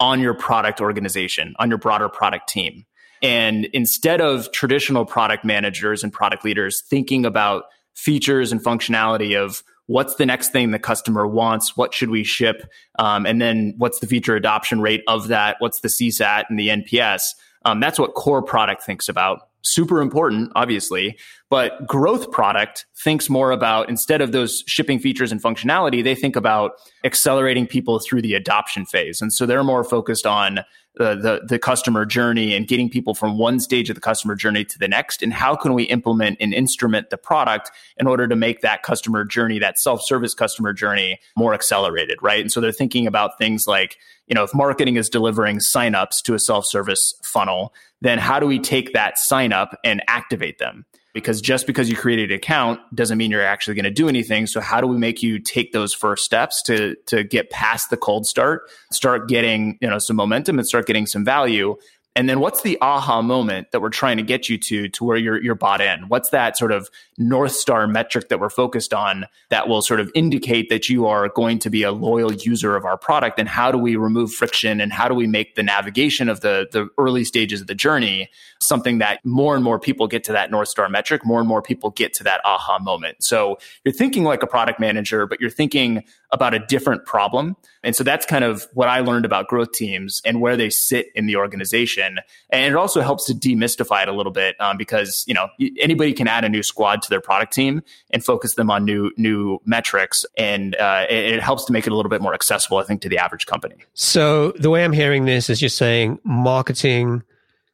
on 0.00 0.20
your 0.20 0.34
product 0.34 0.80
organization, 0.80 1.54
on 1.58 1.68
your 1.68 1.78
broader 1.78 2.08
product 2.08 2.48
team. 2.48 2.84
And 3.24 3.64
instead 3.72 4.20
of 4.20 4.52
traditional 4.52 5.06
product 5.06 5.46
managers 5.46 6.04
and 6.04 6.12
product 6.12 6.44
leaders 6.44 6.82
thinking 6.82 7.24
about 7.24 7.64
features 7.94 8.52
and 8.52 8.62
functionality 8.62 9.34
of 9.34 9.62
what's 9.86 10.16
the 10.16 10.26
next 10.26 10.50
thing 10.50 10.70
the 10.70 10.78
customer 10.78 11.26
wants 11.26 11.76
what 11.76 11.94
should 11.94 12.10
we 12.10 12.24
ship 12.24 12.70
um, 12.98 13.26
and 13.26 13.40
then 13.40 13.74
what's 13.76 14.00
the 14.00 14.06
feature 14.06 14.34
adoption 14.34 14.80
rate 14.80 15.02
of 15.06 15.28
that 15.28 15.56
what's 15.58 15.80
the 15.80 15.88
csat 15.88 16.44
and 16.48 16.58
the 16.58 16.68
nps 16.68 17.34
um, 17.66 17.80
that's 17.80 17.98
what 17.98 18.14
core 18.14 18.42
product 18.42 18.82
thinks 18.82 19.08
about 19.08 19.48
super 19.64 20.00
important 20.00 20.52
obviously 20.54 21.18
but 21.50 21.86
growth 21.86 22.30
product 22.30 22.86
thinks 23.02 23.30
more 23.30 23.50
about 23.50 23.88
instead 23.88 24.20
of 24.20 24.32
those 24.32 24.64
shipping 24.66 24.98
features 24.98 25.30
and 25.30 25.42
functionality 25.42 26.02
they 26.02 26.14
think 26.14 26.36
about 26.36 26.72
accelerating 27.04 27.66
people 27.66 27.98
through 27.98 28.22
the 28.22 28.34
adoption 28.34 28.86
phase. 28.86 29.20
And 29.20 29.32
so 29.32 29.46
they're 29.46 29.62
more 29.62 29.84
focused 29.84 30.26
on 30.26 30.60
the, 30.96 31.16
the, 31.16 31.42
the 31.46 31.58
customer 31.58 32.06
journey 32.06 32.54
and 32.54 32.68
getting 32.68 32.88
people 32.88 33.14
from 33.14 33.36
one 33.36 33.58
stage 33.58 33.90
of 33.90 33.96
the 33.96 34.00
customer 34.00 34.34
journey 34.36 34.64
to 34.64 34.78
the 34.78 34.86
next 34.86 35.22
and 35.22 35.32
how 35.32 35.56
can 35.56 35.74
we 35.74 35.84
implement 35.84 36.38
and 36.40 36.54
instrument 36.54 37.10
the 37.10 37.16
product 37.16 37.70
in 37.98 38.06
order 38.06 38.28
to 38.28 38.36
make 38.36 38.60
that 38.60 38.84
customer 38.84 39.24
journey 39.24 39.58
that 39.58 39.78
self-service 39.78 40.34
customer 40.34 40.72
journey 40.72 41.18
more 41.36 41.52
accelerated 41.52 42.18
right? 42.22 42.40
And 42.40 42.50
so 42.50 42.60
they're 42.60 42.72
thinking 42.72 43.06
about 43.06 43.38
things 43.38 43.66
like 43.66 43.96
you 44.28 44.34
know 44.34 44.44
if 44.44 44.54
marketing 44.54 44.96
is 44.96 45.08
delivering 45.08 45.58
signups 45.58 46.22
to 46.24 46.34
a 46.34 46.38
self-service 46.38 47.14
funnel 47.24 47.74
then 48.04 48.18
how 48.18 48.38
do 48.38 48.46
we 48.46 48.58
take 48.58 48.92
that 48.92 49.18
sign 49.18 49.52
up 49.52 49.78
and 49.82 50.02
activate 50.08 50.58
them 50.58 50.84
because 51.14 51.40
just 51.40 51.66
because 51.66 51.88
you 51.88 51.96
created 51.96 52.30
an 52.30 52.36
account 52.36 52.80
doesn't 52.94 53.16
mean 53.16 53.30
you're 53.30 53.40
actually 53.40 53.74
going 53.74 53.84
to 53.84 53.90
do 53.90 54.08
anything. 54.08 54.46
So 54.46 54.60
how 54.60 54.80
do 54.80 54.86
we 54.86 54.98
make 54.98 55.22
you 55.22 55.38
take 55.38 55.72
those 55.72 55.94
first 55.94 56.24
steps 56.24 56.60
to 56.62 56.96
to 57.06 57.24
get 57.24 57.50
past 57.50 57.88
the 57.88 57.96
cold 57.96 58.26
start, 58.26 58.68
start 58.92 59.28
getting, 59.28 59.78
you 59.80 59.88
know, 59.88 59.98
some 59.98 60.16
momentum 60.16 60.58
and 60.58 60.66
start 60.66 60.86
getting 60.86 61.06
some 61.06 61.24
value 61.24 61.76
and 62.16 62.28
then 62.28 62.38
what's 62.38 62.62
the 62.62 62.78
aha 62.80 63.22
moment 63.22 63.72
that 63.72 63.80
we're 63.80 63.90
trying 63.90 64.18
to 64.18 64.22
get 64.22 64.48
you 64.48 64.56
to 64.58 64.88
to 64.88 65.04
where 65.04 65.16
you're 65.16 65.42
you're 65.42 65.54
bought 65.56 65.80
in? 65.80 66.08
What's 66.08 66.30
that 66.30 66.56
sort 66.56 66.70
of 66.70 66.88
north 67.18 67.52
star 67.52 67.88
metric 67.88 68.28
that 68.28 68.38
we're 68.38 68.50
focused 68.50 68.94
on 68.94 69.26
that 69.50 69.68
will 69.68 69.82
sort 69.82 69.98
of 70.00 70.10
indicate 70.14 70.68
that 70.68 70.88
you 70.88 71.06
are 71.06 71.28
going 71.28 71.58
to 71.60 71.70
be 71.70 71.82
a 71.82 71.90
loyal 71.90 72.32
user 72.32 72.76
of 72.76 72.84
our 72.84 72.96
product 72.96 73.38
and 73.38 73.48
how 73.48 73.72
do 73.72 73.78
we 73.78 73.96
remove 73.96 74.32
friction 74.32 74.80
and 74.80 74.92
how 74.92 75.08
do 75.08 75.14
we 75.14 75.26
make 75.26 75.56
the 75.56 75.62
navigation 75.62 76.28
of 76.28 76.40
the 76.40 76.68
the 76.70 76.88
early 76.98 77.24
stages 77.24 77.60
of 77.60 77.66
the 77.66 77.74
journey 77.74 78.30
something 78.60 78.98
that 78.98 79.24
more 79.24 79.54
and 79.54 79.64
more 79.64 79.78
people 79.78 80.06
get 80.06 80.24
to 80.24 80.32
that 80.32 80.50
north 80.50 80.68
star 80.68 80.88
metric, 80.88 81.24
more 81.24 81.38
and 81.38 81.48
more 81.48 81.62
people 81.62 81.90
get 81.90 82.14
to 82.14 82.24
that 82.24 82.40
aha 82.44 82.78
moment. 82.78 83.22
So 83.22 83.58
you're 83.84 83.92
thinking 83.94 84.24
like 84.24 84.42
a 84.42 84.46
product 84.46 84.80
manager, 84.80 85.26
but 85.26 85.40
you're 85.40 85.50
thinking 85.50 86.04
about 86.34 86.52
a 86.52 86.58
different 86.58 87.06
problem. 87.06 87.56
And 87.84 87.94
so 87.94 88.02
that's 88.02 88.26
kind 88.26 88.42
of 88.42 88.66
what 88.74 88.88
I 88.88 89.00
learned 89.00 89.24
about 89.24 89.46
growth 89.46 89.70
teams 89.72 90.20
and 90.24 90.40
where 90.40 90.56
they 90.56 90.68
sit 90.68 91.06
in 91.14 91.26
the 91.26 91.36
organization. 91.36 92.18
And 92.50 92.74
it 92.74 92.76
also 92.76 93.00
helps 93.02 93.24
to 93.26 93.34
demystify 93.34 94.02
it 94.02 94.08
a 94.08 94.12
little 94.12 94.32
bit 94.32 94.60
um, 94.60 94.76
because 94.76 95.24
you 95.28 95.34
know 95.34 95.48
anybody 95.80 96.12
can 96.12 96.26
add 96.26 96.44
a 96.44 96.48
new 96.48 96.64
squad 96.64 97.02
to 97.02 97.10
their 97.10 97.20
product 97.20 97.52
team 97.52 97.82
and 98.10 98.24
focus 98.24 98.56
them 98.56 98.68
on 98.68 98.84
new 98.84 99.12
new 99.16 99.60
metrics, 99.64 100.26
and 100.36 100.74
uh, 100.76 101.06
it, 101.08 101.34
it 101.34 101.42
helps 101.42 101.64
to 101.66 101.72
make 101.72 101.86
it 101.86 101.92
a 101.92 101.96
little 101.96 102.10
bit 102.10 102.20
more 102.20 102.34
accessible, 102.34 102.78
I 102.78 102.82
think, 102.82 103.00
to 103.02 103.08
the 103.08 103.18
average 103.18 103.46
company. 103.46 103.76
So 103.94 104.50
the 104.52 104.70
way 104.70 104.84
I'm 104.84 104.92
hearing 104.92 105.24
this 105.24 105.48
is 105.48 105.60
just 105.60 105.78
saying 105.78 106.18
marketing 106.24 107.22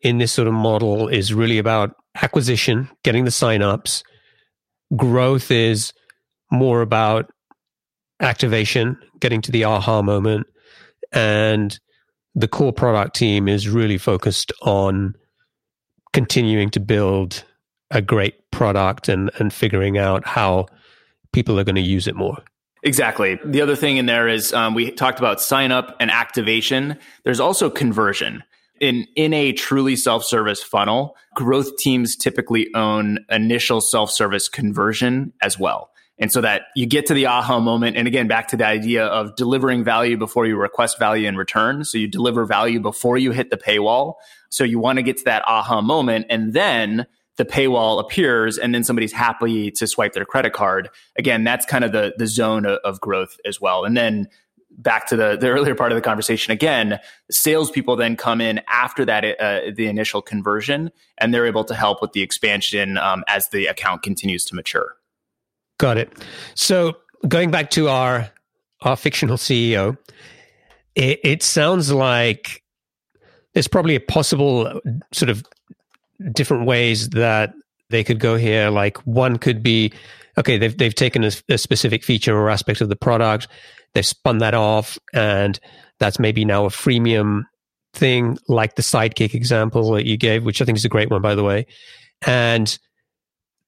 in 0.03 0.19
this 0.19 0.33
sort 0.33 0.49
of 0.49 0.55
model 0.55 1.09
is 1.09 1.33
really 1.33 1.59
about 1.59 1.97
acquisition, 2.23 2.91
getting 3.03 3.25
the 3.25 3.31
signups. 3.31 4.03
Growth 4.97 5.51
is 5.51 5.95
more 6.51 6.83
about 6.83 7.31
activation, 8.21 8.99
getting 9.19 9.41
to 9.43 9.53
the 9.53 9.65
aha 9.65 10.03
moment. 10.03 10.47
And 11.13 11.79
the 12.35 12.49
core 12.49 12.73
product 12.73 13.17
team 13.17 13.49
is 13.49 13.69
really 13.69 13.99
focused 13.99 14.53
on 14.63 15.15
continuing 16.13 16.71
to 16.71 16.81
build 16.81 17.45
a 17.91 18.01
great 18.01 18.51
product 18.51 19.09
and, 19.09 19.31
and 19.39 19.53
figuring 19.53 19.99
out 19.99 20.27
how 20.27 20.67
people 21.33 21.59
are 21.59 21.65
going 21.65 21.75
to 21.75 21.81
use 21.81 22.07
it 22.07 22.15
more. 22.15 22.39
Exactly. 22.83 23.39
The 23.45 23.61
other 23.61 23.77
thing 23.77 23.99
in 23.99 24.07
there 24.07 24.27
is 24.27 24.53
um, 24.53 24.75
we 24.75 24.91
talked 24.91 25.19
about 25.19 25.41
sign 25.41 25.71
up 25.71 25.97
and 26.01 26.11
activation. 26.11 26.97
There's 27.25 27.41
also 27.41 27.69
conversion 27.69 28.43
in 28.81 29.07
in 29.15 29.35
a 29.35 29.53
truly 29.53 29.97
self-service 29.97 30.63
funnel, 30.63 31.17
growth 31.35 31.77
teams 31.77 32.17
typically 32.17 32.69
own 32.75 33.19
initial 33.29 33.81
self-service 33.81 34.49
conversion 34.49 35.33
as 35.43 35.59
well. 35.59 35.91
And 36.21 36.31
so 36.31 36.43
that 36.43 36.67
you 36.77 36.87
get 36.87 37.07
to 37.07 37.15
the 37.15 37.27
aha 37.27 37.59
moment. 37.59 37.97
And 37.97 38.07
again, 38.07 38.29
back 38.29 38.49
to 38.49 38.57
the 38.57 38.67
idea 38.67 39.07
of 39.07 39.35
delivering 39.37 39.83
value 39.83 40.19
before 40.19 40.47
you 40.47 40.57
request 40.57 40.99
value 40.99 41.27
in 41.27 41.37
return. 41.37 41.83
So 41.85 41.97
you 41.97 42.07
deliver 42.07 42.45
value 42.45 42.79
before 42.79 43.17
you 43.17 43.33
hit 43.33 43.49
the 43.49 43.57
paywall. 43.57 44.15
So 44.51 44.63
you 44.63 44.79
want 44.79 44.99
to 44.99 45.03
get 45.03 45.17
to 45.19 45.25
that 45.25 45.43
aha 45.47 45.81
moment 45.81 46.27
and 46.29 46.53
then 46.53 47.07
the 47.37 47.47
paywall 47.47 48.01
appears 48.01 48.59
and 48.59 48.75
then 48.75 48.85
somebody's 48.85 49.15
happy 49.15 49.71
to 49.71 49.87
swipe 49.87 50.13
their 50.13 50.27
credit 50.27 50.53
card. 50.53 50.91
Again, 51.19 51.43
that's 51.43 51.65
kind 51.65 51.85
of 51.85 51.93
the, 51.93 52.13
the 52.19 52.27
zone 52.27 52.67
of, 52.67 53.01
growth 53.01 53.39
as 53.47 53.59
well. 53.59 53.87
And 53.87 53.97
then 53.97 54.29
back 54.71 55.07
to 55.07 55.17
the, 55.17 55.39
the 55.41 55.49
earlier 55.49 55.75
part 55.75 55.91
of 55.91 55.97
the 55.97 56.03
conversation 56.03 56.53
again, 56.53 57.01
salespeople 57.31 57.97
then 57.97 58.15
come 58.15 58.43
in 58.43 58.61
after 58.69 59.07
that, 59.07 59.25
uh, 59.41 59.71
the 59.75 59.87
initial 59.87 60.21
conversion, 60.21 60.91
and 61.17 61.33
they're 61.33 61.47
able 61.47 61.65
to 61.65 61.75
help 61.75 62.03
with 62.03 62.13
the 62.13 62.21
expansion 62.21 62.99
um, 62.99 63.25
as 63.27 63.49
the 63.49 63.67
account 63.67 64.03
continues 64.03 64.45
to 64.45 64.55
mature. 64.55 64.97
Got 65.81 65.97
it. 65.97 66.13
So 66.55 66.99
going 67.27 67.51
back 67.51 67.71
to 67.71 67.89
our 67.89 68.31
our 68.83 68.97
fictional 68.97 69.37
CEO, 69.37 69.97
it, 70.95 71.21
it 71.23 71.43
sounds 71.43 71.93
like 71.93 72.63
there's 73.55 73.69
probably 73.69 73.95
a 73.95 74.01
possible 74.01 74.81
sort 75.13 75.31
of 75.31 75.45
different 76.33 76.67
ways 76.67 77.11
that 77.11 77.53
they 77.89 78.05
could 78.05 78.21
go 78.21 78.37
here. 78.37 78.69
Like 78.71 78.99
one 78.99 79.39
could 79.39 79.63
be, 79.63 79.93
okay, 80.37 80.59
they've 80.59 80.77
they've 80.77 80.95
taken 80.95 81.25
a, 81.25 81.31
a 81.49 81.57
specific 81.57 82.05
feature 82.05 82.37
or 82.37 82.51
aspect 82.51 82.83
of 82.83 82.91
the 82.91 82.97
product 82.97 83.49
They've 83.95 84.07
spun 84.07 84.39
that 84.39 84.55
off, 84.55 84.99
and 85.13 85.59
that's 85.99 86.19
maybe 86.19 86.45
now 86.45 86.65
a 86.65 86.69
freemium 86.69 87.43
thing, 87.93 88.39
like 88.47 88.77
the 88.77 88.83
Sidekick 88.83 89.35
example 89.35 89.93
that 89.93 90.07
you 90.07 90.17
gave, 90.17 90.45
which 90.45 90.63
I 90.63 90.65
think 90.65 90.79
is 90.79 90.85
a 90.85 90.89
great 90.89 91.11
one, 91.11 91.23
by 91.23 91.35
the 91.35 91.43
way. 91.43 91.67
And 92.27 92.79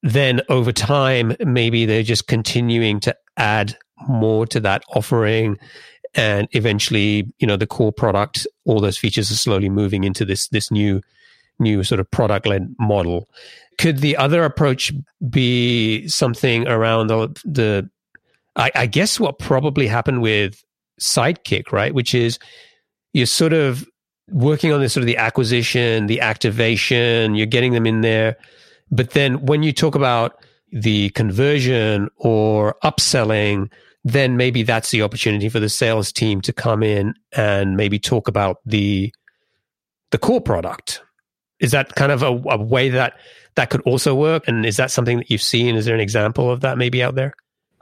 then 0.02 0.40
over 0.48 0.72
time, 0.72 1.36
maybe 1.40 1.86
they're 1.86 2.02
just 2.02 2.26
continuing 2.26 3.00
to 3.00 3.16
add 3.36 3.76
more 4.08 4.46
to 4.46 4.60
that 4.60 4.82
offering. 4.94 5.58
And 6.14 6.48
eventually, 6.52 7.32
you 7.38 7.46
know, 7.46 7.56
the 7.56 7.66
core 7.66 7.92
product, 7.92 8.46
all 8.64 8.80
those 8.80 8.98
features 8.98 9.30
are 9.30 9.36
slowly 9.36 9.68
moving 9.68 10.05
into 10.05 10.24
this 10.24 10.48
this 10.48 10.70
new 10.70 11.00
new 11.59 11.84
sort 11.84 12.00
of 12.00 12.11
product 12.11 12.46
led 12.46 12.74
model. 12.78 13.28
Could 13.78 13.98
the 13.98 14.16
other 14.16 14.44
approach 14.44 14.92
be 15.30 16.07
something 16.09 16.66
around 16.66 17.07
the, 17.07 17.28
the 17.44 17.90
I, 18.57 18.70
I 18.74 18.86
guess 18.86 19.18
what 19.18 19.38
probably 19.38 19.86
happened 19.86 20.20
with 20.20 20.62
Sidekick, 21.00 21.72
right? 21.72 21.94
Which 21.94 22.14
is 22.14 22.38
you're 23.12 23.26
sort 23.26 23.53
of 23.53 23.88
working 24.30 24.72
on 24.72 24.80
this 24.80 24.92
sort 24.92 25.03
of 25.03 25.07
the 25.07 25.16
acquisition, 25.16 26.07
the 26.07 26.20
activation, 26.20 27.34
you're 27.34 27.46
getting 27.46 27.72
them 27.72 27.86
in 27.86 28.03
there. 28.03 28.36
But 28.93 29.11
then 29.11 29.45
when 29.47 29.62
you 29.62 29.72
talk 29.72 29.95
about 29.95 30.36
the 30.70 31.09
conversion 31.11 32.09
or 32.16 32.76
upselling, 32.84 33.72
then 34.05 34.36
maybe 34.36 34.62
that's 34.62 34.90
the 34.90 35.03
opportunity 35.03 35.49
for 35.49 35.59
the 35.59 35.68
sales 35.68 36.12
team 36.12 36.40
to 36.43 36.53
come 36.53 36.82
in 36.82 37.14
and 37.32 37.76
maybe 37.76 37.99
talk 37.99 38.28
about 38.28 38.59
the 38.64 39.12
the 40.11 40.18
core 40.18 40.40
product. 40.40 41.03
Is 41.59 41.70
that 41.70 41.95
kind 41.95 42.12
of 42.12 42.22
a, 42.22 42.43
a 42.51 42.62
way 42.62 42.90
that 42.90 43.14
that 43.55 43.70
could 43.70 43.80
also 43.82 44.14
work? 44.14 44.47
And 44.47 44.66
is 44.66 44.76
that 44.76 44.90
something 44.90 45.18
that 45.18 45.30
you've 45.30 45.43
seen? 45.43 45.74
Is 45.74 45.86
there 45.86 45.95
an 45.95 46.01
example 46.01 46.51
of 46.51 46.61
that 46.61 46.76
maybe 46.76 47.03
out 47.03 47.14
there? 47.14 47.32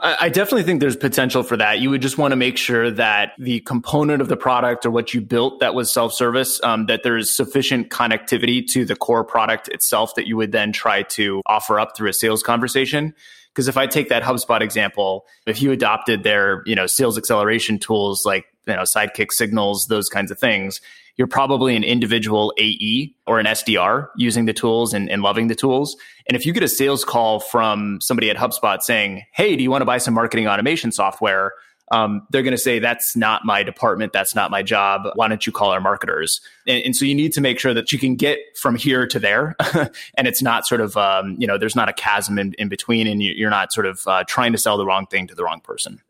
I 0.02 0.28
definitely 0.30 0.62
think 0.62 0.80
there's 0.80 0.96
potential 0.96 1.42
for 1.42 1.58
that. 1.58 1.80
You 1.80 1.90
would 1.90 2.00
just 2.00 2.16
want 2.16 2.32
to 2.32 2.36
make 2.36 2.56
sure 2.56 2.90
that 2.90 3.32
the 3.38 3.60
component 3.60 4.22
of 4.22 4.28
the 4.28 4.36
product 4.36 4.86
or 4.86 4.90
what 4.90 5.12
you 5.12 5.20
built 5.20 5.60
that 5.60 5.74
was 5.74 5.92
self 5.92 6.14
service, 6.14 6.58
um, 6.62 6.86
that 6.86 7.02
there's 7.02 7.36
sufficient 7.36 7.90
connectivity 7.90 8.66
to 8.68 8.84
the 8.86 8.96
core 8.96 9.24
product 9.24 9.68
itself 9.68 10.14
that 10.14 10.26
you 10.26 10.36
would 10.38 10.52
then 10.52 10.72
try 10.72 11.02
to 11.02 11.42
offer 11.44 11.78
up 11.78 11.96
through 11.96 12.08
a 12.08 12.14
sales 12.14 12.42
conversation. 12.42 13.14
Because 13.52 13.68
if 13.68 13.76
I 13.76 13.86
take 13.86 14.08
that 14.08 14.22
HubSpot 14.22 14.60
example, 14.60 15.26
if 15.46 15.60
you 15.60 15.72
adopted 15.72 16.22
their, 16.22 16.62
you 16.66 16.74
know, 16.74 16.86
sales 16.86 17.18
acceleration 17.18 17.78
tools 17.78 18.22
like, 18.24 18.46
you 18.66 18.76
know, 18.76 18.82
Sidekick 18.82 19.32
signals, 19.32 19.86
those 19.88 20.08
kinds 20.08 20.30
of 20.30 20.38
things, 20.38 20.80
you're 21.20 21.26
probably 21.26 21.76
an 21.76 21.84
individual 21.84 22.50
AE 22.56 23.14
or 23.26 23.38
an 23.38 23.44
SDR 23.44 24.08
using 24.16 24.46
the 24.46 24.54
tools 24.54 24.94
and, 24.94 25.10
and, 25.10 25.20
loving 25.20 25.48
the 25.48 25.54
tools. 25.54 25.94
And 26.26 26.34
if 26.34 26.46
you 26.46 26.54
get 26.54 26.62
a 26.62 26.68
sales 26.68 27.04
call 27.04 27.40
from 27.40 28.00
somebody 28.00 28.30
at 28.30 28.38
HubSpot 28.38 28.80
saying, 28.80 29.24
Hey, 29.34 29.54
do 29.54 29.62
you 29.62 29.70
want 29.70 29.82
to 29.82 29.84
buy 29.84 29.98
some 29.98 30.14
marketing 30.14 30.48
automation 30.48 30.92
software? 30.92 31.52
Um, 31.92 32.26
they're 32.30 32.42
going 32.42 32.52
to 32.52 32.58
say, 32.58 32.78
That's 32.78 33.14
not 33.16 33.44
my 33.44 33.62
department. 33.62 34.14
That's 34.14 34.34
not 34.34 34.50
my 34.50 34.62
job. 34.62 35.02
Why 35.14 35.28
don't 35.28 35.46
you 35.46 35.52
call 35.52 35.72
our 35.72 35.80
marketers? 35.82 36.40
And, 36.66 36.82
and 36.84 36.96
so 36.96 37.04
you 37.04 37.14
need 37.14 37.34
to 37.34 37.42
make 37.42 37.60
sure 37.60 37.74
that 37.74 37.92
you 37.92 37.98
can 37.98 38.16
get 38.16 38.38
from 38.58 38.74
here 38.74 39.06
to 39.06 39.18
there. 39.18 39.56
and 40.16 40.26
it's 40.26 40.40
not 40.40 40.66
sort 40.66 40.80
of, 40.80 40.96
um, 40.96 41.36
you 41.38 41.46
know, 41.46 41.58
there's 41.58 41.76
not 41.76 41.90
a 41.90 41.92
chasm 41.92 42.38
in, 42.38 42.54
in 42.54 42.70
between 42.70 43.06
and 43.06 43.22
you're 43.22 43.50
not 43.50 43.74
sort 43.74 43.84
of 43.84 44.00
uh, 44.06 44.24
trying 44.26 44.52
to 44.52 44.58
sell 44.58 44.78
the 44.78 44.86
wrong 44.86 45.04
thing 45.04 45.26
to 45.26 45.34
the 45.34 45.44
wrong 45.44 45.60
person. 45.60 46.00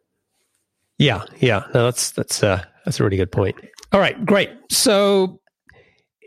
Yeah, 0.98 1.24
yeah, 1.40 1.64
no, 1.74 1.86
that's 1.86 2.12
that's 2.12 2.44
uh, 2.44 2.62
that's 2.84 3.00
a 3.00 3.02
really 3.02 3.16
good 3.16 3.32
point. 3.32 3.56
All 3.92 4.00
right, 4.00 4.24
great. 4.24 4.50
So, 4.70 5.40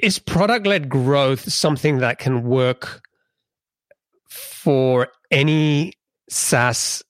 is 0.01 0.19
product 0.19 0.67
led 0.67 0.89
growth 0.89 1.51
something 1.51 1.99
that 1.99 2.19
can 2.19 2.43
work 2.43 3.01
for 4.29 5.07
any 5.31 5.93
SaaS 6.29 7.03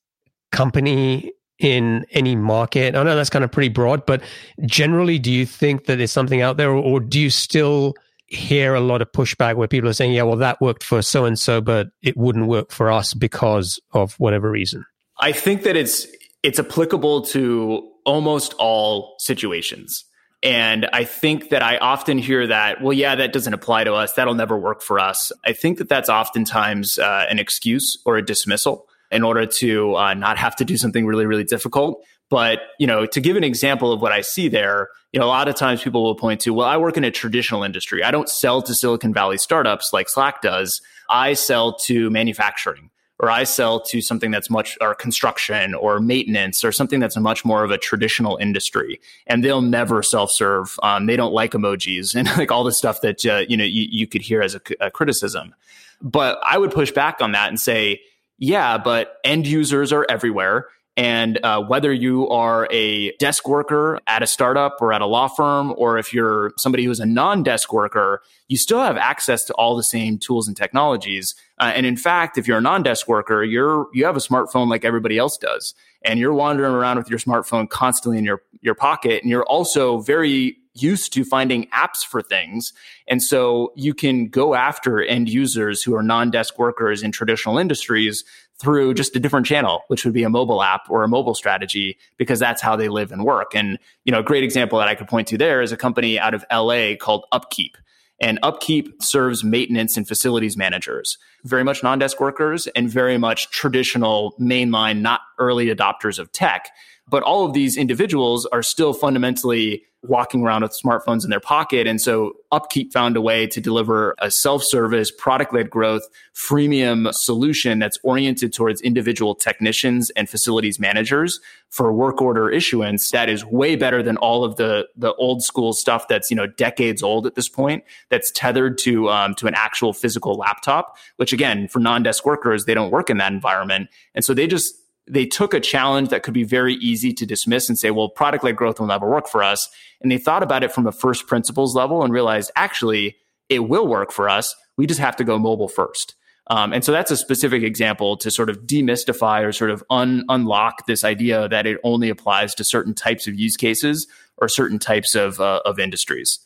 company 0.52 1.32
in 1.58 2.06
any 2.12 2.36
market? 2.36 2.96
I 2.96 3.02
know 3.04 3.16
that's 3.16 3.32
kind 3.32 3.44
of 3.44 3.52
pretty 3.52 3.70
broad, 3.70 4.06
but 4.06 4.22
generally, 4.66 5.18
do 5.18 5.32
you 5.32 5.46
think 5.46 5.86
that 5.86 5.98
there's 5.98 6.12
something 6.12 6.42
out 6.42 6.58
there, 6.58 6.72
or 6.72 7.00
do 7.00 7.20
you 7.20 7.32
still 7.32 7.96
hear 8.28 8.74
a 8.76 8.80
lot 8.80 9.02
of 9.02 9.12
pushback 9.12 9.56
where 9.56 9.68
people 9.68 9.90
are 9.90 9.94
saying, 9.94 10.14
yeah, 10.14 10.24
well, 10.24 10.38
that 10.38 10.62
worked 10.62 10.84
for 10.84 11.02
so 11.02 11.26
and 11.26 11.38
so, 11.40 11.62
but 11.62 11.88
it 12.02 12.16
wouldn't 12.18 12.48
work 12.48 12.72
for 12.72 12.92
us 12.92 13.14
because 13.14 13.80
of 13.92 14.14
whatever 14.20 14.52
reason? 14.52 14.86
I 15.20 15.32
think 15.32 15.64
that 15.64 15.76
it's 15.76 16.08
it's 16.44 16.60
applicable 16.60 17.24
to 17.24 17.90
almost 18.06 18.54
all 18.60 19.16
situations. 19.20 20.04
And 20.44 20.90
I 20.92 21.06
think 21.06 21.50
that 21.50 21.64
I 21.64 21.78
often 21.78 22.18
hear 22.18 22.46
that, 22.48 22.82
well, 22.82 22.92
yeah, 22.92 23.16
that 23.16 23.32
doesn't 23.32 23.54
apply 23.54 23.86
to 23.86 23.94
us. 23.94 24.14
That'll 24.14 24.34
never 24.34 24.58
work 24.58 24.82
for 24.82 25.00
us. 25.00 25.32
I 25.46 25.54
think 25.54 25.78
that 25.78 25.88
that's 25.88 26.10
oftentimes 26.10 27.00
uh, 27.00 27.26
an 27.30 27.40
excuse 27.40 27.98
or 28.06 28.18
a 28.18 28.22
dismissal 28.22 28.88
in 29.10 29.24
order 29.24 29.46
to 29.46 29.96
uh, 29.96 30.14
not 30.14 30.38
have 30.38 30.56
to 30.58 30.66
do 30.66 30.76
something 30.76 31.06
really, 31.06 31.26
really 31.26 31.46
difficult. 31.46 32.04
But, 32.30 32.60
you 32.78 32.88
know, 32.88 33.06
to 33.06 33.22
give 33.22 33.38
an 33.38 33.44
example 33.44 33.94
of 33.94 34.02
what 34.02 34.12
I 34.12 34.22
see 34.22 34.50
there, 34.50 34.90
you 35.14 35.20
know, 35.20 35.26
a 35.26 35.28
lot 35.28 35.48
of 35.48 35.56
times 35.56 35.82
people 35.84 36.04
will 36.04 36.16
point 36.16 36.42
to, 36.42 36.54
well, 36.54 36.68
I 36.68 36.78
work 36.78 36.98
in 36.98 37.04
a 37.04 37.12
traditional 37.12 37.64
industry. 37.64 38.04
I 38.04 38.12
don't 38.12 38.28
sell 38.28 38.62
to 38.64 38.76
Silicon 38.76 39.14
Valley 39.14 39.38
startups 39.38 39.94
like 39.94 40.10
Slack 40.10 40.42
does. 40.42 40.82
I 41.10 41.34
sell 41.34 41.78
to 41.86 42.10
manufacturing 42.10 42.90
or 43.24 43.32
I 43.32 43.46
sell 43.46 43.80
to 43.80 44.02
something 44.02 44.32
that's 44.32 44.50
much 44.50 44.78
or 44.82 44.94
construction 44.94 45.74
or 45.74 46.02
maintenance 46.02 46.66
or 46.66 46.74
something 46.74 47.00
that's 47.00 47.16
much 47.16 47.46
more 47.46 47.64
of 47.64 47.72
a 47.72 47.78
traditional 47.78 48.36
industry, 48.36 49.00
and 49.28 49.42
they'll 49.42 49.62
never 49.62 50.04
self 50.04 50.30
serve. 50.30 50.78
Um, 50.84 51.06
they 51.06 51.16
don't 51.16 51.32
like 51.32 51.54
emojis 51.54 52.16
and 52.16 52.28
like 52.38 52.52
all 52.52 52.66
the 52.66 52.74
stuff 52.74 53.00
that 53.00 53.26
uh, 53.26 53.46
you 53.48 53.56
know 53.56 53.64
you, 53.64 53.88
you, 53.90 54.08
could 54.08 54.22
hear 54.22 54.42
as 54.42 54.56
a, 54.56 54.62
a 54.82 54.92
criticism. 54.92 55.56
But 56.02 56.38
I 56.44 56.58
would 56.58 56.72
push 56.72 56.92
back 56.92 57.22
on 57.22 57.32
that 57.32 57.48
and 57.48 57.58
say, 57.58 58.02
yeah, 58.40 58.78
but 58.78 59.16
end 59.24 59.48
users 59.48 59.94
are 59.94 60.06
everywhere. 60.10 60.68
And 60.96 61.40
uh, 61.44 61.64
whether 61.64 61.92
you 61.92 62.30
are 62.30 62.68
a 62.70 63.14
desk 63.14 63.48
worker 63.48 64.00
at 64.06 64.22
a 64.22 64.28
startup 64.28 64.78
or 64.80 64.94
at 64.94 65.02
a 65.02 65.08
law 65.08 65.28
firm, 65.28 65.74
or 65.76 65.98
if 65.98 66.14
you're 66.14 66.54
somebody 66.58 66.84
who's 66.84 67.00
a 67.00 67.06
non 67.06 67.42
desk 67.42 67.74
worker, 67.74 68.22
you 68.48 68.58
still 68.58 68.80
have 68.80 68.98
access 68.98 69.44
to 69.46 69.54
all 69.54 69.76
the 69.76 69.84
same 69.84 70.20
tools 70.20 70.48
and 70.48 70.56
technologies. 70.56 71.34
Uh, 71.60 71.72
and 71.76 71.88
in 71.88 71.98
fact, 71.98 72.38
if 72.38 72.48
you're 72.48 72.60
a 72.60 72.62
non 72.62 72.84
desk 72.84 73.08
worker, 73.08 73.44
you're, 73.44 73.88
you 73.94 74.06
have 74.06 74.16
a 74.16 74.20
smartphone 74.20 74.70
like 74.70 74.86
everybody 74.86 75.18
else 75.18 75.36
does. 75.38 75.74
And 76.06 76.20
you're 76.20 76.34
wandering 76.34 76.74
around 76.74 76.98
with 76.98 77.10
your 77.10 77.20
smartphone 77.20 77.68
constantly 77.68 78.20
in 78.20 78.26
your, 78.26 78.44
your 78.62 78.76
pocket. 78.76 79.24
And 79.24 79.32
you're 79.32 79.46
also 79.46 80.00
very 80.00 80.58
used 80.76 81.14
to 81.14 81.24
finding 81.24 81.68
apps 81.68 82.04
for 82.04 82.22
things. 82.22 82.74
And 83.08 83.22
so 83.22 83.72
you 83.76 83.94
can 83.94 84.28
go 84.28 84.56
after 84.56 85.02
end 85.02 85.30
users 85.30 85.84
who 85.84 85.96
are 85.96 86.04
non 86.04 86.32
desk 86.32 86.58
workers 86.58 87.04
in 87.04 87.12
traditional 87.12 87.58
industries 87.58 88.24
through 88.64 88.94
just 88.94 89.16
a 89.16 89.20
different 89.20 89.46
channel, 89.46 89.84
which 89.88 90.06
would 90.06 90.14
be 90.14 90.24
a 90.24 90.30
mobile 90.30 90.64
app 90.64 90.90
or 90.90 91.04
a 91.04 91.08
mobile 91.08 91.36
strategy, 91.36 91.98
because 92.18 92.40
that's 92.40 92.62
how 92.62 92.76
they 92.76 92.88
live 92.88 93.12
and 93.12 93.26
work. 93.26 93.54
And, 93.54 93.78
you 94.06 94.12
know, 94.12 94.20
a 94.20 94.24
great 94.24 94.44
example 94.44 94.80
that 94.80 94.88
I 94.88 94.96
could 94.96 95.08
point 95.08 95.28
to 95.28 95.38
there 95.38 95.62
is 95.62 95.72
a 95.72 95.78
company 95.78 96.18
out 96.18 96.34
of 96.34 96.46
LA 96.52 96.96
called 97.00 97.26
Upkeep. 97.32 97.78
And 98.22 98.40
Upkeep 98.42 99.04
serves 99.04 99.44
maintenance 99.44 99.98
and 99.98 100.08
facilities 100.08 100.56
managers, 100.56 101.18
very 101.44 101.64
much 101.64 101.84
non 101.84 102.00
desk 102.00 102.22
workers 102.22 102.68
and 102.68 102.90
very 102.90 103.18
much 103.18 103.50
traditional 103.50 104.34
mainline, 104.40 105.02
not 105.02 105.22
early 105.40 105.66
adopters 105.68 106.20
of 106.20 106.32
tech. 106.32 106.70
But 107.08 107.24
all 107.24 107.46
of 107.46 107.54
these 107.54 107.78
individuals 107.78 108.46
are 108.48 108.64
still 108.64 108.94
fundamentally 108.94 109.84
walking 110.04 110.44
around 110.44 110.64
with 110.64 110.78
smartphones 110.78 111.24
in 111.24 111.30
their 111.30 111.40
pocket. 111.40 111.88
And 111.88 112.00
so 112.00 112.34
Upkeep 112.52 112.92
found 112.92 113.16
a 113.16 113.22
way 113.22 113.48
to 113.48 113.62
deliver 113.62 114.16
a 114.20 114.30
self-service, 114.30 115.12
product-led 115.12 115.70
growth, 115.70 116.04
freemium 116.36 117.14
solution 117.14 117.80
that's 117.80 117.98
oriented 118.04 118.54
towards 118.54 118.82
individual 118.82 119.34
technicians 119.34 120.10
and 120.12 120.30
facilities 120.30 120.80
managers 120.80 121.40
for 121.70 121.94
work 121.94 122.22
order 122.22 122.50
issuance 122.50 123.10
that 123.12 123.30
is 123.30 123.46
way 123.46 123.76
better 123.76 124.04
than 124.04 124.18
all 124.18 124.44
of 124.44 124.58
the 124.58 124.88
the 124.96 125.14
old 125.16 125.42
school 125.42 125.74
stuff 125.74 126.08
that's 126.08 126.30
you 126.30 126.36
know 126.36 126.46
decades 126.46 127.02
old 127.02 127.26
at 127.26 127.36
this 127.36 127.50
point 127.50 127.84
that's 128.10 128.32
tethered 128.32 128.78
to 128.78 129.10
um, 129.10 129.34
to 129.34 129.48
an 129.48 129.54
actual 129.56 129.94
physical 129.94 130.36
laptop 130.36 130.98
which 131.18 131.34
again 131.34 131.68
for 131.68 131.80
non-desk 131.80 132.26
workers 132.26 132.66
they 132.66 132.74
don't 132.74 132.92
work 132.92 133.10
in 133.10 133.18
that 133.18 133.32
environment 133.32 133.90
and 134.14 134.24
so 134.24 134.34
they 134.34 134.46
just 134.46 134.83
they 135.08 135.26
took 135.26 135.54
a 135.54 135.60
challenge 135.60 136.10
that 136.10 136.24
could 136.24 136.34
be 136.34 136.44
very 136.44 136.76
easy 136.76 137.14
to 137.14 137.26
dismiss 137.26 137.68
and 137.68 137.78
say, 137.78 137.92
well, 137.92 138.10
product 138.10 138.44
led 138.44 138.56
growth 138.56 138.80
will 138.80 138.88
never 138.88 139.10
work 139.10 139.28
for 139.28 139.44
us. 139.44 139.70
And 140.02 140.12
they 140.12 140.18
thought 140.18 140.44
about 140.44 140.64
it 140.64 140.72
from 140.72 140.88
a 140.88 140.92
first 140.92 141.28
principles 141.28 141.76
level 141.76 142.04
and 142.04 142.14
realized 142.14 142.52
actually 142.56 143.18
it 143.50 143.60
will 143.60 143.88
work 143.88 144.12
for 144.12 144.30
us. 144.30 144.56
We 144.78 144.88
just 144.88 145.00
have 145.00 145.16
to 145.18 145.24
go 145.24 145.38
mobile 145.38 145.68
first. 145.68 146.16
Um, 146.48 146.74
and 146.74 146.84
so 146.84 146.92
that's 146.92 147.12
a 147.12 147.18
specific 147.18 147.64
example 147.64 148.18
to 148.18 148.30
sort 148.30 148.50
of 148.50 148.64
demystify 148.64 149.44
or 149.44 149.52
sort 149.52 149.72
of 149.72 149.84
un- 149.90 150.26
unlock 150.28 150.86
this 150.88 151.04
idea 151.04 151.48
that 151.48 151.66
it 151.66 151.80
only 151.84 152.10
applies 152.10 152.54
to 152.56 152.66
certain 152.66 152.94
types 152.94 153.28
of 153.28 153.36
use 153.36 153.56
cases 153.56 154.08
or 154.38 154.50
certain 154.50 154.80
types 154.80 155.16
of, 155.16 155.40
uh, 155.40 155.62
of 155.64 155.80
industries. 155.80 156.40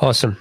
Awesome. 0.00 0.36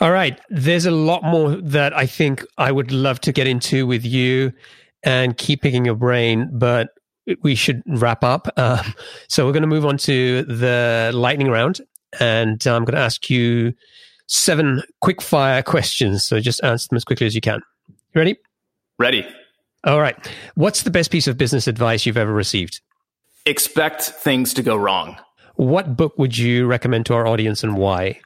All 0.00 0.12
right. 0.12 0.40
There's 0.48 0.86
a 0.86 0.90
lot 0.90 1.22
more 1.22 1.56
that 1.56 1.94
I 1.94 2.06
think 2.06 2.44
I 2.56 2.72
would 2.72 2.90
love 2.90 3.20
to 3.22 3.32
get 3.32 3.46
into 3.46 3.86
with 3.86 4.04
you 4.04 4.52
and 5.02 5.36
keep 5.36 5.62
picking 5.62 5.84
your 5.84 5.94
brain, 5.94 6.50
but 6.52 6.90
we 7.42 7.54
should 7.54 7.82
wrap 7.86 8.24
up. 8.24 8.48
Um, 8.56 8.94
so 9.28 9.46
we're 9.46 9.52
going 9.52 9.62
to 9.62 9.68
move 9.68 9.86
on 9.86 9.96
to 9.98 10.42
the 10.42 11.10
lightning 11.14 11.48
round, 11.48 11.80
and 12.18 12.64
I'm 12.66 12.84
going 12.84 12.94
to 12.94 13.00
ask 13.00 13.30
you 13.30 13.72
seven 14.26 14.82
quick 15.00 15.22
fire 15.22 15.62
questions. 15.62 16.24
So 16.24 16.40
just 16.40 16.62
answer 16.62 16.88
them 16.88 16.96
as 16.96 17.04
quickly 17.04 17.26
as 17.26 17.34
you 17.34 17.40
can. 17.40 17.60
You 17.88 18.18
ready? 18.18 18.36
Ready. 18.98 19.26
All 19.84 20.00
right. 20.00 20.16
What's 20.56 20.82
the 20.82 20.90
best 20.90 21.10
piece 21.10 21.26
of 21.26 21.38
business 21.38 21.66
advice 21.66 22.04
you've 22.04 22.18
ever 22.18 22.32
received? 22.32 22.80
Expect 23.46 24.02
things 24.02 24.52
to 24.54 24.62
go 24.62 24.76
wrong. 24.76 25.16
What 25.54 25.96
book 25.96 26.18
would 26.18 26.36
you 26.36 26.66
recommend 26.66 27.06
to 27.06 27.14
our 27.14 27.26
audience 27.26 27.64
and 27.64 27.76
why? 27.76 28.20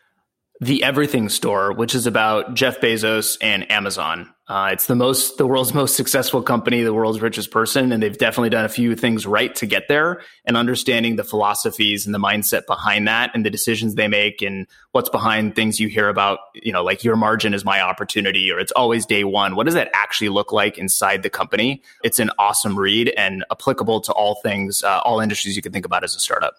The 0.60 0.82
Everything 0.82 1.28
Store, 1.28 1.72
which 1.72 1.94
is 1.94 2.06
about 2.06 2.54
Jeff 2.54 2.80
Bezos 2.80 3.38
and 3.40 3.70
Amazon. 3.70 4.33
Uh, 4.46 4.68
it's 4.72 4.86
the 4.86 4.94
most, 4.94 5.38
the 5.38 5.46
world's 5.46 5.72
most 5.72 5.96
successful 5.96 6.42
company, 6.42 6.82
the 6.82 6.92
world's 6.92 7.22
richest 7.22 7.50
person, 7.50 7.92
and 7.92 8.02
they've 8.02 8.18
definitely 8.18 8.50
done 8.50 8.66
a 8.66 8.68
few 8.68 8.94
things 8.94 9.26
right 9.26 9.54
to 9.54 9.64
get 9.64 9.88
there. 9.88 10.20
And 10.44 10.54
understanding 10.54 11.16
the 11.16 11.24
philosophies 11.24 12.04
and 12.04 12.14
the 12.14 12.18
mindset 12.18 12.66
behind 12.66 13.08
that, 13.08 13.30
and 13.32 13.46
the 13.46 13.48
decisions 13.48 13.94
they 13.94 14.06
make, 14.06 14.42
and 14.42 14.66
what's 14.92 15.08
behind 15.08 15.56
things 15.56 15.80
you 15.80 15.88
hear 15.88 16.10
about, 16.10 16.40
you 16.54 16.72
know, 16.72 16.84
like 16.84 17.04
your 17.04 17.16
margin 17.16 17.54
is 17.54 17.64
my 17.64 17.80
opportunity, 17.80 18.52
or 18.52 18.58
it's 18.58 18.72
always 18.72 19.06
day 19.06 19.24
one. 19.24 19.56
What 19.56 19.64
does 19.64 19.74
that 19.74 19.88
actually 19.94 20.28
look 20.28 20.52
like 20.52 20.76
inside 20.76 21.22
the 21.22 21.30
company? 21.30 21.82
It's 22.02 22.18
an 22.18 22.30
awesome 22.38 22.78
read 22.78 23.14
and 23.16 23.46
applicable 23.50 24.02
to 24.02 24.12
all 24.12 24.40
things, 24.42 24.82
uh, 24.82 25.00
all 25.06 25.20
industries 25.20 25.56
you 25.56 25.62
can 25.62 25.72
think 25.72 25.86
about 25.86 26.04
as 26.04 26.14
a 26.14 26.20
startup. 26.20 26.52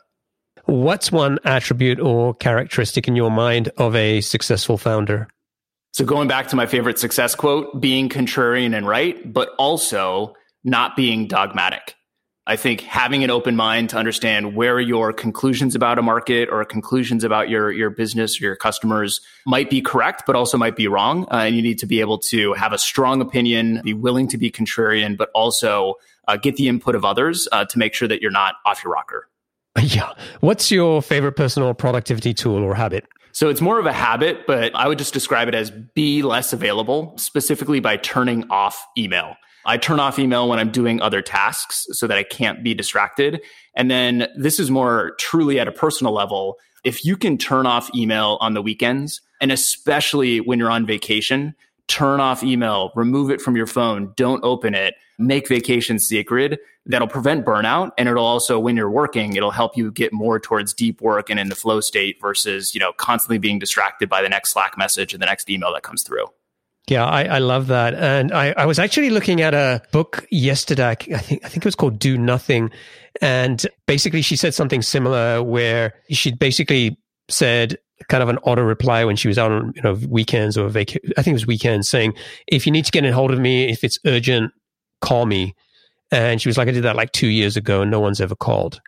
What's 0.64 1.12
one 1.12 1.38
attribute 1.46 2.00
or 2.00 2.34
characteristic 2.34 3.08
in 3.08 3.16
your 3.16 3.30
mind 3.30 3.70
of 3.78 3.96
a 3.96 4.22
successful 4.22 4.80
founder? 4.80 5.28
So 5.96 6.04
going 6.04 6.28
back 6.28 6.50
to 6.50 6.58
my 6.58 6.66
favorite 6.66 7.00
success 7.00 7.36
quote, 7.36 7.80
being 7.80 8.10
contrarian 8.10 8.76
and 8.76 8.86
right, 8.86 9.32
but 9.32 9.52
also 9.58 10.34
not 10.62 10.98
being 10.98 11.26
dogmatic. 11.26 11.96
I 12.46 12.58
think 12.58 12.82
having 12.82 13.24
an 13.24 13.32
open 13.32 13.56
mind 13.56 13.92
to 13.92 13.98
understand 13.98 14.58
where 14.58 14.78
your 14.78 15.14
conclusions 15.14 15.74
about 15.74 15.98
a 15.98 16.02
market 16.02 16.50
or 16.52 16.66
conclusions 16.66 17.24
about 17.24 17.48
your, 17.48 17.72
your 17.72 17.90
business 17.90 18.42
or 18.42 18.44
your 18.44 18.58
customers 18.58 19.22
might 19.46 19.70
be 19.70 19.82
correct, 19.82 20.24
but 20.28 20.36
also 20.36 20.58
might 20.58 20.76
be 20.76 20.90
wrong. 20.90 21.28
Uh, 21.32 21.46
and 21.46 21.56
you 21.56 21.62
need 21.62 21.80
to 21.80 21.86
be 21.86 22.02
able 22.02 22.18
to 22.18 22.52
have 22.56 22.74
a 22.74 22.78
strong 22.78 23.22
opinion, 23.22 23.80
be 23.82 23.94
willing 23.94 24.28
to 24.28 24.38
be 24.38 24.52
contrarian, 24.52 25.16
but 25.16 25.30
also 25.34 25.94
uh, 26.28 26.36
get 26.36 26.58
the 26.58 26.68
input 26.68 26.96
of 26.96 27.06
others 27.06 27.48
uh, 27.54 27.64
to 27.64 27.80
make 27.80 27.94
sure 27.94 28.10
that 28.10 28.22
you're 28.22 28.32
not 28.32 28.56
off 28.66 28.84
your 28.84 28.92
rocker. 28.92 29.30
Yeah. 29.82 30.14
What's 30.42 30.72
your 30.72 31.02
favorite 31.02 31.34
personal 31.34 31.74
productivity 31.74 32.34
tool 32.34 32.64
or 32.64 32.76
habit? 32.76 33.06
So 33.36 33.50
it's 33.50 33.60
more 33.60 33.80
of 33.80 33.86
a 33.86 33.92
habit, 33.92 34.48
but 34.48 34.74
I 34.76 34.88
would 34.88 34.98
just 34.98 35.14
describe 35.14 35.50
it 35.50 35.56
as 35.56 35.70
be 35.70 36.22
less 36.22 36.54
available, 36.54 37.14
specifically 37.18 37.82
by 37.82 37.98
turning 37.98 38.50
off 38.50 38.82
email. 38.98 39.36
I 39.66 39.76
turn 39.76 40.00
off 40.00 40.18
email 40.18 40.48
when 40.48 40.58
I'm 40.58 40.72
doing 40.72 41.02
other 41.02 41.22
tasks 41.22 41.86
so 41.92 42.08
that 42.08 42.18
I 42.18 42.24
can't 42.24 42.64
be 42.64 42.74
distracted. 42.74 43.42
And 43.76 43.92
then 43.92 44.30
this 44.38 44.58
is 44.58 44.72
more 44.72 45.16
truly 45.20 45.60
at 45.60 45.68
a 45.68 45.74
personal 45.74 46.14
level. 46.14 46.56
If 46.86 47.04
you 47.04 47.18
can 47.18 47.38
turn 47.38 47.66
off 47.66 47.94
email 47.94 48.38
on 48.40 48.54
the 48.54 48.62
weekends, 48.62 49.20
and 49.42 49.52
especially 49.52 50.40
when 50.40 50.58
you're 50.58 50.72
on 50.72 50.86
vacation, 50.86 51.56
turn 51.88 52.20
off 52.20 52.44
email, 52.44 52.92
remove 52.96 53.30
it 53.30 53.42
from 53.42 53.56
your 53.56 53.68
phone, 53.68 54.14
don't 54.16 54.44
open 54.44 54.74
it, 54.74 54.96
make 55.18 55.48
vacation 55.48 56.00
sacred. 56.00 56.60
That'll 56.88 57.08
prevent 57.08 57.46
burnout. 57.46 57.92
And 57.98 58.08
it'll 58.08 58.26
also, 58.26 58.60
when 58.60 58.78
you're 58.78 58.92
working, 58.92 59.36
it'll 59.36 59.52
help 59.52 59.76
you 59.76 59.92
get 59.92 60.14
more 60.14 60.40
towards 60.40 60.74
deep 60.74 61.02
work 61.02 61.30
and 61.30 61.40
in 61.40 61.50
the 61.50 61.56
flow 61.56 61.80
state 61.80 62.18
versus, 62.22 62.76
you 62.76 62.80
know, 62.80 62.94
constantly 62.94 63.40
being 63.40 63.58
distracted 63.58 64.08
by 64.08 64.22
the 64.22 64.30
next 64.30 64.52
Slack 64.52 64.78
message 64.78 65.14
and 65.14 65.22
the 65.22 65.26
next 65.26 65.50
email 65.50 65.74
that 65.74 65.82
comes 65.84 66.04
through. 66.04 66.26
Yeah, 66.88 67.06
I, 67.06 67.24
I 67.24 67.38
love 67.40 67.68
that. 67.68 67.96
And 67.96 68.32
I, 68.32 68.54
I 68.56 68.66
was 68.68 68.78
actually 68.78 69.10
looking 69.10 69.42
at 69.42 69.56
a 69.56 69.82
book 69.92 70.28
yesterday. 70.30 70.90
I 70.90 70.96
think 70.96 71.44
I 71.44 71.50
think 71.50 71.58
it 71.58 71.66
was 71.66 71.76
called 71.76 71.98
Do 71.98 72.18
Nothing. 72.18 72.70
And 73.22 73.66
basically 73.88 74.22
she 74.22 74.36
said 74.36 74.54
something 74.54 74.84
similar 74.84 75.42
where 75.42 75.96
she 76.12 76.34
basically 76.34 77.00
said 77.28 77.78
kind 78.10 78.22
of 78.22 78.30
an 78.30 78.38
auto 78.40 78.62
reply 78.62 79.06
when 79.06 79.16
she 79.16 79.28
was 79.28 79.38
out 79.38 79.52
on 79.52 79.74
you 79.76 79.82
know 79.82 79.94
weekends 80.08 80.58
or 80.58 80.68
vac- 80.70 80.98
I 81.18 81.22
think 81.22 81.28
it 81.28 81.34
was 81.34 81.48
weekends 81.48 81.90
saying, 81.90 82.14
if 82.48 82.66
you 82.66 82.72
need 82.72 82.86
to 82.86 82.92
get 82.92 83.06
in 83.06 83.14
hold 83.14 83.32
of 83.32 83.40
me, 83.40 83.70
if 83.70 83.84
it's 83.84 84.00
urgent, 84.06 84.52
call 85.02 85.26
me. 85.26 85.56
And 86.12 86.42
she 86.42 86.50
was 86.50 86.58
like, 86.58 86.68
I 86.68 86.72
did 86.72 86.84
that 86.84 86.96
like 86.96 87.12
two 87.12 87.28
years 87.28 87.58
ago 87.58 87.82
and 87.82 87.92
no 87.92 88.00
one's 88.00 88.22
ever 88.22 88.36
called. 88.36 88.80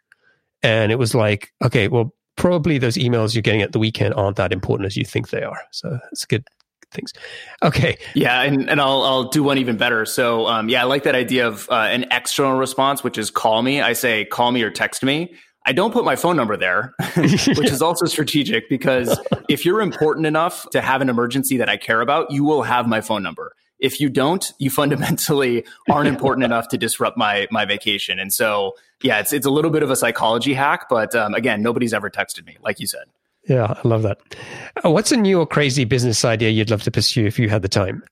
And 0.63 0.91
it 0.91 0.99
was 0.99 1.15
like, 1.15 1.51
okay, 1.63 1.87
well, 1.87 2.13
probably 2.35 2.77
those 2.77 2.95
emails 2.95 3.33
you're 3.33 3.41
getting 3.41 3.61
at 3.61 3.71
the 3.71 3.79
weekend 3.79 4.13
aren't 4.13 4.37
that 4.37 4.53
important 4.53 4.85
as 4.85 4.95
you 4.95 5.03
think 5.03 5.29
they 5.29 5.43
are. 5.43 5.59
So 5.71 5.99
it's 6.11 6.25
good 6.25 6.45
things. 6.91 7.11
Okay. 7.63 7.97
Yeah, 8.13 8.41
and, 8.41 8.69
and 8.69 8.79
I'll 8.79 9.03
I'll 9.03 9.29
do 9.29 9.43
one 9.43 9.57
even 9.57 9.77
better. 9.77 10.05
So 10.05 10.47
um, 10.47 10.69
yeah, 10.69 10.81
I 10.81 10.85
like 10.85 11.03
that 11.03 11.15
idea 11.15 11.47
of 11.47 11.69
uh, 11.69 11.75
an 11.75 12.05
external 12.11 12.57
response, 12.57 13.03
which 13.03 13.17
is 13.17 13.29
call 13.29 13.61
me. 13.61 13.81
I 13.81 13.93
say 13.93 14.25
call 14.25 14.51
me 14.51 14.63
or 14.63 14.71
text 14.71 15.03
me. 15.03 15.35
I 15.67 15.73
don't 15.73 15.91
put 15.91 16.05
my 16.05 16.15
phone 16.15 16.37
number 16.37 16.55
there, 16.55 16.93
which 17.17 17.69
is 17.69 17.81
also 17.81 18.05
strategic 18.05 18.69
because 18.69 19.19
if 19.49 19.65
you're 19.65 19.81
important 19.81 20.25
enough 20.25 20.67
to 20.69 20.79
have 20.79 21.01
an 21.01 21.09
emergency 21.09 21.57
that 21.57 21.67
I 21.67 21.75
care 21.75 21.99
about, 21.99 22.31
you 22.31 22.45
will 22.45 22.63
have 22.63 22.87
my 22.87 23.01
phone 23.01 23.21
number. 23.21 23.53
If 23.77 23.99
you 23.99 24.09
don't, 24.09 24.49
you 24.59 24.69
fundamentally 24.69 25.65
aren't 25.91 26.07
important 26.07 26.45
enough 26.45 26.69
to 26.69 26.77
disrupt 26.77 27.17
my 27.17 27.49
my 27.51 27.65
vacation. 27.65 28.17
And 28.17 28.33
so, 28.33 28.75
yeah, 29.03 29.19
it's 29.19 29.33
it's 29.33 29.45
a 29.45 29.51
little 29.51 29.69
bit 29.69 29.83
of 29.83 29.91
a 29.91 29.97
psychology 29.97 30.53
hack, 30.53 30.87
but 30.89 31.13
um, 31.13 31.33
again, 31.33 31.61
nobody's 31.61 31.93
ever 31.93 32.09
texted 32.09 32.45
me, 32.45 32.57
like 32.63 32.79
you 32.79 32.87
said. 32.87 33.03
Yeah, 33.49 33.75
I 33.83 33.87
love 33.87 34.03
that. 34.03 34.19
Uh, 34.83 34.89
what's 34.89 35.11
a 35.11 35.17
new 35.17 35.41
or 35.41 35.45
crazy 35.45 35.83
business 35.83 36.23
idea 36.23 36.49
you'd 36.49 36.69
love 36.69 36.83
to 36.83 36.91
pursue 36.91 37.25
if 37.25 37.37
you 37.37 37.49
had 37.49 37.61
the 37.61 37.69
time? 37.69 38.03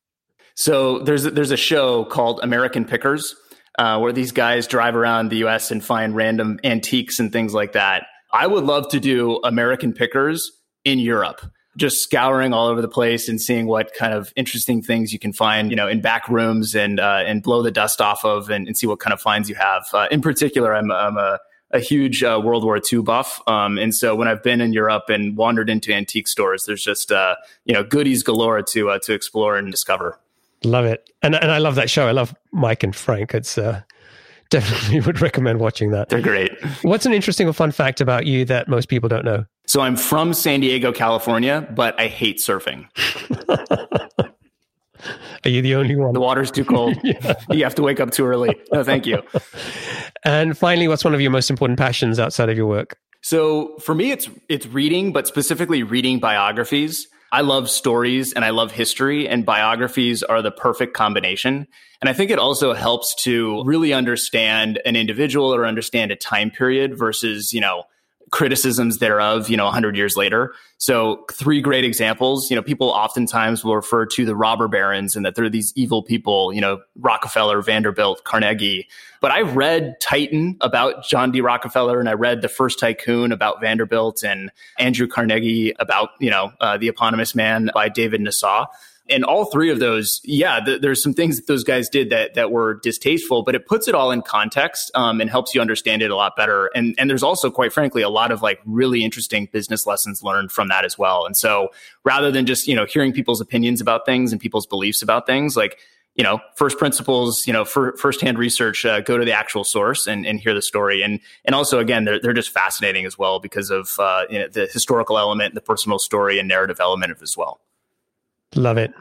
So 0.56 1.00
there's 1.00 1.26
a, 1.26 1.32
there's 1.32 1.52
a 1.52 1.58
show 1.58 2.06
called 2.06 2.42
American 2.44 2.86
Pickers 2.86 3.36
uh, 3.78 4.00
where 4.00 4.14
these 4.14 4.32
guys 4.32 4.68
drive 4.68 4.96
around 4.96 5.30
the 5.30 5.38
U.S. 5.38 5.72
and 5.72 5.84
find 5.84 6.16
random 6.16 6.60
antiques 6.64 7.20
and 7.20 7.32
things 7.32 7.54
like 7.54 7.74
that. 7.74 8.08
I 8.32 8.48
would 8.48 8.64
love 8.64 8.90
to 8.90 9.00
do 9.00 9.40
American 9.44 9.94
Pickers 9.94 10.52
in 10.84 11.00
Europe, 11.00 11.42
just 11.78 12.04
scouring 12.04 12.54
all 12.54 12.68
over 12.68 12.82
the 12.82 12.88
place 12.88 13.30
and 13.30 13.40
seeing 13.40 13.66
what 13.66 13.94
kind 13.94 14.14
of 14.14 14.34
interesting 14.36 14.82
things 14.82 15.14
you 15.14 15.20
can 15.20 15.34
find, 15.34 15.70
you 15.70 15.76
know, 15.76 15.88
in 15.88 16.02
back 16.02 16.28
rooms 16.28 16.76
and 16.76 17.00
uh, 17.00 17.24
and 17.26 17.44
blow 17.44 17.62
the 17.62 17.72
dust 17.72 18.02
off 18.02 18.26
of 18.26 18.50
and, 18.50 18.68
and, 18.68 18.78
see 18.78 18.88
what 18.88 19.00
kind 19.00 19.14
of 19.14 19.22
finds 19.22 19.50
you 19.50 19.56
have. 19.56 19.86
Uh, 19.94 20.08
in 20.12 20.22
particular, 20.22 20.76
I'm, 20.76 20.92
I'm 20.92 21.18
a 21.18 21.40
a 21.72 21.80
huge 21.80 22.24
uh, 22.24 22.40
World 22.44 22.64
War 22.64 22.80
II 22.80 23.02
buff, 23.02 23.42
um, 23.48 23.78
and 23.78 23.94
so 23.94 24.16
when 24.16 24.28
I've 24.28 24.44
been 24.44 24.62
in 24.62 24.72
Europe 24.72 25.10
and 25.10 25.36
wandered 25.36 25.70
into 25.70 25.94
antique 25.94 26.28
stores, 26.28 26.66
there's 26.66 26.84
just 26.84 27.12
uh, 27.12 27.36
you 27.66 27.74
know 27.74 27.84
goodies 27.84 28.24
galore 28.24 28.62
to 28.62 28.92
uh, 28.92 29.00
to 29.04 29.14
explore 29.14 29.58
and 29.58 29.72
discover. 29.72 30.20
Love 30.66 30.86
it, 30.86 31.10
and 31.22 31.36
and 31.36 31.52
I 31.52 31.60
love 31.60 31.76
that 31.76 31.90
show. 31.90 32.08
I 32.08 32.12
love 32.12 32.36
Mike 32.52 32.84
and 32.84 32.96
Frank. 32.96 33.34
It's 33.34 33.58
uh, 33.58 33.82
definitely 34.50 35.02
would 35.02 35.22
recommend 35.22 35.60
watching 35.60 35.92
that. 35.92 36.10
They're 36.10 36.22
great. 36.22 36.52
What's 36.82 37.06
an 37.06 37.14
interesting 37.14 37.48
or 37.48 37.54
fun 37.54 37.72
fact 37.72 38.02
about 38.02 38.26
you 38.26 38.46
that 38.46 38.68
most 38.68 38.90
people 38.90 39.10
don't 39.10 39.26
know? 39.26 39.46
So 39.68 39.82
I'm 39.82 39.96
from 39.96 40.34
San 40.34 40.60
Diego, 40.60 40.92
California, 40.92 41.68
but 41.76 42.00
I 42.00 42.08
hate 42.08 42.38
surfing. 42.38 42.88
Are 45.46 45.50
you 45.50 45.62
the 45.62 45.76
only 45.76 45.96
one? 45.96 46.14
The 46.14 46.20
water's 46.20 46.50
too 46.50 46.66
cold. 46.66 46.98
yeah. 47.04 47.36
You 47.52 47.64
have 47.64 47.76
to 47.76 47.84
wake 47.84 48.00
up 48.00 48.12
too 48.12 48.26
early. 48.26 48.56
No, 48.72 48.84
thank 48.84 49.06
you. 49.06 49.22
And 50.28 50.58
finally, 50.58 50.88
what's 50.88 51.06
one 51.06 51.14
of 51.14 51.22
your 51.22 51.30
most 51.30 51.52
important 51.52 51.78
passions 51.78 52.20
outside 52.20 52.50
of 52.50 52.58
your 52.58 52.66
work? 52.66 52.98
So 53.22 53.78
for 53.78 53.94
me, 53.94 54.10
it's 54.10 54.28
it's 54.50 54.66
reading, 54.66 55.14
but 55.14 55.28
specifically 55.28 55.84
reading 55.84 56.18
biographies. 56.18 57.08
I 57.36 57.42
love 57.42 57.70
stories 57.70 58.32
and 58.32 58.46
I 58.46 58.52
love 58.52 58.72
history, 58.72 59.28
and 59.28 59.46
biographies 59.46 60.24
are 60.24 60.42
the 60.42 60.52
perfect 60.52 60.94
combination. 60.94 61.68
And 62.00 62.10
I 62.10 62.14
think 62.14 62.32
it 62.32 62.40
also 62.40 62.74
helps 62.74 63.14
to 63.24 63.62
really 63.66 63.92
understand 63.92 64.80
an 64.86 64.96
individual 64.96 65.54
or 65.54 65.66
understand 65.66 66.12
a 66.12 66.16
time 66.16 66.50
period 66.50 66.98
versus, 66.98 67.52
you 67.52 67.60
know, 67.60 67.84
criticisms 68.32 69.00
thereof, 69.00 69.50
you 69.50 69.58
know, 69.58 69.66
100 69.66 69.98
years 69.98 70.16
later. 70.16 70.54
So, 70.78 71.26
three 71.30 71.60
great 71.60 71.84
examples. 71.84 72.50
You 72.50 72.56
know, 72.56 72.62
people 72.62 72.88
oftentimes 72.88 73.66
will 73.66 73.76
refer 73.76 74.06
to 74.06 74.26
the 74.26 74.36
robber 74.36 74.70
barons 74.70 75.18
and 75.18 75.26
that 75.26 75.36
they're 75.36 75.50
these 75.50 75.74
evil 75.76 76.04
people, 76.04 76.54
you 76.54 76.62
know, 76.62 76.80
Rockefeller, 76.98 77.62
Vanderbilt, 77.62 78.24
Carnegie. 78.24 78.88
But 79.22 79.32
I 79.32 79.42
read 79.42 79.96
Titan 80.02 80.58
about 80.62 81.06
John 81.06 81.32
D. 81.32 81.42
Rockefeller 81.42 82.00
and 82.00 82.10
I 82.10 82.14
read 82.14 82.42
The 82.42 82.50
First 82.50 82.80
Tycoon 82.80 83.32
about 83.32 83.62
Vanderbilt 83.62 84.24
and 84.24 84.52
Andrew 84.80 85.08
Carnegie 85.08 85.74
about, 85.80 86.10
you 86.20 86.30
know, 86.30 86.52
uh, 86.60 86.78
The 86.78 86.88
Eponymous 86.88 87.36
Man 87.36 87.70
by 87.74 87.90
David 87.90 88.22
Nasaw 88.22 88.68
and 89.08 89.24
all 89.24 89.46
three 89.46 89.70
of 89.70 89.80
those, 89.80 90.20
yeah, 90.24 90.60
th- 90.60 90.82
there's 90.82 91.02
some 91.02 91.14
things 91.14 91.38
that 91.38 91.48
those 91.48 91.64
guys 91.64 91.90
did 91.90 92.10
that 92.10 92.34
that 92.34 92.52
were 92.52 92.80
distasteful, 92.82 93.44
but 93.44 93.54
it 93.54 93.68
puts 93.68 93.88
it 93.88 93.94
all 93.94 94.12
in 94.12 94.22
context 94.22 94.90
um, 94.96 95.22
and 95.22 95.30
helps 95.30 95.54
you 95.54 95.62
understand 95.62 96.02
it 96.02 96.10
a 96.10 96.16
lot 96.16 96.36
better. 96.36 96.72
And 96.74 96.96
and 96.98 97.10
there's 97.10 97.24
also, 97.24 97.52
quite 97.52 97.72
frankly, 97.72 98.02
a 98.02 98.10
lot 98.10 98.32
of 98.32 98.42
like 98.42 98.60
really 98.66 99.04
interesting 99.04 99.48
business 99.52 99.86
lessons 99.86 100.24
learned 100.24 100.52
from 100.52 100.70
that 100.70 100.86
as 100.86 100.98
well. 100.98 101.26
And 101.26 101.38
so, 101.38 101.70
rather 102.04 102.32
than 102.32 102.46
just 102.46 102.68
you 102.68 102.76
know 102.76 102.86
hearing 102.86 103.14
people's 103.14 103.42
opinions 103.42 103.80
about 103.80 104.06
things 104.06 104.32
and 104.32 104.42
people's 104.42 104.66
beliefs 104.66 105.04
about 105.04 105.28
things, 105.28 105.56
like 105.56 105.78
you 106.16 106.24
know, 106.24 106.40
first 106.56 106.78
principles, 106.78 107.46
you 107.46 107.52
know, 107.52 107.66
for 107.66 107.96
firsthand 107.98 108.40
research, 108.40 108.86
uh, 108.86 109.02
go 109.02 109.18
to 109.18 109.26
the 109.26 109.34
actual 109.34 109.66
source 109.66 110.08
and, 110.08 110.26
and 110.26 110.40
hear 110.40 110.54
the 110.54 110.62
story. 110.62 111.02
And, 111.04 111.20
and 111.44 111.54
also, 111.54 111.80
again, 111.80 112.06
they're, 112.06 112.20
they're 112.20 112.34
just 112.34 112.52
fascinating 112.52 113.06
as 113.06 113.18
well 113.18 113.40
because 113.40 113.70
of, 113.70 113.92
uh, 114.00 114.26
you 114.30 114.40
know, 114.40 114.48
the 114.48 114.68
historical 114.72 115.18
element, 115.18 115.56
the 115.56 115.62
personal 115.62 116.00
story 116.00 116.40
and 116.40 116.48
narrative 116.48 116.80
element 116.80 117.12
of 117.12 117.22
as 117.22 117.36
well. 117.36 117.60
Love 118.56 118.78
it. 118.78 118.94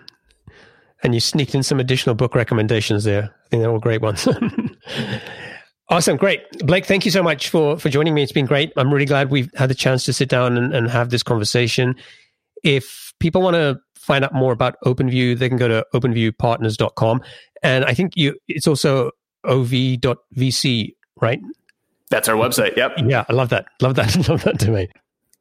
And 1.04 1.14
you 1.14 1.20
sneaked 1.20 1.54
in 1.54 1.62
some 1.62 1.78
additional 1.78 2.16
book 2.16 2.34
recommendations 2.34 3.04
there. 3.04 3.24
I 3.24 3.48
think 3.48 3.62
they're 3.62 3.70
all 3.70 3.78
great 3.78 4.00
ones. 4.00 4.26
awesome. 5.88 6.16
Great. 6.16 6.40
Blake, 6.66 6.86
thank 6.86 7.04
you 7.04 7.12
so 7.12 7.22
much 7.22 7.48
for, 7.48 7.78
for 7.78 7.90
joining 7.90 8.14
me. 8.14 8.24
It's 8.24 8.32
been 8.32 8.46
great. 8.46 8.72
I'm 8.76 8.92
really 8.92 9.06
glad 9.06 9.30
we've 9.30 9.50
had 9.54 9.70
the 9.70 9.74
chance 9.74 10.04
to 10.06 10.12
sit 10.12 10.28
down 10.28 10.56
and, 10.56 10.74
and 10.74 10.90
have 10.90 11.10
this 11.10 11.22
conversation. 11.22 11.94
If 12.64 13.12
people 13.20 13.42
want 13.42 13.54
to 13.54 13.78
find 14.04 14.24
out 14.24 14.34
more 14.34 14.52
about 14.52 14.76
OpenView, 14.84 15.38
they 15.38 15.48
can 15.48 15.58
go 15.58 15.68
to 15.68 15.84
openviewpartners.com. 15.94 17.22
And 17.62 17.84
I 17.84 17.94
think 17.94 18.16
you 18.16 18.38
it's 18.48 18.66
also 18.66 19.10
ov.vc, 19.44 20.94
right? 21.20 21.40
That's 22.10 22.28
our 22.28 22.36
website. 22.36 22.76
Yep. 22.76 22.92
Yeah, 23.06 23.24
I 23.28 23.32
love 23.32 23.48
that. 23.48 23.66
Love 23.80 23.94
that. 23.96 24.16
love 24.28 24.44
that 24.44 24.58
domain. 24.58 24.88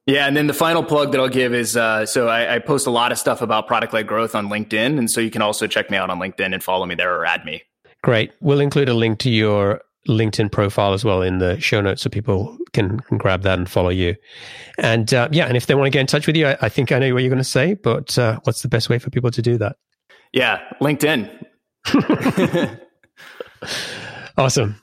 Yeah, 0.05 0.27
and 0.27 0.35
then 0.35 0.47
the 0.47 0.53
final 0.53 0.83
plug 0.83 1.13
that 1.13 1.21
I'll 1.21 1.29
give 1.29 1.53
is 1.53 1.77
uh, 1.77 2.05
so 2.05 2.27
I, 2.27 2.55
I, 2.55 2.59
post 2.59 2.87
a 2.87 2.91
lot 2.91 3.13
of 3.13 3.17
stuff 3.17 3.41
about 3.41 3.67
product 3.67 3.93
led 3.93 4.05
growth 4.05 4.35
on 4.35 4.49
LinkedIn, 4.49 4.97
and 4.97 5.09
so 5.09 5.21
you 5.21 5.31
can 5.31 5.41
also 5.41 5.65
check 5.65 5.89
me 5.89 5.95
out 5.95 6.09
on 6.09 6.19
LinkedIn 6.19 6.53
and 6.53 6.61
follow 6.61 6.85
me 6.85 6.95
there 6.95 7.15
or 7.15 7.25
add 7.25 7.45
me. 7.45 7.63
Great. 8.01 8.33
We'll 8.41 8.59
include 8.59 8.89
a 8.89 8.93
link 8.93 9.19
to 9.19 9.29
your 9.29 9.81
LinkedIn 10.07 10.51
profile 10.51 10.93
as 10.93 11.05
well 11.05 11.21
in 11.21 11.39
the 11.39 11.59
show 11.59 11.81
notes, 11.81 12.01
so 12.01 12.09
people 12.09 12.57
can, 12.73 12.99
can 13.01 13.17
grab 13.17 13.43
that 13.43 13.57
and 13.57 13.69
follow 13.69 13.89
you. 13.89 14.15
And 14.77 15.13
uh, 15.13 15.29
yeah, 15.31 15.45
and 15.45 15.55
if 15.55 15.65
they 15.67 15.75
want 15.75 15.87
to 15.87 15.91
get 15.91 16.01
in 16.01 16.07
touch 16.07 16.27
with 16.27 16.35
you, 16.35 16.47
I, 16.47 16.57
I 16.61 16.69
think 16.69 16.91
I 16.91 16.99
know 16.99 17.13
what 17.13 17.23
you're 17.23 17.29
going 17.29 17.37
to 17.37 17.43
say, 17.43 17.75
but 17.75 18.17
uh, 18.17 18.39
what's 18.43 18.61
the 18.61 18.67
best 18.67 18.89
way 18.89 18.99
for 18.99 19.09
people 19.09 19.31
to 19.31 19.41
do 19.41 19.57
that? 19.57 19.77
Yeah, 20.31 20.59
LinkedIn. 20.81 21.29
awesome. 24.37 24.79